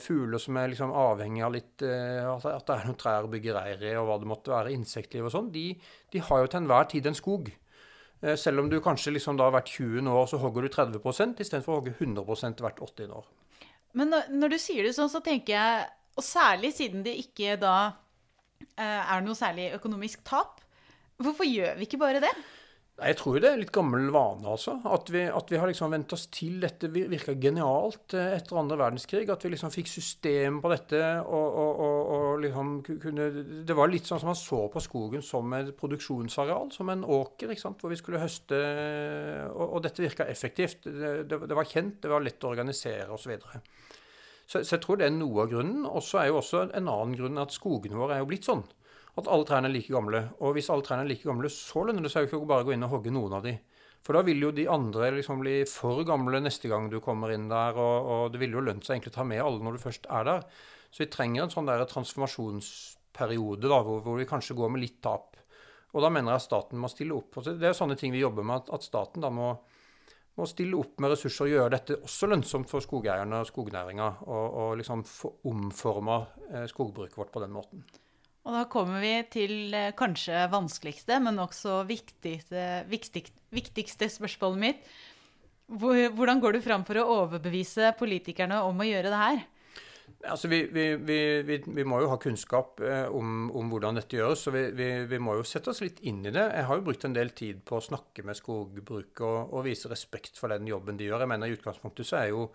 fugler 0.00 0.40
som 0.40 0.56
er 0.56 0.70
liksom 0.72 0.94
avhengig 0.96 1.42
av 1.44 1.52
litt, 1.52 1.82
at 1.84 2.64
det 2.66 2.72
er 2.74 2.86
noen 2.88 2.96
trær 3.00 3.26
å 3.26 3.30
bygge 3.32 3.52
reir 3.52 3.82
i, 3.84 3.90
og 4.00 4.06
hva 4.08 4.16
det 4.22 4.30
måtte 4.30 4.52
være, 4.54 4.72
insektliv 4.72 5.26
og 5.28 5.34
sånn, 5.34 5.50
de, 5.52 5.66
de, 6.12 6.22
har 6.24 6.40
jo 6.40 6.48
til 6.48 6.62
enhver 6.62 6.88
tid 6.88 7.10
en 7.10 7.18
skog. 7.18 7.50
Selv 8.40 8.62
om 8.62 8.70
du 8.72 8.78
kanskje 8.80 9.12
liksom 9.12 9.36
da 9.36 9.50
hvert 9.52 9.68
20 9.68 10.08
år 10.08 10.30
så 10.30 10.40
hogger 10.40 10.64
du 10.64 10.70
30% 10.72 11.42
istedenfor 11.44 11.74
å 11.74 11.80
hogge 11.82 11.92
100% 11.98 12.64
hvert 12.64 12.80
80 12.80 13.12
år. 13.12 13.28
Men 13.94 14.10
når, 14.10 14.54
du 14.54 14.58
sier 14.58 14.86
det 14.86 14.94
sånn, 14.96 15.12
så 15.12 15.22
tenker 15.24 15.54
jeg 15.54 15.84
Og 16.14 16.22
særlig 16.22 16.70
siden 16.76 17.02
det 17.02 17.16
ikke 17.18 17.56
da 17.58 17.76
eh, 18.78 19.00
er 19.02 19.24
noe 19.24 19.34
særlig 19.34 19.72
økonomisk 19.74 20.20
tap. 20.26 20.60
Hvorfor 21.18 21.46
gjør 21.46 21.74
vi 21.78 21.88
ikke 21.88 21.98
bare 21.98 22.20
det? 22.22 22.30
Jeg 22.94 23.16
tror 23.18 23.40
det 23.42 23.48
er 23.50 23.56
litt 23.58 23.72
gammel 23.74 24.04
vane, 24.14 24.46
altså. 24.46 24.76
At 24.86 25.08
vi, 25.10 25.24
at 25.26 25.48
vi 25.50 25.58
har 25.58 25.66
liksom 25.66 25.90
vent 25.90 26.12
oss 26.14 26.28
til 26.30 26.60
dette. 26.62 26.86
virka 26.94 27.32
genialt 27.42 28.14
eh, 28.14 28.36
etter 28.36 28.60
andre 28.60 28.78
verdenskrig. 28.78 29.26
At 29.34 29.42
vi 29.42 29.50
liksom 29.50 29.72
fikk 29.74 29.90
system 29.90 30.60
på 30.62 30.70
dette. 30.70 31.00
Og, 31.26 31.58
og, 31.58 31.80
og, 31.82 32.12
og, 32.14 32.26
liksom 32.44 32.70
kunne 32.86 33.26
Det 33.66 33.74
var 33.74 33.90
litt 33.90 34.06
sånn 34.06 34.22
som 34.22 34.30
man 34.30 34.38
så 34.38 34.60
på 34.70 34.82
skogen 34.84 35.26
som 35.26 35.50
et 35.58 35.72
produksjonsareal. 35.74 36.70
Som 36.76 36.94
en 36.94 37.02
åker, 37.02 37.50
ikke 37.50 37.64
sant? 37.64 37.82
hvor 37.82 37.90
vi 37.90 37.98
skulle 37.98 38.22
høste. 38.22 38.62
Og, 39.58 39.80
dette 39.82 40.06
virka 40.06 40.28
effektivt. 40.30 40.86
Det, 40.86 41.16
det, 41.26 41.40
det, 41.48 41.58
var 41.58 41.66
kjent, 41.66 41.98
det 42.04 42.14
var 42.14 42.22
lett 42.22 42.46
å 42.46 42.54
organisere 42.54 43.10
osv. 43.10 43.34
Så, 44.46 44.62
så 44.62 44.76
jeg 44.76 44.84
tror 44.86 45.02
det 45.02 45.10
er 45.10 45.18
noe 45.18 45.42
av 45.42 45.50
grunnen. 45.50 45.82
Og 45.90 46.06
så 46.06 46.22
er 46.22 46.30
jo 46.30 46.38
også 46.44 46.68
en 46.70 46.86
annen 46.86 47.18
grunn 47.18 47.42
at 47.42 47.58
skogene 47.58 47.98
våre 47.98 48.20
er 48.20 48.22
jo 48.22 48.30
blitt 48.30 48.46
sånn. 48.46 48.62
At 49.14 49.28
alle 49.30 49.46
trærne 49.46 49.70
er 49.70 49.74
like 49.76 49.92
gamle. 49.94 50.24
Og 50.42 50.56
hvis 50.56 50.68
alle 50.72 50.84
trærne 50.86 51.04
er 51.06 51.10
like 51.12 51.26
gamle, 51.26 51.50
så 51.52 51.84
lønner 51.86 52.04
det 52.04 52.10
seg 52.12 52.24
jo 52.24 52.30
ikke 52.30 52.40
å 52.42 52.50
bare 52.50 52.66
gå 52.66 52.74
inn 52.74 52.86
og 52.86 52.96
hogge 52.96 53.12
noen 53.14 53.36
av 53.38 53.44
de. 53.46 53.54
For 54.04 54.16
da 54.16 54.24
vil 54.26 54.42
jo 54.42 54.50
de 54.52 54.66
andre 54.68 55.12
liksom 55.16 55.40
bli 55.40 55.60
for 55.70 56.02
gamle 56.04 56.42
neste 56.42 56.68
gang 56.68 56.90
du 56.92 56.98
kommer 57.04 57.32
inn 57.32 57.46
der, 57.48 57.78
og, 57.80 58.08
og 58.10 58.24
det 58.34 58.42
ville 58.42 58.58
jo 58.58 58.64
lønt 58.66 58.84
seg 58.84 58.98
egentlig 58.98 59.14
å 59.14 59.18
ta 59.20 59.28
med 59.28 59.40
alle 59.40 59.64
når 59.64 59.78
du 59.78 59.84
først 59.84 60.10
er 60.12 60.26
der. 60.28 60.42
Så 60.90 61.04
vi 61.04 61.12
trenger 61.12 61.44
en 61.44 61.54
sånn 61.54 61.70
der 61.70 61.86
transformasjonsperiode 61.88 63.70
da, 63.70 63.78
hvor, 63.86 64.02
hvor 64.04 64.18
vi 64.20 64.28
kanskje 64.28 64.58
går 64.58 64.74
med 64.74 64.84
litt 64.84 64.98
tap. 65.04 65.38
Og 65.94 66.02
da 66.02 66.10
mener 66.10 66.34
jeg 66.34 66.42
at 66.42 66.48
staten 66.48 66.82
må 66.82 66.90
stille 66.90 67.16
opp. 67.16 67.38
Det 67.46 67.70
er 67.70 67.78
sånne 67.78 67.96
ting 67.96 68.12
vi 68.12 68.20
jobber 68.20 68.44
med, 68.46 68.64
at, 68.64 68.74
at 68.76 68.86
staten 68.86 69.24
da 69.24 69.30
må 69.32 69.54
må 70.34 70.46
stille 70.50 70.78
opp 70.78 70.98
med 71.02 71.12
ressurser 71.12 71.46
og 71.46 71.52
gjøre 71.52 71.72
dette 71.76 71.96
også 72.02 72.28
lønnsomt 72.30 72.70
for 72.70 72.82
skogeierne 72.82 73.38
og 73.42 73.50
skognæringa. 73.50 74.08
Og, 74.26 74.56
og 74.62 74.72
liksom 74.80 75.04
omforme 75.50 76.16
eh, 76.50 76.64
skogbruket 76.70 77.20
vårt 77.20 77.30
på 77.34 77.42
den 77.44 77.54
måten. 77.54 77.84
Og 78.44 78.52
da 78.52 78.66
kommer 78.68 79.00
vi 79.00 79.14
til 79.32 79.72
eh, 79.72 79.94
kanskje 79.96 80.44
vanskeligste, 80.52 81.16
men 81.24 81.40
også 81.40 81.80
viktigste, 81.88 82.84
viktigste, 82.90 83.40
viktigste 83.54 84.10
spørsmålet 84.12 84.60
mitt. 84.60 84.94
Hvordan 85.64 86.42
går 86.42 86.58
du 86.58 86.60
fram 86.60 86.84
for 86.84 87.00
å 87.00 87.08
overbevise 87.22 87.94
politikerne 87.96 88.60
om 88.66 88.82
å 88.82 88.86
gjøre 88.88 89.08
det 89.08 89.20
her? 89.22 89.44
Altså, 90.28 90.48
vi, 90.48 90.60
vi, 90.72 90.84
vi, 90.96 91.56
vi, 91.64 91.84
må 91.88 91.98
jo 92.00 92.10
ha 92.12 92.18
kunnskap 92.20 92.80
eh, 92.84 93.06
om, 93.12 93.48
om, 93.52 93.72
hvordan 93.72 93.98
dette 93.98 94.16
gjøres, 94.16 94.44
så 94.44 94.52
vi, 94.52 95.18
må 95.20 95.38
jo 95.38 95.44
sette 95.48 95.72
oss 95.72 95.82
litt 95.84 96.00
inn 96.08 96.22
i 96.24 96.32
det. 96.32 96.44
Jeg 96.44 96.68
har 96.68 96.80
jo 96.80 96.84
brukt 96.84 97.04
en 97.08 97.16
del 97.16 97.32
tid 97.36 97.60
på 97.64 97.78
å 97.78 97.84
snakke 97.84 98.24
med 98.24 98.38
skogbruk 98.38 99.24
og, 99.24 99.56
og 99.56 99.66
vise 99.66 99.90
respekt 99.92 100.40
for 100.40 100.52
den 100.52 100.68
jobben 100.68 101.00
de 101.00 101.08
gjør. 101.08 101.24
Jeg 101.24 101.32
mener 101.32 101.48
I 101.48 101.56
utgangspunktet 101.56 102.08
så 102.08 102.20
er 102.20 102.30
jo, 102.32 102.46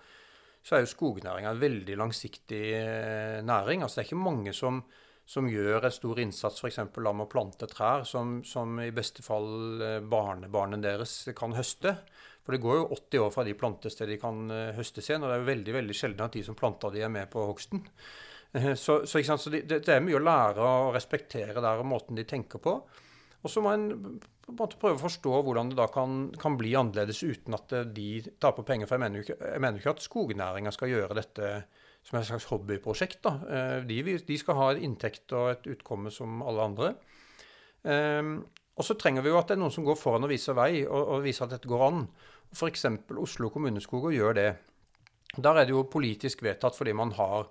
så 0.66 0.82
jo 0.82 0.90
skognæringa 0.94 1.54
en 1.54 1.62
veldig 1.62 2.00
langsiktig 2.02 2.64
eh, 2.78 3.38
næring. 3.46 3.86
Altså, 3.86 4.00
det 4.00 4.06
er 4.06 4.12
ikke 4.12 4.28
mange 4.30 4.56
som, 4.58 4.82
som 5.30 5.46
gjør 5.50 5.86
en 5.86 5.94
stor 5.94 6.20
innsats 6.24 6.64
f.eks. 6.64 6.80
med 6.96 7.22
å 7.22 7.30
plante 7.30 7.68
trær, 7.70 8.06
som, 8.08 8.40
som 8.46 8.80
i 8.82 8.90
beste 8.96 9.22
fall 9.22 9.82
eh, 9.86 10.00
barnebarnet 10.02 10.82
deres 10.82 11.14
kan 11.38 11.54
høste. 11.54 11.94
For 12.42 12.56
det 12.56 12.64
går 12.64 12.80
jo 12.80 12.88
80 12.96 13.22
år 13.28 13.36
fra 13.36 13.46
de 13.46 13.54
plantes 13.58 14.00
til 14.00 14.10
de 14.10 14.18
kan 14.22 14.50
eh, 14.50 14.72
høstes 14.78 15.12
igjen. 15.12 15.22
Og 15.22 15.30
det 15.30 15.36
er 15.36 15.44
jo 15.44 15.52
veldig 15.52 15.76
veldig 15.76 15.98
sjelden 16.00 16.26
at 16.26 16.34
de 16.34 16.42
som 16.48 16.58
planta 16.58 16.90
de, 16.90 17.04
er 17.06 17.14
med 17.14 17.30
på 17.30 17.46
hogsten. 17.46 17.84
Eh, 18.58 18.74
så, 18.74 19.04
så, 19.06 19.22
så 19.22 19.54
det, 19.54 19.68
det, 19.70 19.84
er 19.94 20.02
mye 20.02 20.18
å 20.18 20.24
lære 20.24 20.66
og 20.66 20.98
respektere 20.98 21.62
der 21.62 21.84
og 21.84 21.90
måten 21.92 22.18
de 22.18 22.26
tenker 22.26 22.64
på. 22.64 22.74
Og 23.40 23.54
så 23.54 23.62
må 23.62 23.76
en 23.76 24.18
på 24.50 24.66
prøve 24.82 24.98
å 24.98 25.04
forstå 25.04 25.44
hvordan 25.46 25.70
det 25.70 25.78
da 25.78 25.86
kan, 25.94 26.24
kan 26.42 26.56
bli 26.58 26.74
annerledes 26.74 27.22
uten 27.22 27.54
at 27.54 27.70
de 27.94 28.08
taper 28.42 28.66
penger. 28.66 28.90
For 28.90 28.98
jeg 28.98 29.62
mener 29.62 29.78
jo 29.78 29.84
ikke 29.84 29.94
at 29.94 30.02
skognæringa 30.08 30.74
skal 30.74 30.90
gjøre 30.90 31.20
dette 31.22 31.52
som 32.06 32.20
et 32.20 32.28
slags 32.28 32.48
hobbyprosjekt. 32.50 33.20
da. 33.26 33.82
De, 33.86 34.00
de, 34.28 34.38
skal 34.40 34.58
ha 34.58 34.70
inntekt 34.78 35.34
og 35.38 35.52
et 35.52 35.68
utkomme 35.76 36.12
som 36.14 36.42
alle 36.42 36.66
andre. 36.70 36.94
Og 38.80 38.86
så 38.88 38.96
trenger 38.96 39.26
vi 39.26 39.32
jo 39.34 39.38
at 39.40 39.52
det 39.52 39.58
er 39.58 39.62
noen 39.62 39.76
som 39.76 39.86
går 39.86 40.00
foran 40.00 40.26
og 40.26 40.32
viser 40.32 40.56
vei, 40.58 40.86
og, 40.88 41.14
og 41.16 41.24
viser 41.26 41.46
at 41.46 41.58
dette 41.58 41.70
går 41.70 41.86
an. 41.90 42.06
F.eks. 42.56 42.86
Oslo 43.20 43.52
kommuneskoger 43.54 44.16
gjør 44.16 44.38
det. 44.38 44.50
Der 45.36 45.60
er 45.60 45.68
det 45.68 45.76
jo 45.76 45.86
politisk 45.92 46.42
vedtatt 46.46 46.78
fordi 46.78 46.96
man 46.98 47.12
har 47.20 47.50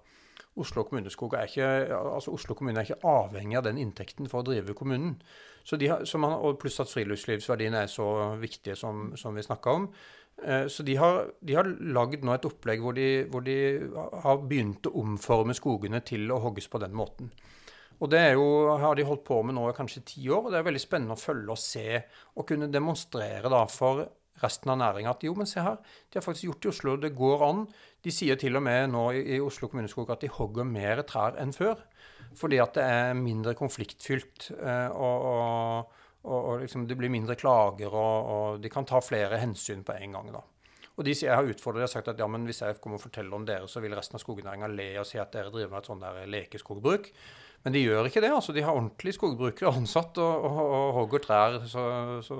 Oslo 0.58 0.82
er 0.82 1.44
ikke, 1.46 1.66
altså 1.94 2.32
Oslo 2.34 2.54
kommune 2.54 2.80
er 2.80 2.88
ikke 2.88 3.06
avhengig 3.06 3.56
av 3.60 3.66
den 3.68 3.78
inntekten 3.78 4.26
for 4.26 4.40
å 4.40 4.46
drive 4.48 4.74
kommunen. 4.74 5.20
Så 5.62 5.76
de 5.78 5.86
har, 5.86 6.02
man, 6.18 6.32
og 6.32 6.58
Pluss 6.58 6.80
at 6.82 6.90
friluftslivsverdiene 6.90 7.84
er 7.84 7.92
så 7.92 8.34
viktige 8.40 8.74
som, 8.76 9.12
som 9.16 9.36
vi 9.36 9.44
snakka 9.46 9.70
om. 9.70 9.86
Eh, 10.44 10.66
så 10.70 10.84
de 10.86 10.96
har, 10.96 11.30
de 11.40 11.56
har 11.58 11.70
lagd 11.94 12.24
nå 12.24 12.34
et 12.34 12.46
opplegg 12.46 12.82
hvor 12.82 12.94
de, 12.96 13.08
hvor 13.32 13.44
de, 13.46 13.58
har 14.22 14.42
begynt 14.44 14.86
å 14.86 14.94
omforme 15.02 15.56
skogene 15.56 16.02
til 16.06 16.30
å 16.30 16.40
hogges 16.44 16.70
på 16.70 16.80
den 16.82 16.94
måten. 16.96 17.32
Og 17.98 18.12
det 18.12 18.22
jo, 18.36 18.46
har 18.78 18.94
de 18.94 19.06
holdt 19.08 19.24
på 19.26 19.40
med 19.42 19.56
nå 19.56 19.64
i 19.70 19.74
kanskje 19.74 20.04
ti 20.06 20.28
år, 20.30 20.46
og 20.46 20.54
det 20.54 20.60
er 20.60 20.68
veldig 20.68 20.82
spennende 20.84 21.16
å 21.16 21.20
følge 21.20 21.50
og 21.50 21.58
se 21.58 22.02
og 22.38 22.46
kunne 22.46 22.70
demonstrere 22.70 23.50
da 23.50 23.64
for 23.66 24.04
resten 24.38 24.70
av 24.70 24.78
næringa 24.78 25.10
at 25.16 25.24
jo, 25.26 25.32
men 25.34 25.48
se 25.50 25.62
her, 25.64 25.80
de 26.06 26.20
har 26.20 26.22
faktisk 26.22 26.46
gjort 26.46 26.60
det 26.62 26.68
i 26.68 26.72
Oslo, 26.72 26.94
det 27.02 27.16
går 27.18 27.44
an. 27.48 27.64
De 28.06 28.12
sier 28.14 28.38
til 28.38 28.54
og 28.54 28.62
med 28.62 28.92
nå 28.92 29.08
i 29.18 29.40
Oslo 29.42 29.66
kommuneskog 29.70 30.12
at 30.14 30.22
de 30.22 30.30
hogger 30.30 30.68
mer 30.68 31.02
trær 31.08 31.38
enn 31.42 31.50
før. 31.56 31.80
Fordi 32.38 32.60
at 32.62 32.76
det 32.76 32.84
er 32.84 33.18
mindre 33.18 33.56
konfliktfylt. 33.58 34.50
Eh, 34.54 34.94
og, 34.94 35.97
og, 36.28 36.52
og 36.52 36.62
liksom 36.62 36.86
det 36.88 36.98
blir 37.00 37.12
mindre 37.12 37.36
klager, 37.38 37.90
og, 37.90 38.30
og, 38.34 38.62
de 38.62 38.70
kan 38.72 38.86
ta 38.88 39.00
flere 39.04 39.40
hensyn 39.40 39.84
på 39.86 39.96
en 39.96 40.16
gang. 40.18 40.30
da. 40.36 40.44
Og 40.98 41.06
de 41.06 41.14
jeg 41.14 41.30
har 41.30 41.46
utfordret 41.46 41.86
og 41.86 41.92
sagt 41.92 42.10
at 42.10 42.18
ja, 42.18 42.26
men 42.30 42.46
hvis 42.48 42.62
jeg 42.64 42.80
kommer 42.82 42.98
og 42.98 43.04
forteller 43.04 43.36
om 43.36 43.46
dere, 43.46 43.68
så 43.70 43.80
vil 43.80 43.94
resten 43.94 44.18
av 44.18 44.22
skognæringa 44.24 44.70
le 44.72 44.88
og 44.98 45.06
si 45.06 45.20
at 45.22 45.30
dere 45.34 45.52
driver 45.54 45.76
med 45.76 45.84
et 45.84 45.90
sånn 45.92 46.02
der 46.02 46.32
lekeskogbruk. 46.34 47.12
Men 47.64 47.74
de 47.74 47.82
gjør 47.84 48.08
ikke 48.08 48.22
det. 48.22 48.32
altså 48.34 48.54
De 48.54 48.62
har 48.66 48.74
ordentlige 48.74 49.16
skogbrukere 49.16 49.72
ansatt 49.78 50.18
og, 50.22 50.48
og 50.48 50.98
hogger 50.98 51.22
trær. 51.22 51.60
så, 51.70 51.84
så 52.26 52.38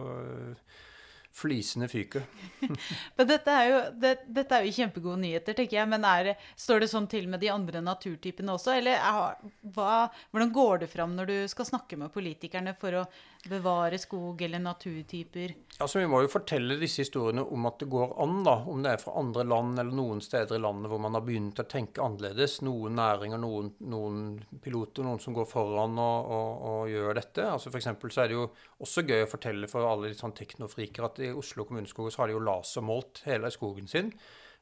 Flisene 1.38 1.86
fyker. 1.90 2.24
men 3.16 3.28
dette 3.28 3.54
er, 3.54 3.68
jo, 3.70 3.80
det, 4.02 4.12
dette 4.26 4.56
er, 4.56 4.66
jo, 4.66 4.74
kjempegode 4.74 5.20
nyheter, 5.22 5.54
tenker 5.54 5.78
jeg. 5.78 5.90
Men 5.90 6.06
er, 6.08 6.32
står 6.58 6.82
det 6.82 6.90
sånn 6.90 7.06
til 7.10 7.28
med 7.30 7.42
de 7.44 7.52
andre 7.52 7.82
naturtypene 7.84 8.56
også? 8.56 8.74
Eller 8.74 8.98
er, 8.98 9.50
hva, 9.74 10.08
hvordan 10.32 10.54
går 10.54 10.84
det 10.84 10.90
fram 10.90 11.14
når 11.14 11.30
du 11.30 11.36
skal 11.52 11.68
snakke 11.68 11.98
med 12.00 12.12
politikerne 12.14 12.74
for 12.78 13.02
å 13.02 13.04
bevare 13.48 14.00
skog 14.02 14.42
eller 14.42 14.62
naturtyper? 14.62 15.54
Altså, 15.78 16.00
Vi 16.00 16.08
må 16.10 16.24
jo 16.24 16.32
fortelle 16.32 16.78
disse 16.80 17.04
historiene 17.04 17.44
om 17.44 17.68
at 17.70 17.78
det 17.84 17.90
går 17.92 18.16
an, 18.24 18.40
da. 18.46 18.56
Om 18.66 18.82
det 18.82 18.96
er 18.96 19.02
fra 19.02 19.14
andre 19.20 19.46
land 19.46 19.78
eller 19.78 19.94
noen 19.94 20.22
steder 20.24 20.58
i 20.58 20.62
landet 20.64 20.90
hvor 20.90 21.02
man 21.02 21.14
har 21.14 21.26
begynt 21.26 21.62
å 21.62 21.68
tenke 21.70 22.02
annerledes. 22.02 22.58
Noen 22.66 22.98
næringer, 22.98 23.38
noen, 23.38 23.70
noen 23.86 24.24
piloter, 24.64 25.06
noen 25.06 25.22
som 25.22 25.36
går 25.36 25.46
foran 25.50 25.94
og, 26.02 26.34
og, 26.34 26.66
og 26.72 26.92
gjør 26.92 27.20
dette. 27.20 27.46
Altså 27.46 27.70
for 27.70 27.86
så 28.10 28.24
er 28.24 28.32
det 28.32 28.38
jo 28.40 28.48
også 28.82 29.02
gøy 29.06 29.24
å 29.24 29.30
fortelle 29.30 29.70
for 29.70 29.86
alle 29.88 30.12
sånn 30.16 30.36
teknofriker 30.38 31.08
at 31.08 31.22
i 31.24 31.32
Oslo 31.34 31.66
kommuneskog 31.66 32.12
så 32.12 32.22
har 32.22 32.30
de 32.30 32.36
jo 32.36 32.44
lasermålt 32.46 33.24
hele 33.26 33.50
skogen 33.54 33.90
sin. 33.90 34.12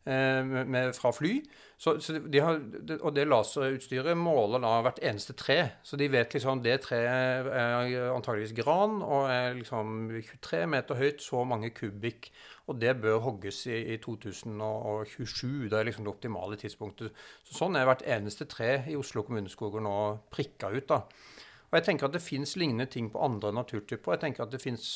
Eh, 0.06 0.44
med, 0.46 0.92
fra 0.94 1.10
fly. 1.10 1.40
Så, 1.76 1.96
så 2.00 2.14
de 2.22 2.38
har, 2.38 2.60
og 3.00 3.10
det 3.16 3.24
laserutstyret 3.26 4.14
måler 4.14 4.62
da 4.62 4.76
hvert 4.86 5.00
eneste 5.02 5.34
tre. 5.34 5.56
Så 5.82 5.98
de 5.98 6.06
vet 6.12 6.36
liksom 6.36 6.62
det 6.62 6.76
treet 6.84 7.48
er 7.50 8.12
antageligvis 8.14 8.54
gran 8.54 9.00
og 9.02 9.26
er 9.32 9.58
liksom 9.58 10.12
23 10.14 10.62
meter 10.70 11.00
høyt, 11.00 11.24
så 11.24 11.42
mange 11.42 11.72
kubikk. 11.74 12.30
Og 12.70 12.78
det 12.78 12.94
bør 13.02 13.18
hogges 13.26 13.64
i, 13.66 13.80
i 13.96 13.98
2027. 14.02 15.66
Det 15.72 15.80
er 15.80 15.90
liksom 15.90 16.06
det 16.06 16.14
optimale 16.14 16.58
tidspunktet. 16.60 17.10
Så 17.42 17.58
sånn 17.58 17.74
er 17.74 17.90
hvert 17.90 18.06
eneste 18.06 18.46
tre 18.46 18.84
i 18.86 18.94
Oslo 18.98 19.26
kommuneskoger 19.26 19.82
nå 19.82 19.96
prikka 20.30 20.70
ut. 20.70 20.86
da. 20.94 21.02
Og 21.68 21.78
jeg 21.78 21.86
tenker 21.88 22.08
at 22.08 22.16
det 22.16 22.24
fins 22.24 22.56
lignende 22.58 22.88
ting 22.90 23.10
på 23.12 23.22
andre 23.22 23.52
naturtyper. 23.54 24.14
Jeg 24.14 24.22
tenker 24.22 24.46
at 24.46 24.52
det 24.54 24.62
fins 24.62 24.86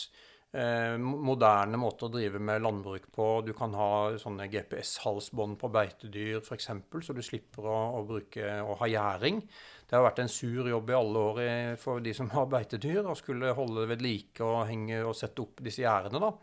eh, 0.54 0.94
moderne 1.00 1.80
måter 1.80 2.06
å 2.06 2.12
drive 2.14 2.40
med 2.42 2.62
landbruk 2.62 3.10
på. 3.14 3.28
Du 3.46 3.52
kan 3.58 3.74
ha 3.78 3.90
sånne 4.20 4.48
GPS-halsbånd 4.52 5.58
på 5.60 5.72
beitedyr 5.74 6.38
f.eks., 6.40 6.70
så 7.06 7.16
du 7.16 7.22
slipper 7.26 7.66
å, 7.66 7.78
å, 7.98 8.06
bruke, 8.06 8.54
å 8.62 8.78
ha 8.80 8.90
gjæring. 8.90 9.42
Det 9.90 9.98
har 9.98 10.06
vært 10.06 10.22
en 10.22 10.30
sur 10.30 10.70
jobb 10.70 10.90
i 10.92 10.98
alle 10.98 11.26
år 11.32 11.44
for 11.82 12.02
de 12.04 12.14
som 12.14 12.30
har 12.36 12.50
beitedyr, 12.50 13.02
å 13.02 13.18
skulle 13.18 13.54
holde 13.58 13.88
ved 13.90 14.04
like 14.06 14.46
og, 14.46 14.62
henge, 14.70 15.02
og 15.02 15.16
sette 15.18 15.42
opp 15.42 15.64
disse 15.66 15.82
gjerdene. 15.82 16.22
da. 16.22 16.34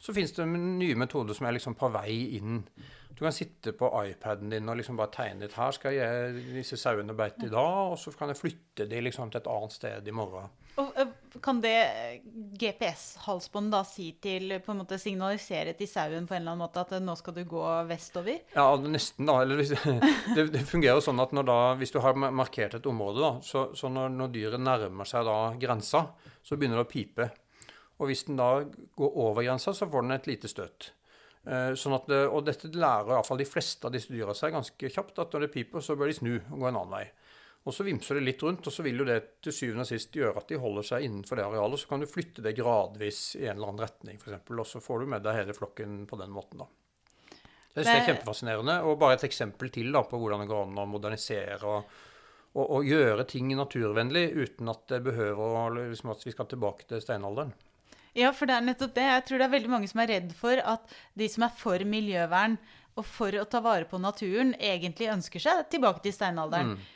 Så 0.00 0.14
fins 0.16 0.32
det 0.32 0.46
nye 0.48 0.96
metoder 0.96 1.36
som 1.36 1.46
er 1.46 1.58
liksom 1.58 1.76
på 1.78 1.90
vei 1.92 2.14
inn. 2.38 2.62
Du 3.10 3.24
kan 3.26 3.34
sitte 3.36 3.74
på 3.76 3.90
iPaden 4.06 4.48
din 4.48 4.68
og 4.72 4.78
liksom 4.80 4.96
bare 4.96 5.12
tegne 5.12 5.44
litt. 5.44 5.58
Her 5.58 5.74
skal 5.76 5.92
jeg 5.92 6.44
disse 6.54 6.78
sauene 6.80 7.12
beite 7.12 7.50
i 7.50 7.52
dag, 7.52 7.92
og 7.92 7.98
så 8.00 8.14
kan 8.16 8.32
jeg 8.32 8.40
flytte 8.40 8.86
de 8.88 9.02
liksom 9.04 9.28
til 9.28 9.42
et 9.42 9.50
annet 9.50 9.76
sted 9.76 10.08
i 10.08 10.14
morgen. 10.16 10.48
Og 10.80 10.96
Kan 11.44 11.60
det 11.62 11.74
GPS-halsbånd 12.58 13.70
da 13.70 13.82
si 13.86 14.08
til 14.22 14.56
på 14.64 14.72
en 14.72 14.80
måte 14.80 14.98
signalisere 14.98 15.76
til 15.78 15.88
sauen 15.88 16.26
på 16.26 16.34
en 16.34 16.40
eller 16.40 16.56
annen 16.56 16.64
måte 16.64 16.82
at 16.82 16.96
øh, 16.96 17.02
nå 17.04 17.14
skal 17.20 17.36
du 17.36 17.44
gå 17.48 17.62
vestover? 17.86 18.40
Ja, 18.56 18.64
nesten, 18.82 19.28
da. 19.28 19.36
Eller, 19.44 19.62
det, 20.36 20.48
det, 20.56 20.64
fungerer 20.68 21.04
sånn 21.04 21.22
at 21.22 21.36
da, 21.46 21.58
hvis 21.78 21.94
du 21.94 22.00
har 22.02 22.18
markert 22.18 22.74
et 22.80 22.88
område, 22.90 23.22
da, 23.22 23.30
så, 23.46 23.68
så 23.78 23.92
når, 23.92 24.10
når, 24.16 24.34
dyret 24.34 24.64
nærmer 24.64 25.08
seg 25.08 25.28
da 25.28 25.38
grensa, 25.60 26.02
så 26.42 26.58
begynner 26.58 26.80
det 26.80 26.88
å 26.88 26.90
pipe. 26.90 27.30
Og 28.00 28.08
hvis 28.08 28.24
den 28.26 28.40
da 28.40 28.64
går 28.96 29.20
over 29.20 29.44
grensa, 29.44 29.74
så 29.76 29.88
får 29.90 30.06
den 30.06 30.16
et 30.16 30.28
lite 30.30 30.48
støt. 30.50 30.90
Eh, 31.44 31.72
sånn 31.78 31.96
at 31.96 32.08
det, 32.08 32.20
og 32.28 32.44
dette 32.44 32.68
lærer 32.72 33.14
iallfall 33.14 33.40
de 33.40 33.48
fleste 33.48 33.88
av 33.88 33.94
disse 33.94 34.12
dyra 34.12 34.34
seg 34.36 34.56
ganske 34.56 34.92
kjapt, 34.92 35.20
at 35.22 35.36
når 35.36 35.46
det 35.46 35.54
piper, 35.54 35.84
så 35.84 35.96
bør 35.96 36.10
de 36.10 36.16
snu 36.16 36.34
og 36.38 36.56
gå 36.56 36.68
en 36.68 36.80
annen 36.80 36.96
vei. 36.96 37.06
Og 37.68 37.76
så 37.76 37.84
vimser 37.84 38.16
det 38.16 38.24
litt 38.24 38.42
rundt, 38.44 38.64
og 38.64 38.72
så 38.72 38.84
vil 38.84 39.02
jo 39.02 39.06
det 39.08 39.18
til 39.44 39.52
syvende 39.52 39.84
og 39.84 39.90
sist 39.90 40.16
gjøre 40.16 40.40
at 40.40 40.48
de 40.48 40.60
holder 40.60 40.86
seg 40.90 41.04
innenfor 41.04 41.36
det 41.36 41.44
arealet. 41.44 41.82
Så 41.82 41.90
kan 41.90 42.00
du 42.00 42.08
flytte 42.08 42.44
det 42.44 42.56
gradvis 42.56 43.34
i 43.36 43.44
en 43.44 43.58
eller 43.58 43.72
annen 43.72 43.84
retning, 43.84 44.20
f.eks., 44.20 44.52
og 44.56 44.68
så 44.68 44.80
får 44.84 45.02
du 45.02 45.10
med 45.12 45.26
deg 45.26 45.42
hele 45.42 45.56
flokken 45.56 46.04
på 46.08 46.20
den 46.20 46.32
måten, 46.32 46.64
da. 46.64 46.70
Jeg 47.70 47.84
synes 47.84 47.90
det 47.90 47.98
er 48.00 48.08
kjempefascinerende. 48.08 48.76
Og 48.88 48.96
bare 48.98 49.18
et 49.18 49.26
eksempel 49.28 49.70
til 49.72 49.92
da, 49.94 50.02
på 50.08 50.18
hvordan 50.18 50.42
det 50.42 50.48
går 50.50 50.64
an 50.66 50.80
å 50.82 50.86
modernisere 50.90 51.60
og, 51.68 51.92
og, 52.56 52.64
og, 52.64 52.80
gjøre 52.88 53.28
ting 53.30 53.52
naturvennlig 53.54 54.24
uten 54.34 54.72
at 54.72 54.88
det 54.90 55.04
behøver 55.06 55.76
liksom, 55.78 56.10
at 56.16 56.24
vi 56.26 56.34
skal 56.34 56.48
tilbake 56.50 56.88
til 56.90 57.04
steinalderen. 57.04 57.52
Ja, 58.18 58.32
for 58.34 58.50
det 58.50 58.56
er 58.56 58.66
nettopp 58.66 58.94
det. 58.96 59.06
Jeg 59.06 59.26
tror 59.26 59.40
det 59.40 59.46
er 59.46 59.54
veldig 59.54 59.72
mange 59.72 59.90
som 59.90 60.02
er 60.02 60.14
redd 60.16 60.32
for 60.38 60.62
at 60.72 60.94
de 61.18 61.28
som 61.30 61.46
er 61.46 61.52
for 61.56 61.84
miljøvern 61.86 62.56
og 62.98 63.06
for 63.06 63.34
å 63.38 63.46
ta 63.48 63.60
vare 63.64 63.86
på 63.88 64.00
naturen, 64.02 64.54
egentlig 64.58 65.10
ønsker 65.12 65.42
seg 65.42 65.68
tilbake 65.72 66.02
til 66.04 66.14
steinalderen. 66.14 66.74
Mm. 66.74 66.88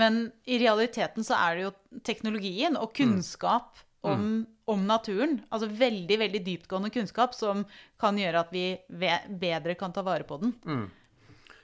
Men 0.00 0.18
i 0.46 0.60
realiteten 0.62 1.26
så 1.26 1.38
er 1.40 1.56
det 1.56 1.64
jo 1.64 1.72
teknologien 2.06 2.76
og 2.78 2.92
kunnskap 2.94 3.80
mm. 3.80 4.10
om, 4.12 4.28
om, 4.70 4.84
naturen, 4.86 5.40
altså 5.50 5.66
veldig 5.66 6.20
veldig 6.20 6.42
dyptgående 6.46 6.92
kunnskap, 6.94 7.34
som 7.34 7.64
kan 8.00 8.20
gjøre 8.20 8.44
at 8.44 8.54
vi 8.54 8.64
bedre 8.88 9.74
kan 9.80 9.96
ta 9.96 10.04
vare 10.06 10.28
på 10.28 10.38
den. 10.44 10.54
Mm. 10.62 10.86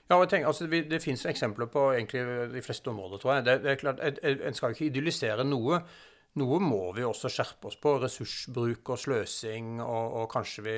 Ja, 0.07 0.17
tenker, 0.23 0.47
altså, 0.47 0.67
Det 0.67 1.01
finnes 1.03 1.25
eksempler 1.27 1.67
på 1.71 1.89
egentlig 1.93 2.23
de 2.53 2.61
fleste 2.63 2.91
områder, 2.91 3.19
tror 3.19 3.33
jeg. 3.35 3.45
Det, 3.47 3.57
det 3.63 3.71
er 3.71 3.81
klart, 3.81 4.03
En 4.23 4.55
skal 4.55 4.75
ikke 4.75 4.87
idyllisere 4.87 5.43
noe. 5.43 5.81
Noe 6.37 6.59
må 6.61 6.81
vi 6.93 7.05
også 7.07 7.31
skjerpe 7.33 7.71
oss 7.71 7.77
på. 7.81 7.95
Ressursbruk 8.01 8.93
og 8.93 9.01
sløsing. 9.01 9.77
Og, 9.81 10.17
og 10.21 10.31
kanskje 10.31 10.65
vi 10.65 10.75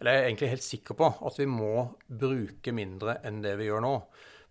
Eller 0.00 0.16
jeg 0.16 0.22
er 0.22 0.28
egentlig 0.30 0.52
helt 0.54 0.66
sikker 0.66 0.98
på 0.98 1.08
at 1.28 1.40
vi 1.40 1.48
må 1.50 1.72
bruke 2.06 2.74
mindre 2.74 3.20
enn 3.26 3.42
det 3.44 3.56
vi 3.60 3.68
gjør 3.68 3.84
nå. 3.84 3.96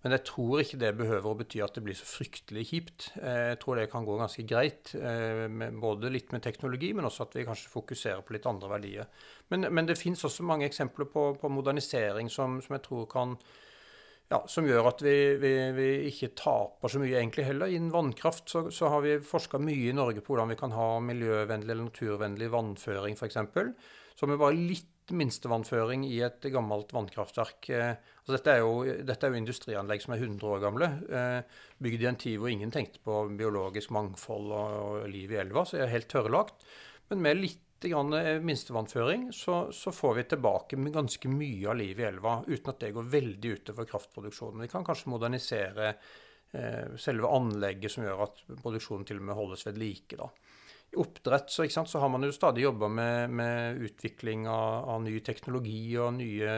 Men 0.01 0.16
jeg 0.16 0.24
tror 0.32 0.64
ikke 0.64 0.80
det 0.82 0.95
behøver 0.97 1.30
å 1.30 1.38
bety 1.38 1.59
at 1.62 1.76
det 1.78 1.84
blir 1.86 1.97
så 1.97 2.07
fryktelig 2.09 2.64
kjipt. 2.72 3.09
Eh, 3.22 3.51
jeg 3.51 3.59
tror 3.62 3.78
det 3.78 3.89
kan 3.91 4.05
gå 4.05 4.16
ganske 4.18 4.45
greit, 4.49 4.95
eh, 4.97 5.45
både 5.78 6.09
litt 6.09 6.34
med 6.34 6.41
teknologi, 6.41 6.89
men 6.97 7.05
også 7.05 7.28
at 7.28 7.38
vi 7.38 7.45
kanskje 7.45 7.70
fokuserer 7.70 8.24
på 8.26 8.34
litt 8.34 8.47
andre 8.49 8.72
verdier. 8.72 9.12
Men, 9.53 9.70
men 9.70 9.89
det 9.89 9.99
fins 10.01 10.26
også 10.26 10.45
mange 10.47 10.66
eksempler 10.66 11.05
på, 11.12 11.28
på 11.38 11.53
modernisering 11.53 12.34
som, 12.34 12.57
som, 12.66 12.80
jeg 12.80 12.86
tror 12.88 13.05
kan 13.12 13.38
ja, 14.32 14.40
som 14.48 14.68
gjør 14.68 14.88
at 14.94 15.02
vi, 15.04 15.16
vi, 15.42 15.52
vi, 15.76 15.88
ikke 16.08 16.32
taper 16.40 16.92
så 16.92 17.02
mye 17.02 17.18
egentlig 17.20 17.44
heller. 17.50 17.72
Innen 17.72 17.92
vannkraft 17.92 18.48
så, 18.52 18.64
så 18.72 18.92
har 18.94 19.04
vi 19.04 19.18
forska 19.26 19.60
mye 19.60 19.90
i 19.90 19.96
Norge 19.96 20.24
på 20.24 20.32
hvordan 20.34 20.54
vi 20.54 20.60
kan 20.60 20.76
ha 20.76 20.94
miljøvennlig 21.04 21.68
eller 21.68 21.90
naturvennlig 21.90 22.48
vannføring 22.54 23.20
f.eks. 23.20 23.42
Så 24.16 24.30
vi 24.30 24.40
bare 24.40 24.56
litt 24.56 24.88
minstevannføring 25.12 26.06
i 26.08 26.22
et 26.24 26.46
gammelt 26.54 26.94
vannkraftverk. 26.96 27.70
Eh, 27.76 27.90
altså 28.22 28.38
dette, 28.38 28.54
er 28.54 28.62
jo, 28.64 28.86
dette, 29.04 29.28
er 29.28 29.34
jo, 29.34 29.42
industrianlegg 29.42 30.04
som 30.04 30.16
er 30.16 30.24
100 30.24 30.48
år 30.54 30.64
gamle. 30.64 30.90
Eh, 31.12 31.60
bygd 31.84 32.06
i 32.06 32.10
en 32.14 32.22
tid 32.22 32.38
hvor 32.40 32.54
ingen 32.54 32.72
tenkte 32.72 33.04
på 33.04 33.26
biologisk 33.40 33.92
mangfold 33.96 34.56
og 34.56 35.10
liv 35.12 35.36
i 35.36 35.42
elva, 35.44 35.66
så 35.66 35.76
det 35.76 35.90
er 35.90 35.96
helt 35.98 36.12
tørrlagt. 36.14 36.64
Men 37.12 37.26
med 37.26 37.42
litt 37.42 37.60
eh, 37.86 38.42
minstevannføring 38.42 39.30
så, 39.34 39.72
så, 39.72 39.92
får 39.92 40.14
vi 40.16 40.24
tilbake 40.24 40.78
ganske 40.94 41.30
mye 41.30 41.70
av 41.70 41.80
livet 41.80 42.04
i 42.04 42.08
elva, 42.08 42.44
uten 42.48 42.70
at 42.74 42.80
det 42.84 42.92
går 42.96 43.10
veldig 43.14 43.54
utover 43.58 43.88
kraftproduksjonen. 43.90 44.62
Vi 44.66 44.72
kan 44.72 44.86
kanskje 44.86 45.12
modernisere 45.14 45.88
eh, 45.90 46.94
selve 47.02 47.32
anlegget 47.32 47.94
som 47.94 48.06
gjør 48.06 48.26
at 48.28 48.44
produksjonen 48.62 49.08
til 49.08 49.22
og 49.22 49.28
med 49.30 49.40
holdes 49.40 49.66
ved 49.68 49.82
like. 49.82 50.20
da. 50.20 50.30
I 50.92 51.00
oppdrett 51.00 51.52
så, 51.52 51.66
sant, 51.72 51.90
så, 51.90 52.00
har 52.04 52.12
man 52.12 52.28
jo 52.28 52.36
stadig 52.36 52.66
jobba 52.66 52.90
med, 52.92 53.30
med, 53.30 53.82
utvikling 53.88 54.48
av, 54.52 54.90
av, 54.92 55.04
ny 55.06 55.20
teknologi 55.24 55.96
og 55.98 56.18
nye 56.18 56.56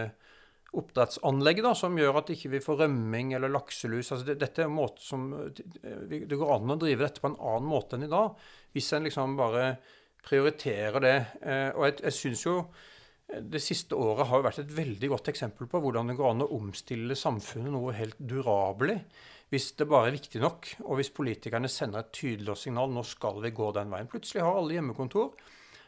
oppdrettsanlegg 0.73 1.59
da, 1.61 1.75
som 1.77 1.97
gjør 1.99 2.17
at 2.23 2.31
ikke 2.33 2.49
vi 2.49 2.57
ikke 2.57 2.65
får 2.71 2.79
rømming 2.87 3.35
eller 3.37 3.51
lakselus. 3.53 4.09
Altså 4.09 4.31
det, 4.31 4.39
dette 4.41 4.63
er 4.63 4.71
en 4.71 4.79
måte 4.79 5.05
som, 5.05 5.27
det 5.53 6.25
går 6.25 6.55
an 6.55 6.73
å 6.73 6.79
drive 6.81 7.05
dette 7.05 7.21
på 7.21 7.29
en 7.29 7.37
annen 7.37 7.69
måte 7.69 7.99
enn 7.99 8.07
i 8.07 8.09
dag, 8.09 8.33
hvis 8.73 8.89
en 8.97 9.05
liksom 9.05 9.37
bare 9.37 9.67
prioriterer 10.25 11.03
det. 11.03 11.19
Eh, 11.43 11.69
og 11.75 11.87
jeg, 11.87 11.99
jeg 12.07 12.17
synes 12.19 12.45
jo 12.47 12.57
det 13.33 13.61
siste 13.63 13.97
året 13.97 14.27
har 14.29 14.39
jo 14.39 14.45
vært 14.45 14.61
et 14.61 14.73
veldig 14.75 15.09
godt 15.13 15.29
eksempel 15.31 15.69
på 15.69 15.79
hvordan 15.81 16.11
det 16.11 16.17
går 16.19 16.33
an 16.33 16.45
å 16.45 16.51
omstille 16.57 17.15
samfunnet 17.17 17.73
noe 17.73 17.95
helt 17.97 18.19
durabelig 18.19 18.99
hvis 19.53 19.73
det 19.77 19.85
bare 19.89 20.09
er 20.09 20.15
viktig 20.15 20.39
nok, 20.41 20.69
og 20.87 20.97
hvis 20.97 21.11
politikerne 21.13 21.69
sender 21.69 22.01
et 22.01 22.13
tydelig 22.15 22.55
signal 22.57 22.89
nå 22.89 23.03
skal 23.05 23.37
vi 23.43 23.51
gå 23.53 23.67
den 23.75 23.91
veien. 23.93 24.09
Plutselig 24.09 24.41
har 24.41 24.57
alle 24.57 24.79
hjemmekontor. 24.79 25.35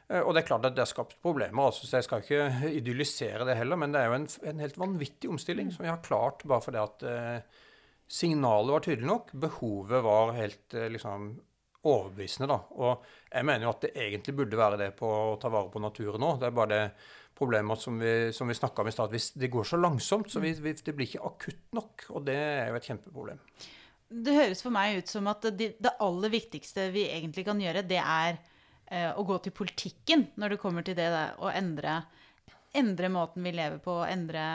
Eh, 0.06 0.22
og 0.22 0.36
det 0.36 0.44
er 0.44 0.48
klart 0.52 0.68
at 0.70 0.76
det 0.78 0.84
har 0.84 0.92
skapt 0.92 1.18
problemer, 1.24 1.72
altså, 1.72 1.88
så 1.88 1.98
jeg 1.98 2.06
skal 2.06 2.22
ikke 2.22 2.70
idyllisere 2.80 3.48
det 3.48 3.58
heller. 3.58 3.80
Men 3.82 3.96
det 3.96 4.04
er 4.04 4.12
jo 4.12 4.20
en, 4.20 4.28
en 4.52 4.62
helt 4.62 4.78
vanvittig 4.82 5.32
omstilling 5.34 5.74
som 5.74 5.86
vi 5.86 5.90
har 5.90 6.04
klart 6.06 6.46
bare 6.46 6.66
fordi 6.66 6.82
at 6.84 7.08
eh, 7.10 7.66
signalet 8.20 8.76
var 8.76 8.86
tydelig 8.86 9.10
nok. 9.10 9.34
Behovet 9.48 10.06
var 10.06 10.36
helt 10.38 10.78
eh, 10.78 10.92
liksom 10.94 11.32
overbevisende, 11.86 12.50
da. 12.50 12.58
Og 12.78 13.06
jeg 13.30 13.46
mener 13.48 13.68
jo 13.68 13.74
at 13.74 13.86
det 13.86 13.94
egentlig 14.06 14.36
burde 14.42 14.60
være 14.60 14.82
det 14.82 14.90
på 14.98 15.10
å 15.10 15.38
ta 15.42 15.52
vare 15.54 15.72
på 15.74 15.82
naturen 15.84 16.22
nå. 16.22 16.34
Det 16.42 16.50
er 16.50 16.58
bare 16.58 16.74
det 16.74 16.84
problemet 17.36 17.82
som 17.82 18.00
vi, 18.00 18.34
som 18.34 18.48
vi 18.48 18.58
snakka 18.58 18.82
om 18.82 18.90
i 18.90 18.94
stad. 18.96 19.16
Det 19.36 19.52
går 19.52 19.64
så 19.68 19.80
langsomt, 19.80 20.32
så 20.32 20.42
vi, 20.44 20.54
vi, 20.64 20.74
det 20.74 20.96
blir 20.96 21.10
ikke 21.10 21.26
akutt 21.28 21.64
nok. 21.76 22.08
Og 22.16 22.26
det 22.28 22.38
er 22.40 22.70
jo 22.72 22.80
et 22.80 22.90
kjempeproblem. 22.90 23.42
Det 24.26 24.36
høres 24.36 24.62
for 24.64 24.74
meg 24.74 25.02
ut 25.02 25.12
som 25.12 25.28
at 25.28 25.50
det, 25.58 25.76
det 25.82 25.96
aller 26.04 26.32
viktigste 26.32 26.90
vi 26.94 27.08
egentlig 27.10 27.46
kan 27.48 27.60
gjøre, 27.60 27.84
det 27.90 28.00
er 28.00 28.38
eh, 28.88 29.10
å 29.12 29.26
gå 29.28 29.40
til 29.44 29.56
politikken 29.56 30.30
når 30.40 30.56
det 30.56 30.62
kommer 30.62 30.86
til 30.86 30.98
det 30.98 31.10
å 31.42 31.50
endre, 31.52 32.04
endre 32.78 33.10
måten 33.14 33.46
vi 33.46 33.54
lever 33.56 33.80
på, 33.84 33.98
endre, 34.08 34.46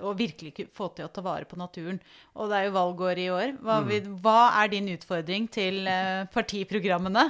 og 0.00 0.18
virkelig 0.18 0.68
få 0.74 0.90
til 0.96 1.08
å 1.08 1.12
ta 1.12 1.24
vare 1.24 1.48
på 1.48 1.58
naturen. 1.60 2.00
Og 2.36 2.50
det 2.50 2.58
er 2.60 2.68
jo 2.68 2.76
valgår 2.76 3.22
i 3.22 3.28
år. 3.34 3.56
Hva, 3.62 3.80
mm. 3.84 4.14
hva 4.24 4.38
er 4.62 4.72
din 4.72 4.90
utfordring 4.94 5.50
til 5.52 5.82
eh, 5.90 6.24
partiprogrammene? 6.32 7.28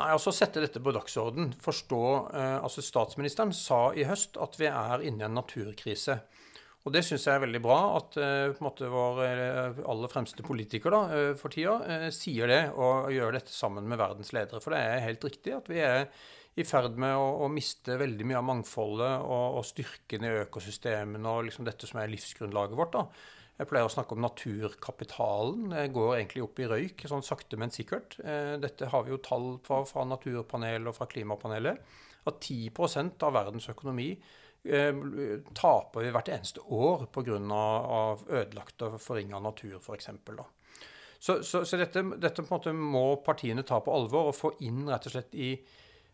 Nei, 0.00 0.08
altså 0.08 0.32
Sette 0.32 0.62
dette 0.64 0.82
på 0.82 0.94
dagsorden. 0.96 1.52
Forstå 1.60 2.02
eh, 2.32 2.58
altså 2.60 2.84
Statsministeren 2.84 3.54
sa 3.56 3.88
i 3.92 4.06
høst 4.08 4.40
at 4.40 4.60
vi 4.60 4.70
er 4.70 5.06
inne 5.06 5.26
i 5.26 5.28
en 5.28 5.40
naturkrise. 5.40 6.20
Og 6.80 6.94
det 6.94 7.02
syns 7.04 7.26
jeg 7.28 7.36
er 7.36 7.42
veldig 7.42 7.60
bra 7.60 7.78
at 7.98 8.16
eh, 8.16 8.50
på 8.54 8.62
en 8.62 8.66
måte 8.70 8.88
vår 8.88 9.18
eh, 9.26 9.80
aller 9.92 10.12
fremste 10.12 10.44
politiker 10.46 10.94
da, 10.94 11.00
eh, 11.12 11.32
for 11.36 11.52
tida 11.52 12.08
sier 12.14 12.48
det 12.48 12.62
og 12.72 13.10
gjør 13.12 13.36
dette 13.36 13.52
sammen 13.52 13.88
med 13.88 14.00
verdens 14.00 14.32
ledere. 14.32 14.62
For 14.64 14.72
det 14.72 14.80
er 14.80 15.04
helt 15.04 15.26
riktig 15.28 15.52
at 15.58 15.68
vi 15.68 15.82
er 15.84 16.06
i 16.58 16.64
ferd 16.66 16.96
med 17.00 17.14
å, 17.14 17.26
å 17.44 17.50
miste 17.52 17.94
veldig 18.00 18.26
mye 18.26 18.40
av 18.40 18.46
mangfoldet 18.48 19.22
og, 19.22 19.60
og 19.60 19.66
styrken 19.68 20.26
i 20.26 20.32
økosystemene 20.42 21.36
og 21.36 21.46
liksom 21.46 21.68
dette 21.68 21.86
som 21.88 22.00
er 22.02 22.10
livsgrunnlaget 22.10 22.78
vårt. 22.80 22.96
da. 22.96 23.04
Jeg 23.60 23.68
pleier 23.68 23.84
å 23.84 23.92
snakke 23.92 24.16
om 24.16 24.22
naturkapitalen. 24.24 25.64
Det 25.74 25.88
går 25.92 26.14
egentlig 26.16 26.44
opp 26.46 26.60
i 26.62 26.68
røyk, 26.70 27.02
sånn 27.10 27.24
sakte, 27.24 27.58
men 27.60 27.72
sikkert. 27.74 28.16
Eh, 28.24 28.54
dette 28.60 28.88
har 28.88 29.02
vi 29.04 29.12
jo 29.12 29.18
tall 29.20 29.50
fra, 29.66 29.82
fra 29.84 30.06
Naturpanelet 30.08 30.88
og 30.88 30.96
fra 30.96 31.08
Klimapanelet. 31.10 31.82
At 32.30 32.40
10% 32.40 33.20
av 33.28 33.34
verdens 33.36 33.68
økonomi 33.68 34.14
eh, 34.14 35.02
taper 35.56 36.06
vi 36.06 36.14
hvert 36.16 36.32
eneste 36.32 36.64
år 36.72 37.04
pga. 37.12 37.36
ødelagt 38.40 38.86
og 38.88 38.96
forringa 39.00 39.42
natur, 39.44 39.76
f.eks. 39.76 40.08
Så, 41.20 41.42
så, 41.44 41.64
så 41.68 41.76
dette, 41.76 42.00
dette 42.16 42.72
må 42.72 43.04
partiene 43.20 43.62
ta 43.62 43.82
på 43.84 43.92
alvor 43.92 44.32
og 44.32 44.38
få 44.40 44.54
inn 44.64 44.88
rett 44.88 45.04
og 45.04 45.12
slett 45.12 45.36
i 45.36 45.52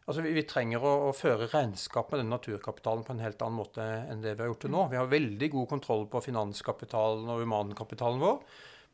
Altså, 0.06 0.22
vi, 0.22 0.36
vi 0.36 0.44
trenger 0.46 0.84
å, 0.86 0.92
å, 1.08 1.12
føre 1.16 1.48
regnskap 1.50 2.12
med 2.12 2.22
den 2.22 2.30
naturkapitalen 2.30 3.02
på 3.02 3.14
en 3.16 3.24
helt 3.24 3.40
annen 3.42 3.58
måte 3.58 3.82
enn 3.82 4.22
det 4.22 4.36
vi 4.36 4.44
har 4.44 4.52
gjort 4.52 4.62
til 4.62 4.70
nå. 4.70 4.84
Vi 4.92 4.98
har 5.00 5.10
veldig 5.10 5.48
god 5.50 5.68
kontroll 5.72 6.04
på 6.12 6.22
finanskapitalen 6.28 7.26
og 7.34 7.42
humankapitalen 7.42 8.22
vår, 8.22 8.36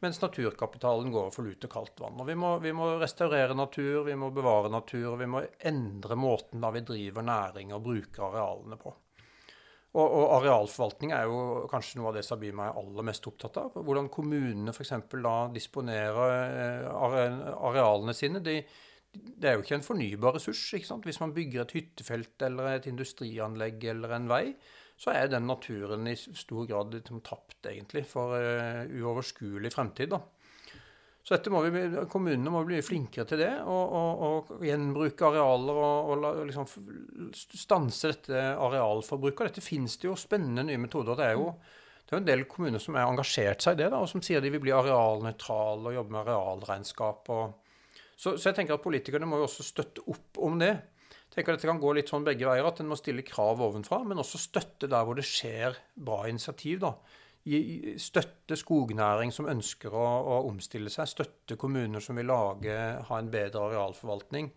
mens 0.03 0.21
naturkapitalen 0.23 1.13
går 1.13 1.29
for 1.35 1.45
lut 1.45 1.67
og 1.69 1.73
kaldt 1.75 2.01
vann. 2.01 2.17
Og 2.17 2.31
vi 2.31 2.37
må, 2.41 2.55
vi 2.65 2.73
må, 2.73 2.89
restaurere 3.03 3.53
natur, 3.55 4.07
vi 4.07 4.17
må 4.17 4.31
bevare 4.33 4.73
natur, 4.73 5.11
og 5.13 5.19
vi 5.21 5.29
må 5.35 5.43
endre 5.69 6.17
måten 6.17 6.65
da 6.65 6.71
vi 6.73 6.83
driver 6.89 7.27
næring 7.29 7.75
og 7.77 7.85
bruker 7.85 8.31
arealene 8.31 8.79
på. 8.81 8.95
Og, 9.93 10.07
og, 10.07 10.25
arealforvaltning 10.39 11.13
er 11.13 11.27
jo 11.29 11.67
kanskje 11.69 12.01
noe 12.01 12.09
av 12.09 12.17
det 12.17 12.25
Sabima 12.25 12.71
er 12.71 12.79
aller 12.81 13.05
mest 13.05 13.29
opptatt 13.29 13.59
av. 13.61 13.77
Hvordan 13.77 14.09
kommunene 14.09 14.73
f.eks. 14.73 14.95
da 15.13 15.35
disponerer 15.53 16.33
eh, 16.41 16.89
arealene 17.69 18.17
sine. 18.17 18.41
De, 18.41 18.57
det 19.13 19.49
er 19.49 19.57
jo 19.57 19.65
ikke 19.65 19.77
en 19.77 19.85
fornybar 19.85 20.37
ressurs. 20.39 20.61
ikke 20.77 20.89
sant? 20.89 21.05
Hvis 21.09 21.21
man 21.21 21.35
bygger 21.37 21.65
et 21.65 21.75
hyttefelt 21.77 22.45
eller 22.47 22.77
et 22.77 22.87
industrianlegg 22.89 23.85
eller 23.93 24.17
en 24.17 24.29
vei, 24.31 24.45
så 24.97 25.13
er 25.13 25.33
den 25.33 25.49
naturen 25.51 26.07
i 26.09 26.15
stor 26.17 26.69
grad 26.69 26.95
liksom, 26.95 27.21
tapt, 27.27 27.59
egentlig, 27.67 28.05
for 28.09 28.37
uh, 28.39 28.87
uoverskuelig 28.87 29.73
fremtid. 29.75 30.15
da. 30.15 30.23
Så 31.23 31.37
dette 31.37 31.53
må 31.55 31.61
vi, 31.63 31.83
kommunene 32.11 32.51
må 32.51 32.65
bli 32.67 32.81
flinkere 32.83 33.27
til 33.31 33.39
det, 33.45 33.53
og, 33.63 33.93
og, 33.95 34.23
og 34.27 34.65
gjenbruke 34.67 35.29
arealer 35.29 35.79
og, 35.79 36.11
og 36.11 36.41
liksom 36.49 36.67
stanse 37.31 38.11
dette 38.11 38.41
arealforbruket. 38.57 39.53
Dette 39.53 39.65
finnes 39.65 39.95
det 40.03 40.09
jo 40.09 40.17
spennende 40.19 40.65
nye 40.67 40.81
metoder. 40.83 41.19
Det 41.19 41.29
er 41.29 41.39
jo, 41.39 41.53
det 42.03 42.17
er 42.17 42.23
en 42.23 42.31
del 42.33 42.43
kommuner 42.51 42.83
som 42.83 42.99
har 42.99 43.07
engasjert 43.07 43.63
seg 43.63 43.79
i 43.79 43.85
det, 43.85 43.93
da, 43.95 44.03
og 44.03 44.11
som 44.11 44.25
sier 44.25 44.43
de 44.43 44.51
vil 44.51 44.65
bli 44.65 44.75
arealnøytrale 44.75 45.93
og 45.93 45.99
jobbe 46.01 46.17
med 46.17 46.25
arealregnskap. 46.25 47.31
Så, 48.23 48.37
så, 48.37 48.51
jeg 48.51 48.61
tenker 48.61 48.77
at 48.77 48.85
politikerne 48.85 49.27
må 49.27 49.41
jo 49.41 49.49
også 49.49 49.67
støtte 49.67 50.05
opp 50.13 50.39
om 50.47 50.61
det. 50.63 50.71
Jeg 51.11 51.35
tenker 51.35 51.55
at 51.55 51.59
Dette 51.59 51.71
kan 51.73 51.81
gå 51.83 51.95
litt 51.97 52.13
sånn 52.13 52.27
begge 52.27 52.47
veier, 52.47 52.69
at 52.69 52.83
en 52.83 52.91
må 52.93 52.99
stille 53.01 53.25
krav 53.27 53.63
ovenfra, 53.65 54.03
men 54.07 54.21
også 54.23 54.39
støtte 54.39 54.91
der 54.93 55.09
hvor 55.09 55.19
det 55.19 55.27
skjer 55.27 55.79
bra 55.97 56.23
initiativ. 56.31 56.85
da 56.85 56.95
støtte 57.43 58.55
skognæring 58.55 59.33
som 59.35 59.49
ønsker 59.51 59.91
å, 59.91 60.05
å, 60.23 60.37
omstille 60.47 60.91
seg, 60.95 61.11
støtte 61.11 61.57
kommuner 61.59 62.01
som 62.01 62.15
vil 62.15 62.31
lage, 62.31 62.77
ha 63.09 63.19
en 63.19 63.31
bedre 63.33 63.65
arealforvaltning. 63.67 64.53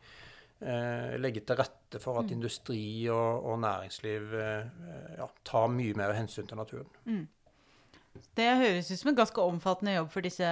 Eh, 0.61 1.15
legge 1.19 1.41
til 1.43 1.57
rette 1.59 1.99
for 1.99 2.21
at 2.21 2.29
mm. 2.29 2.35
industri 2.37 2.83
og, 3.11 3.41
og 3.49 3.57
næringsliv 3.63 4.35
eh, 4.39 5.17
ja, 5.17 5.27
tar 5.43 5.65
mye 5.73 5.97
mer 5.97 6.13
hensyn 6.15 6.47
til 6.47 6.61
naturen. 6.61 6.91
Mm. 7.09 7.25
Det 8.37 8.51
høres 8.61 8.91
ut 8.91 9.01
som 9.01 9.11
en 9.11 9.17
ganske 9.17 9.47
omfattende 9.49 9.97
jobb 9.97 10.13
for 10.13 10.23
disse 10.23 10.47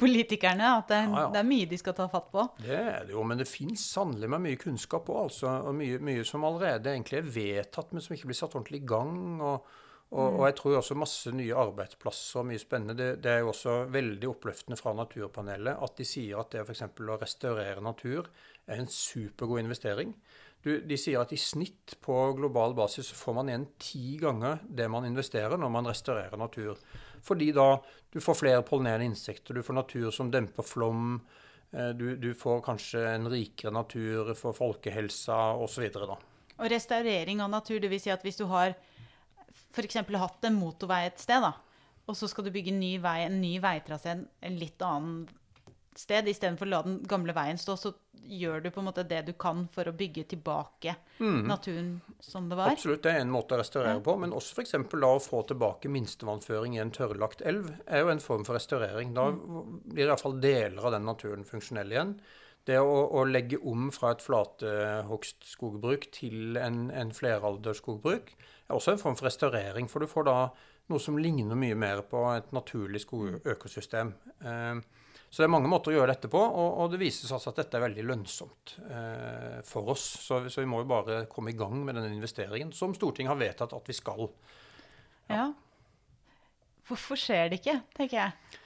politikerne. 0.00 0.72
At 0.78 0.90
det 0.90 0.98
er, 0.98 1.06
ja, 1.08 1.20
ja. 1.24 1.28
det 1.34 1.42
er 1.42 1.48
mye 1.48 1.68
de 1.70 1.78
skal 1.80 1.96
ta 1.98 2.08
fatt 2.12 2.28
på. 2.32 2.46
Det 2.62 2.78
er 2.78 3.06
det 3.08 3.16
jo, 3.16 3.22
men 3.26 3.40
det 3.40 3.48
fins 3.50 3.86
sannelig 3.94 4.30
med 4.32 4.44
mye 4.46 4.60
kunnskap 4.60 5.08
òg. 5.12 5.28
Altså, 5.28 5.54
og 5.68 5.78
mye, 5.78 6.00
mye, 6.02 6.26
som 6.28 6.44
allerede 6.48 6.92
egentlig 6.92 7.22
er 7.22 7.30
vedtatt, 7.38 7.94
men 7.94 8.04
som 8.04 8.16
ikke 8.16 8.32
blir 8.32 8.40
satt 8.42 8.58
ordentlig 8.58 8.82
i 8.82 8.90
gang. 8.94 9.16
og 9.40 9.80
og, 10.12 10.26
og, 10.36 10.42
jeg 10.44 10.56
tror 10.58 10.74
også 10.76 10.96
masse 11.00 11.30
nye 11.32 11.56
arbeidsplasser 11.56 12.42
og 12.42 12.48
mye 12.50 12.60
spennende. 12.60 12.96
Det, 12.98 13.08
det, 13.24 13.30
er 13.32 13.38
jo 13.40 13.52
også 13.52 13.76
veldig 13.92 14.28
oppløftende 14.28 14.76
fra 14.76 14.92
Naturpanelet 14.96 15.80
at 15.86 15.94
de 15.96 16.04
sier 16.04 16.40
at 16.40 16.52
det 16.52 16.66
f.eks. 16.66 16.84
å 16.84 17.16
restaurere 17.20 17.84
natur 17.84 18.28
er 18.68 18.82
en 18.82 18.90
supergod 18.92 19.62
investering. 19.62 20.12
Du, 20.62 20.74
de 20.84 20.98
sier 21.00 21.18
at 21.18 21.32
i 21.34 21.40
snitt 21.40 21.96
på 22.04 22.18
global 22.36 22.76
basis 22.76 23.08
så 23.08 23.16
får 23.18 23.38
man 23.38 23.48
igjen 23.50 23.64
ti 23.82 24.18
ganger 24.20 24.60
det 24.68 24.90
man 24.92 25.08
investerer 25.08 25.58
når 25.58 25.72
man 25.80 25.88
restaurerer 25.88 26.38
natur. 26.38 26.76
Fordi 27.22 27.52
da 27.54 27.76
du 28.12 28.20
får 28.20 28.38
flere 28.40 28.64
pollinerende 28.66 29.08
insekter, 29.12 29.54
du 29.54 29.62
får 29.62 29.78
natur 29.78 30.10
som 30.14 30.30
demper 30.30 30.66
flom, 30.66 31.20
eh, 31.72 31.92
du, 31.96 32.16
du 32.16 32.32
får 32.34 32.62
kanskje 32.66 33.04
en 33.14 33.30
rikere 33.32 33.72
natur 33.74 34.34
for 34.38 34.56
folkehelsa 34.56 35.54
osv. 35.62 35.88
Og 36.58 36.66
restaurering 36.70 37.42
av 37.42 37.52
natur, 37.52 37.80
dvs. 37.82 38.06
Si 38.06 38.14
at 38.14 38.26
hvis 38.26 38.40
du 38.40 38.46
har 38.50 38.74
f.eks. 39.72 39.96
hatt 39.96 40.48
en 40.48 40.58
motorvei 40.58 41.06
et 41.06 41.22
sted, 41.22 41.44
da, 41.44 41.54
og 42.08 42.18
så 42.18 42.28
skal 42.28 42.44
du 42.44 42.52
bygge 42.54 42.74
en 42.74 42.82
ny 42.82 42.96
vei, 43.02 43.20
en 43.24 43.40
ny 43.40 43.54
veitrasé 43.62 44.16
en 44.18 44.58
litt 44.58 44.82
annen 44.84 45.22
sted, 45.98 46.28
istedenfor 46.28 46.68
å 46.68 46.72
la 46.72 46.80
den 46.86 46.98
gamle 47.08 47.34
veien 47.36 47.58
stå, 47.60 47.76
så 47.76 47.92
gjør 48.22 48.62
du 48.64 48.68
på 48.72 48.80
en 48.80 48.86
måte 48.86 49.04
det 49.08 49.20
du 49.26 49.32
kan 49.38 49.64
for 49.72 49.88
å 49.88 49.94
bygge 49.96 50.24
tilbake 50.30 50.94
mm. 51.18 51.40
naturen 51.48 51.90
som 52.22 52.48
det 52.48 52.58
var. 52.58 52.72
Absolutt, 52.72 53.02
det 53.04 53.14
er 53.16 53.24
en 53.24 53.32
måte 53.34 53.56
å 53.56 53.60
restaurere 53.60 53.98
ja. 53.98 54.04
på. 54.04 54.14
Men 54.22 54.34
også 54.36 54.56
f.eks. 54.56 54.76
da 54.92 55.10
å 55.10 55.22
få 55.22 55.42
tilbake 55.48 55.90
minstevannføring 55.92 56.76
i 56.76 56.82
en 56.84 56.94
tørrlagt 56.94 57.44
elv 57.48 57.72
er 57.86 58.04
jo 58.04 58.12
en 58.12 58.22
form 58.22 58.46
for 58.48 58.58
restaurering. 58.58 59.12
Da 59.16 59.28
mm. 59.34 59.82
blir 59.92 60.06
iallfall 60.06 60.38
deler 60.42 60.80
av 60.86 60.96
den 60.96 61.08
naturen 61.08 61.44
funksjonell 61.48 61.92
igjen. 61.94 62.16
Det 62.68 62.78
å, 62.78 62.98
å 63.18 63.24
legge 63.26 63.58
om 63.66 63.88
fra 63.90 64.12
et 64.14 64.22
flatehogstskogbruk 64.22 66.06
til 66.14 66.58
en, 66.62 66.84
en 66.94 67.10
fleralderskogbruk 67.14 68.36
er 68.36 68.76
også 68.76 68.94
en 68.94 69.02
form 69.02 69.18
for 69.18 69.26
restaurering. 69.26 69.90
For 69.90 70.04
du 70.04 70.10
får 70.10 70.28
da 70.30 70.36
noe 70.92 71.02
som 71.02 71.18
ligner 71.18 71.58
mye 71.58 71.78
mer 71.78 72.04
på 72.06 72.22
et 72.36 72.52
naturlig 72.54 73.02
skogøkosystem. 73.02 74.12
Eh, 74.46 75.01
så 75.32 75.40
det 75.40 75.46
er 75.46 75.52
mange 75.54 75.68
måter 75.72 75.88
å 75.88 75.94
gjøre 75.94 76.12
dette 76.12 76.28
på, 76.28 76.40
og, 76.44 76.74
og 76.82 76.90
det 76.92 76.98
vises 77.00 77.30
altså 77.32 77.54
at 77.54 77.62
dette 77.62 77.78
er 77.78 77.86
veldig 77.86 78.02
lønnsomt 78.04 78.74
eh, 78.84 79.62
for 79.64 79.88
oss. 79.94 80.04
Så, 80.20 80.42
så, 80.52 80.60
vi 80.60 80.68
må 80.68 80.82
jo 80.82 80.90
bare 80.90 81.22
komme 81.32 81.54
i 81.54 81.56
gang 81.56 81.78
med 81.86 81.96
denne 81.96 82.12
investeringen, 82.12 82.74
som 82.76 82.92
Stortinget 82.92 83.32
har 83.32 83.40
vedtatt 83.40 83.72
at 83.72 83.88
vi 83.88 83.96
skal. 83.96 84.26
Ja. 85.30 85.38
ja. 85.38 85.46
Hvorfor 86.84 87.16
skjer 87.16 87.48
det 87.48 87.62
ikke, 87.62 87.78
tenker 87.96 88.18
jeg? 88.18 88.60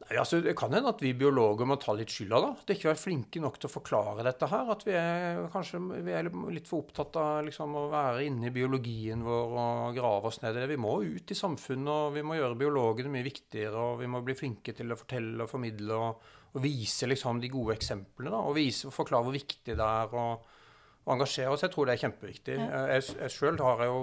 Nei, 0.00 0.16
altså, 0.16 0.40
Det 0.40 0.54
kan 0.56 0.72
hende 0.72 0.90
at 0.94 1.02
vi 1.04 1.12
biologer 1.14 1.68
må 1.68 1.76
ta 1.80 1.92
litt 1.92 2.12
skylda. 2.12 2.40
da. 2.40 2.50
Det 2.64 2.72
er 2.72 2.78
ikke 2.78 2.88
være 2.88 3.02
flinke 3.02 3.40
nok 3.44 3.58
til 3.60 3.68
å 3.68 3.72
forklare 3.74 4.24
dette 4.24 4.48
her. 4.48 4.70
At 4.72 4.84
vi 4.86 4.94
er 4.96 5.42
kanskje 5.52 5.80
vi 6.06 6.14
er 6.16 6.30
litt 6.54 6.70
for 6.70 6.86
opptatt 6.86 7.18
av 7.20 7.44
liksom, 7.46 7.76
å 7.76 7.90
være 7.92 8.24
inne 8.24 8.48
i 8.48 8.54
biologien 8.54 9.22
vår 9.26 9.52
og 9.60 9.98
grave 9.98 10.32
oss 10.32 10.40
ned 10.42 10.56
i 10.56 10.62
det. 10.62 10.70
Vi 10.72 10.80
må 10.80 10.96
ut 11.04 11.30
i 11.30 11.36
samfunnet, 11.36 11.92
og 11.92 12.16
vi 12.16 12.24
må 12.24 12.38
gjøre 12.38 12.58
biologene 12.62 13.12
mye 13.12 13.28
viktigere. 13.28 13.76
og 13.76 14.00
Vi 14.00 14.08
må 14.10 14.24
bli 14.24 14.38
flinke 14.38 14.74
til 14.76 14.90
å 14.90 14.98
fortelle 14.98 15.44
og 15.44 15.52
formidle 15.52 16.00
og, 16.00 16.32
og 16.54 16.64
vise 16.64 17.10
liksom, 17.10 17.42
de 17.44 17.52
gode 17.52 17.76
eksemplene. 17.76 18.32
da, 18.32 18.40
Og 18.40 18.56
vise 18.56 18.90
forklare 18.94 19.28
hvor 19.28 19.36
viktig 19.36 19.76
det 19.76 19.92
er 20.00 20.16
å, 20.16 20.26
engasjere 21.10 21.52
oss. 21.52 21.62
Jeg 21.64 21.72
tror 21.74 21.88
det 21.88 21.96
er 21.96 22.04
kjempeviktig. 22.06 22.56
Jeg, 22.56 23.06
jeg 23.18 23.32
sjøl 23.34 23.56
har 23.64 23.80
jeg 23.82 23.90
jo 23.90 24.02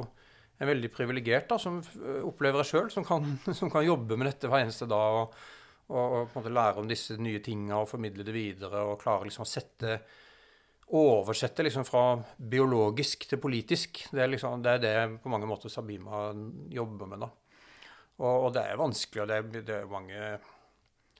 en 0.57 0.69
veldig 0.71 0.89
privilegert 0.91 1.53
som 1.61 1.77
opplever 2.25 2.63
jeg 2.63 2.71
sjøl, 2.71 2.89
som, 2.93 3.05
som, 3.59 3.71
kan 3.71 3.85
jobbe 3.85 4.17
med 4.17 4.29
dette 4.31 4.49
hver 4.49 4.65
eneste 4.65 4.89
dag. 4.89 5.21
og 5.23 5.56
og, 5.87 6.05
og, 6.05 6.21
på 6.29 6.37
en 6.37 6.41
måte 6.41 6.53
lære 6.53 6.81
om 6.81 6.87
disse 6.89 7.17
nye 7.21 7.41
tinga 7.43 7.79
og 7.79 7.89
formidle 7.89 8.25
det 8.27 8.35
videre. 8.35 8.83
Og 8.87 8.99
klare 9.01 9.27
liksom 9.29 9.47
å 9.47 9.51
sette 9.51 9.99
Oversette 10.87 11.65
liksom 11.65 11.83
fra 11.83 12.13
biologisk 12.39 13.25
til 13.27 13.41
politisk. 13.43 14.05
Det 14.07 14.21
er, 14.23 14.29
liksom, 14.31 14.61
det 14.63 14.77
er 14.77 14.83
det 14.85 14.93
på 15.19 15.27
mange 15.27 15.49
måter 15.49 15.67
Sabima 15.67 16.29
jobber 16.71 17.09
med. 17.11 17.25
da. 17.25 17.27
Og, 18.21 18.45
og 18.45 18.53
det 18.55 18.63
er 18.63 18.79
vanskelig, 18.79 19.25
og 19.25 19.27
det 19.27 19.35
er, 19.41 19.65
det 19.67 19.75
er 19.81 19.89
mange 19.91 20.21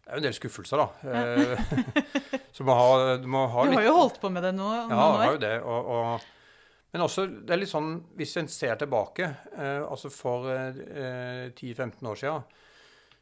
det 0.07 0.13
er 0.13 0.15
jo 0.15 0.21
en 0.21 0.23
del 0.29 0.35
skuffelser, 0.37 0.79
da. 0.79 0.85
Ja. 1.03 1.57
så 2.55 2.63
man 2.63 2.77
har, 2.79 3.17
du 3.19 3.27
har 3.27 3.67
Du 3.67 3.75
har 3.75 3.87
jo 3.89 3.95
holdt 3.97 4.21
på 4.23 4.29
med 4.31 4.45
det 4.47 4.53
nå, 4.55 4.69
ja, 4.71 4.85
noen 4.87 4.95
år. 4.95 5.01
Ja, 5.03 5.17
har 5.19 5.33
jo 5.33 5.41
det. 5.41 5.55
Og, 5.67 5.89
og, 5.97 6.69
men 6.95 7.03
også, 7.03 7.25
det 7.27 7.51
er 7.51 7.59
litt 7.59 7.73
sånn, 7.73 7.89
hvis 8.15 8.37
en 8.39 8.47
ser 8.47 8.79
tilbake, 8.79 9.27
eh, 9.51 9.81
altså 9.83 10.07
for 10.07 10.47
eh, 10.53 11.51
10-15 11.51 12.07
år 12.07 12.21
siden, 12.23 12.47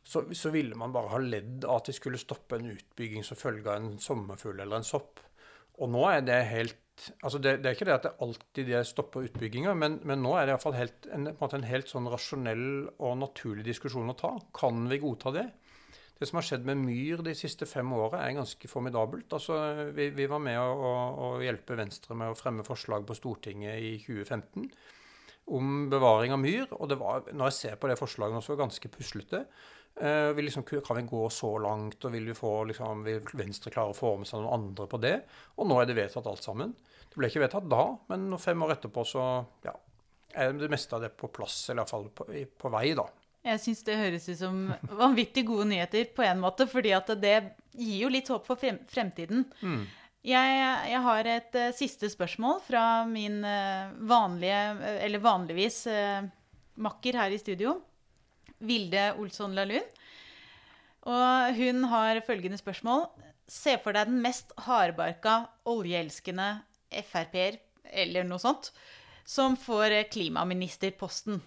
så, 0.05 0.21
så, 0.37 0.51
ville 0.53 0.77
man 0.77 0.93
bare 0.93 1.09
ha 1.15 1.19
ledd 1.21 1.65
av 1.65 1.79
at 1.79 1.89
de 1.89 1.95
skulle 1.97 2.21
stoppe 2.21 2.59
en 2.59 2.69
utbygging 2.75 3.25
som 3.25 3.39
følge 3.39 3.71
av 3.71 3.81
en 3.81 3.95
sommerfugl 4.01 4.59
eller 4.59 4.79
en 4.79 4.85
sopp. 4.85 5.19
Og 5.81 5.89
nå 5.91 6.03
er 6.11 6.21
det 6.25 6.41
helt 6.51 6.81
altså 6.95 7.39
det, 7.43 7.57
det, 7.59 7.67
er 7.67 7.75
ikke 7.75 7.87
det 7.89 7.95
at 7.97 8.05
det 8.07 8.13
alltid 8.23 8.69
det 8.71 8.81
stopper 8.87 9.25
utbygginga, 9.27 9.73
men, 9.75 9.99
men, 10.07 10.21
nå 10.23 10.35
er 10.37 10.47
det 10.47 10.55
iallfall 10.55 10.77
helt, 10.77 11.07
en, 11.11 11.27
en, 11.31 11.55
en 11.57 11.67
helt 11.67 11.91
sånn 11.91 12.07
rasjonell 12.11 12.67
og 12.95 13.17
naturlig 13.19 13.65
diskusjon 13.67 14.13
å 14.13 14.17
ta. 14.19 14.31
Kan 14.55 14.85
vi 14.91 15.01
godta 15.03 15.33
det? 15.35 15.45
Det 16.15 16.29
som 16.29 16.39
har 16.39 16.45
skjedd 16.47 16.67
med 16.67 16.79
myr 16.79 17.23
de 17.25 17.33
siste 17.35 17.67
fem 17.67 17.89
åra, 17.91 18.21
er 18.23 18.37
ganske 18.37 18.69
formidabelt. 18.71 19.27
Altså, 19.35 19.57
vi, 19.95 20.07
vi 20.15 20.27
var 20.31 20.39
med 20.43 20.59
å, 20.61 20.91
å, 21.11 21.31
hjelpe 21.43 21.75
Venstre 21.75 22.15
med 22.15 22.31
å 22.31 22.37
fremme 22.39 22.63
forslag 22.67 23.03
på 23.07 23.17
Stortinget 23.17 23.81
i 23.83 23.97
2015 24.05 24.69
om 25.55 25.89
bevaring 25.91 26.31
av 26.33 26.39
myr. 26.41 26.69
Og 26.79 26.87
det 26.89 26.97
var, 27.01 27.27
når 27.35 27.51
jeg 27.51 27.57
ser 27.59 27.75
på 27.81 27.91
det 27.91 27.99
forslaget 27.99 28.39
også, 28.39 28.55
ganske 28.59 28.93
puslete. 28.93 29.43
Uh, 30.01 30.33
vi 30.35 30.41
liksom, 30.41 30.63
kan 30.63 30.97
vi 30.97 31.01
gå 31.01 31.29
så 31.29 31.57
langt, 31.63 32.03
og 32.03 32.11
vil 32.11 32.25
vi 32.27 32.35
få 32.35 32.51
liksom, 32.67 33.03
vil 33.05 33.29
Venstre 33.39 33.71
klare 33.71 33.93
å 33.93 33.95
få 33.95 34.17
med 34.19 34.27
seg 34.27 34.41
noen 34.43 34.57
andre 34.57 34.87
på 34.91 34.99
det? 34.99 35.15
Og 35.55 35.69
nå 35.69 35.77
er 35.79 35.87
det 35.87 35.95
vedtatt 35.95 36.27
alt 36.27 36.43
sammen. 36.43 36.73
Det 37.07 37.15
ble 37.15 37.29
ikke 37.31 37.45
vedtatt 37.45 37.69
da, 37.71 37.85
men 38.11 38.27
fem 38.41 38.65
år 38.65 38.73
etterpå 38.75 39.05
så 39.07 39.23
ja, 39.63 39.71
er 40.35 40.57
det 40.59 40.67
meste 40.73 40.97
av 40.97 41.05
det 41.05 41.13
på 41.15 41.31
plass, 41.31 41.61
eller 41.69 41.85
iallfall 41.85 42.09
på, 42.11 42.27
på 42.59 42.73
vei, 42.73 42.89
da. 42.97 43.07
Jeg 43.45 43.61
syns 43.61 43.85
det 43.87 43.95
høres 44.01 44.27
ut 44.27 44.39
som 44.41 44.59
vanvittig 45.05 45.45
gode 45.47 45.69
nyheter 45.71 46.11
på 46.17 46.27
en 46.27 46.43
måte, 46.43 46.67
fordi 46.67 46.91
at 46.97 47.15
det 47.21 47.37
gir 47.71 48.01
jo 48.01 48.11
litt 48.11 48.33
håp 48.33 48.43
for 48.49 48.59
frem, 48.59 48.81
fremtiden. 48.91 49.47
Mm. 49.61 49.85
Jeg, 50.25 50.61
jeg, 50.89 51.01
har 51.07 51.27
et 51.29 51.59
uh, 51.61 51.71
siste 51.77 52.11
spørsmål 52.11 52.59
fra 52.67 52.85
min 53.07 53.39
uh, 53.45 53.95
vanlige, 54.11 54.61
eller 55.05 55.23
vanligvis 55.23 55.85
makker 56.83 57.23
her 57.23 57.31
i 57.31 57.39
studio. 57.39 57.77
Vilde 58.65 59.11
Olsson 59.19 59.55
Lahlun. 59.57 59.85
Og 61.05 61.57
hun 61.59 61.83
har 61.91 62.21
følgende 62.25 62.57
spørsmål. 62.57 63.05
Se 63.47 63.75
for 63.83 63.93
deg 63.93 64.09
den 64.09 64.23
mest 64.23 64.55
hardbarka, 64.65 65.45
oljeelskende 65.69 66.63
Frp-er, 66.89 67.59
eller 67.93 68.25
noe 68.25 68.41
sånt, 68.41 68.71
som 69.25 69.57
får 69.59 69.99
klimaministerposten. 70.13 71.41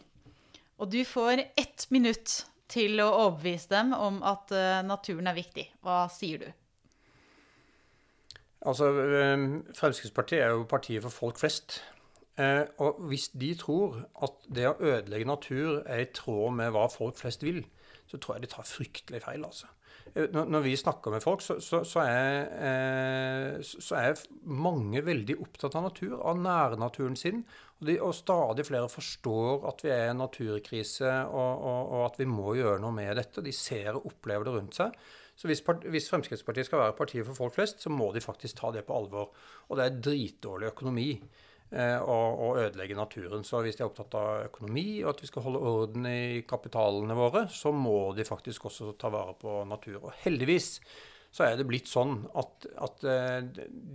Og 0.79 0.93
du 0.93 1.03
får 1.07 1.43
ett 1.59 1.89
minutt 1.91 2.45
til 2.71 3.01
å 3.03 3.09
overbevise 3.25 3.73
dem 3.73 3.95
om 3.97 4.21
at 4.27 4.53
uh, 4.55 4.81
naturen 4.87 5.27
er 5.31 5.39
viktig. 5.39 5.67
Hva 5.83 6.05
sier 6.13 6.45
du? 6.45 6.49
Altså, 8.69 8.91
Fremskrittspartiet 9.79 10.43
er 10.43 10.55
jo 10.55 10.67
partiet 10.71 11.03
for 11.05 11.15
folk 11.15 11.39
flest. 11.41 11.81
Eh, 12.39 12.65
og 12.85 13.01
hvis 13.11 13.31
de 13.35 13.51
tror 13.59 13.97
at 14.23 14.47
det 14.55 14.69
å 14.71 14.77
ødelegge 14.79 15.27
natur 15.27 15.81
er 15.83 16.05
i 16.05 16.13
tråd 16.15 16.55
med 16.61 16.71
hva 16.75 16.87
folk 16.93 17.19
flest 17.19 17.43
vil, 17.43 17.65
så 18.09 18.21
tror 18.21 18.37
jeg 18.37 18.47
de 18.47 18.53
tar 18.53 18.69
fryktelig 18.69 19.25
feil. 19.25 19.45
altså. 19.45 19.67
eh, 20.15 20.29
når 20.31 20.63
vi 20.63 20.77
snakker 20.79 21.11
med 21.11 21.25
folk, 21.25 21.43
så, 21.43 21.59
så, 21.61 21.83
så, 21.85 22.05
er, 22.07 22.47
eh, 22.69 23.63
så, 23.65 23.97
er, 23.99 24.23
mange 24.45 25.03
veldig 25.05 25.39
opptatt 25.43 25.75
av 25.75 25.89
natur, 25.89 26.15
av 26.23 26.39
nærnaturen 26.39 27.19
sin. 27.19 27.43
Og, 27.81 27.87
de, 27.91 27.99
og 28.07 28.15
stadig 28.15 28.67
flere 28.69 28.91
forstår 28.93 29.67
at 29.73 29.83
vi 29.83 29.91
er 29.95 30.07
i 30.07 30.13
en 30.13 30.23
naturkrise, 30.23 31.11
og, 31.27 31.51
og, 31.59 31.81
og, 31.91 32.05
at 32.07 32.23
vi 32.23 32.29
må 32.31 32.55
gjøre 32.59 32.79
noe 32.85 32.95
med 32.95 33.19
dette. 33.19 33.43
De 33.43 33.55
ser 33.55 33.99
og 33.99 34.07
opplever 34.13 34.47
det 34.47 34.55
rundt 34.55 34.79
seg. 34.79 34.95
Så 35.39 35.47
hvis, 35.47 35.63
hvis, 35.91 36.09
Fremskrittspartiet 36.11 36.67
skal 36.67 36.83
være 36.83 36.97
partiet 36.99 37.27
for 37.27 37.39
folk 37.39 37.55
flest, 37.55 37.83
så 37.83 37.91
må 37.95 38.09
de 38.15 38.23
faktisk 38.23 38.59
ta 38.59 38.73
det 38.75 38.87
på 38.87 38.95
alvor. 38.95 39.31
Og 39.69 39.79
det 39.79 39.85
er 39.85 40.01
dritdårlig 40.07 40.73
økonomi 40.73 41.13
eh, 41.71 41.99
å, 41.99 42.17
å, 42.47 42.49
ødelegge 42.61 42.97
naturen. 42.99 43.45
Så 43.47 43.63
hvis 43.65 43.79
de 43.79 43.85
er 43.85 43.91
opptatt 43.91 44.17
av 44.19 44.49
økonomi, 44.49 45.03
og 45.05 45.13
at 45.13 45.23
vi 45.25 45.31
skal 45.31 45.47
holde 45.47 45.63
orden 45.73 46.09
i 46.11 46.43
kapitalene 46.49 47.17
våre, 47.19 47.47
så 47.53 47.73
må 47.75 48.13
de 48.17 48.27
faktisk 48.29 48.69
også 48.71 48.95
ta 49.01 49.13
vare 49.15 49.37
på 49.41 49.61
natur. 49.69 50.01
Og 50.03 50.13
heldigvis 50.25 50.77
så 51.35 51.45
er 51.45 51.59
det 51.59 51.69
blitt 51.69 51.89
sånn 51.91 52.23
at, 52.41 52.69
at 52.81 53.09
eh, 53.09 53.41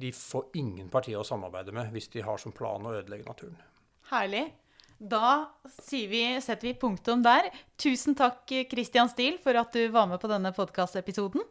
de 0.04 0.12
får 0.16 0.52
ingen 0.60 0.90
partier 0.94 1.20
å 1.20 1.28
samarbeide 1.28 1.74
med 1.76 1.94
hvis 1.94 2.12
de 2.14 2.26
har 2.26 2.42
som 2.42 2.54
plan 2.56 2.86
å 2.86 2.98
ødelegge 3.00 3.30
naturen. 3.30 3.58
Herlig. 4.14 4.48
Da 5.04 5.50
vi, 5.92 6.22
setter 6.40 6.70
vi 6.70 6.74
punktum 6.80 7.24
der. 7.26 7.50
Tusen 7.82 8.16
takk, 8.16 8.48
Christian 8.72 9.10
Steele, 9.12 9.40
for 9.42 9.58
at 9.60 9.74
du 9.76 9.90
var 9.92 10.08
med 10.08 10.22
på 10.22 10.30
denne 10.32 10.54
podkastepisoden. 10.56 11.44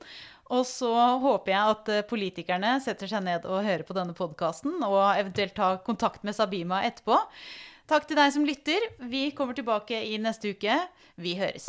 Og 0.52 0.66
så 0.68 0.92
håper 1.22 1.54
jeg 1.54 1.74
at 1.74 1.90
eh, 1.92 2.04
politikerne 2.08 2.76
setter 2.84 3.08
seg 3.08 3.24
ned 3.24 3.48
og 3.48 3.64
hører 3.64 3.86
på 3.88 3.96
denne 3.96 4.16
podkasten, 4.16 4.78
og 4.84 5.00
eventuelt 5.16 5.56
tar 5.56 5.80
kontakt 5.86 6.26
med 6.28 6.36
Sabima 6.36 6.82
etterpå. 6.88 7.18
Takk 7.88 8.06
til 8.08 8.20
deg 8.20 8.36
som 8.36 8.46
lytter. 8.46 8.84
Vi 9.10 9.30
kommer 9.36 9.56
tilbake 9.56 10.04
i 10.12 10.20
neste 10.20 10.54
uke. 10.54 10.78
Vi 11.20 11.36
høres. 11.40 11.68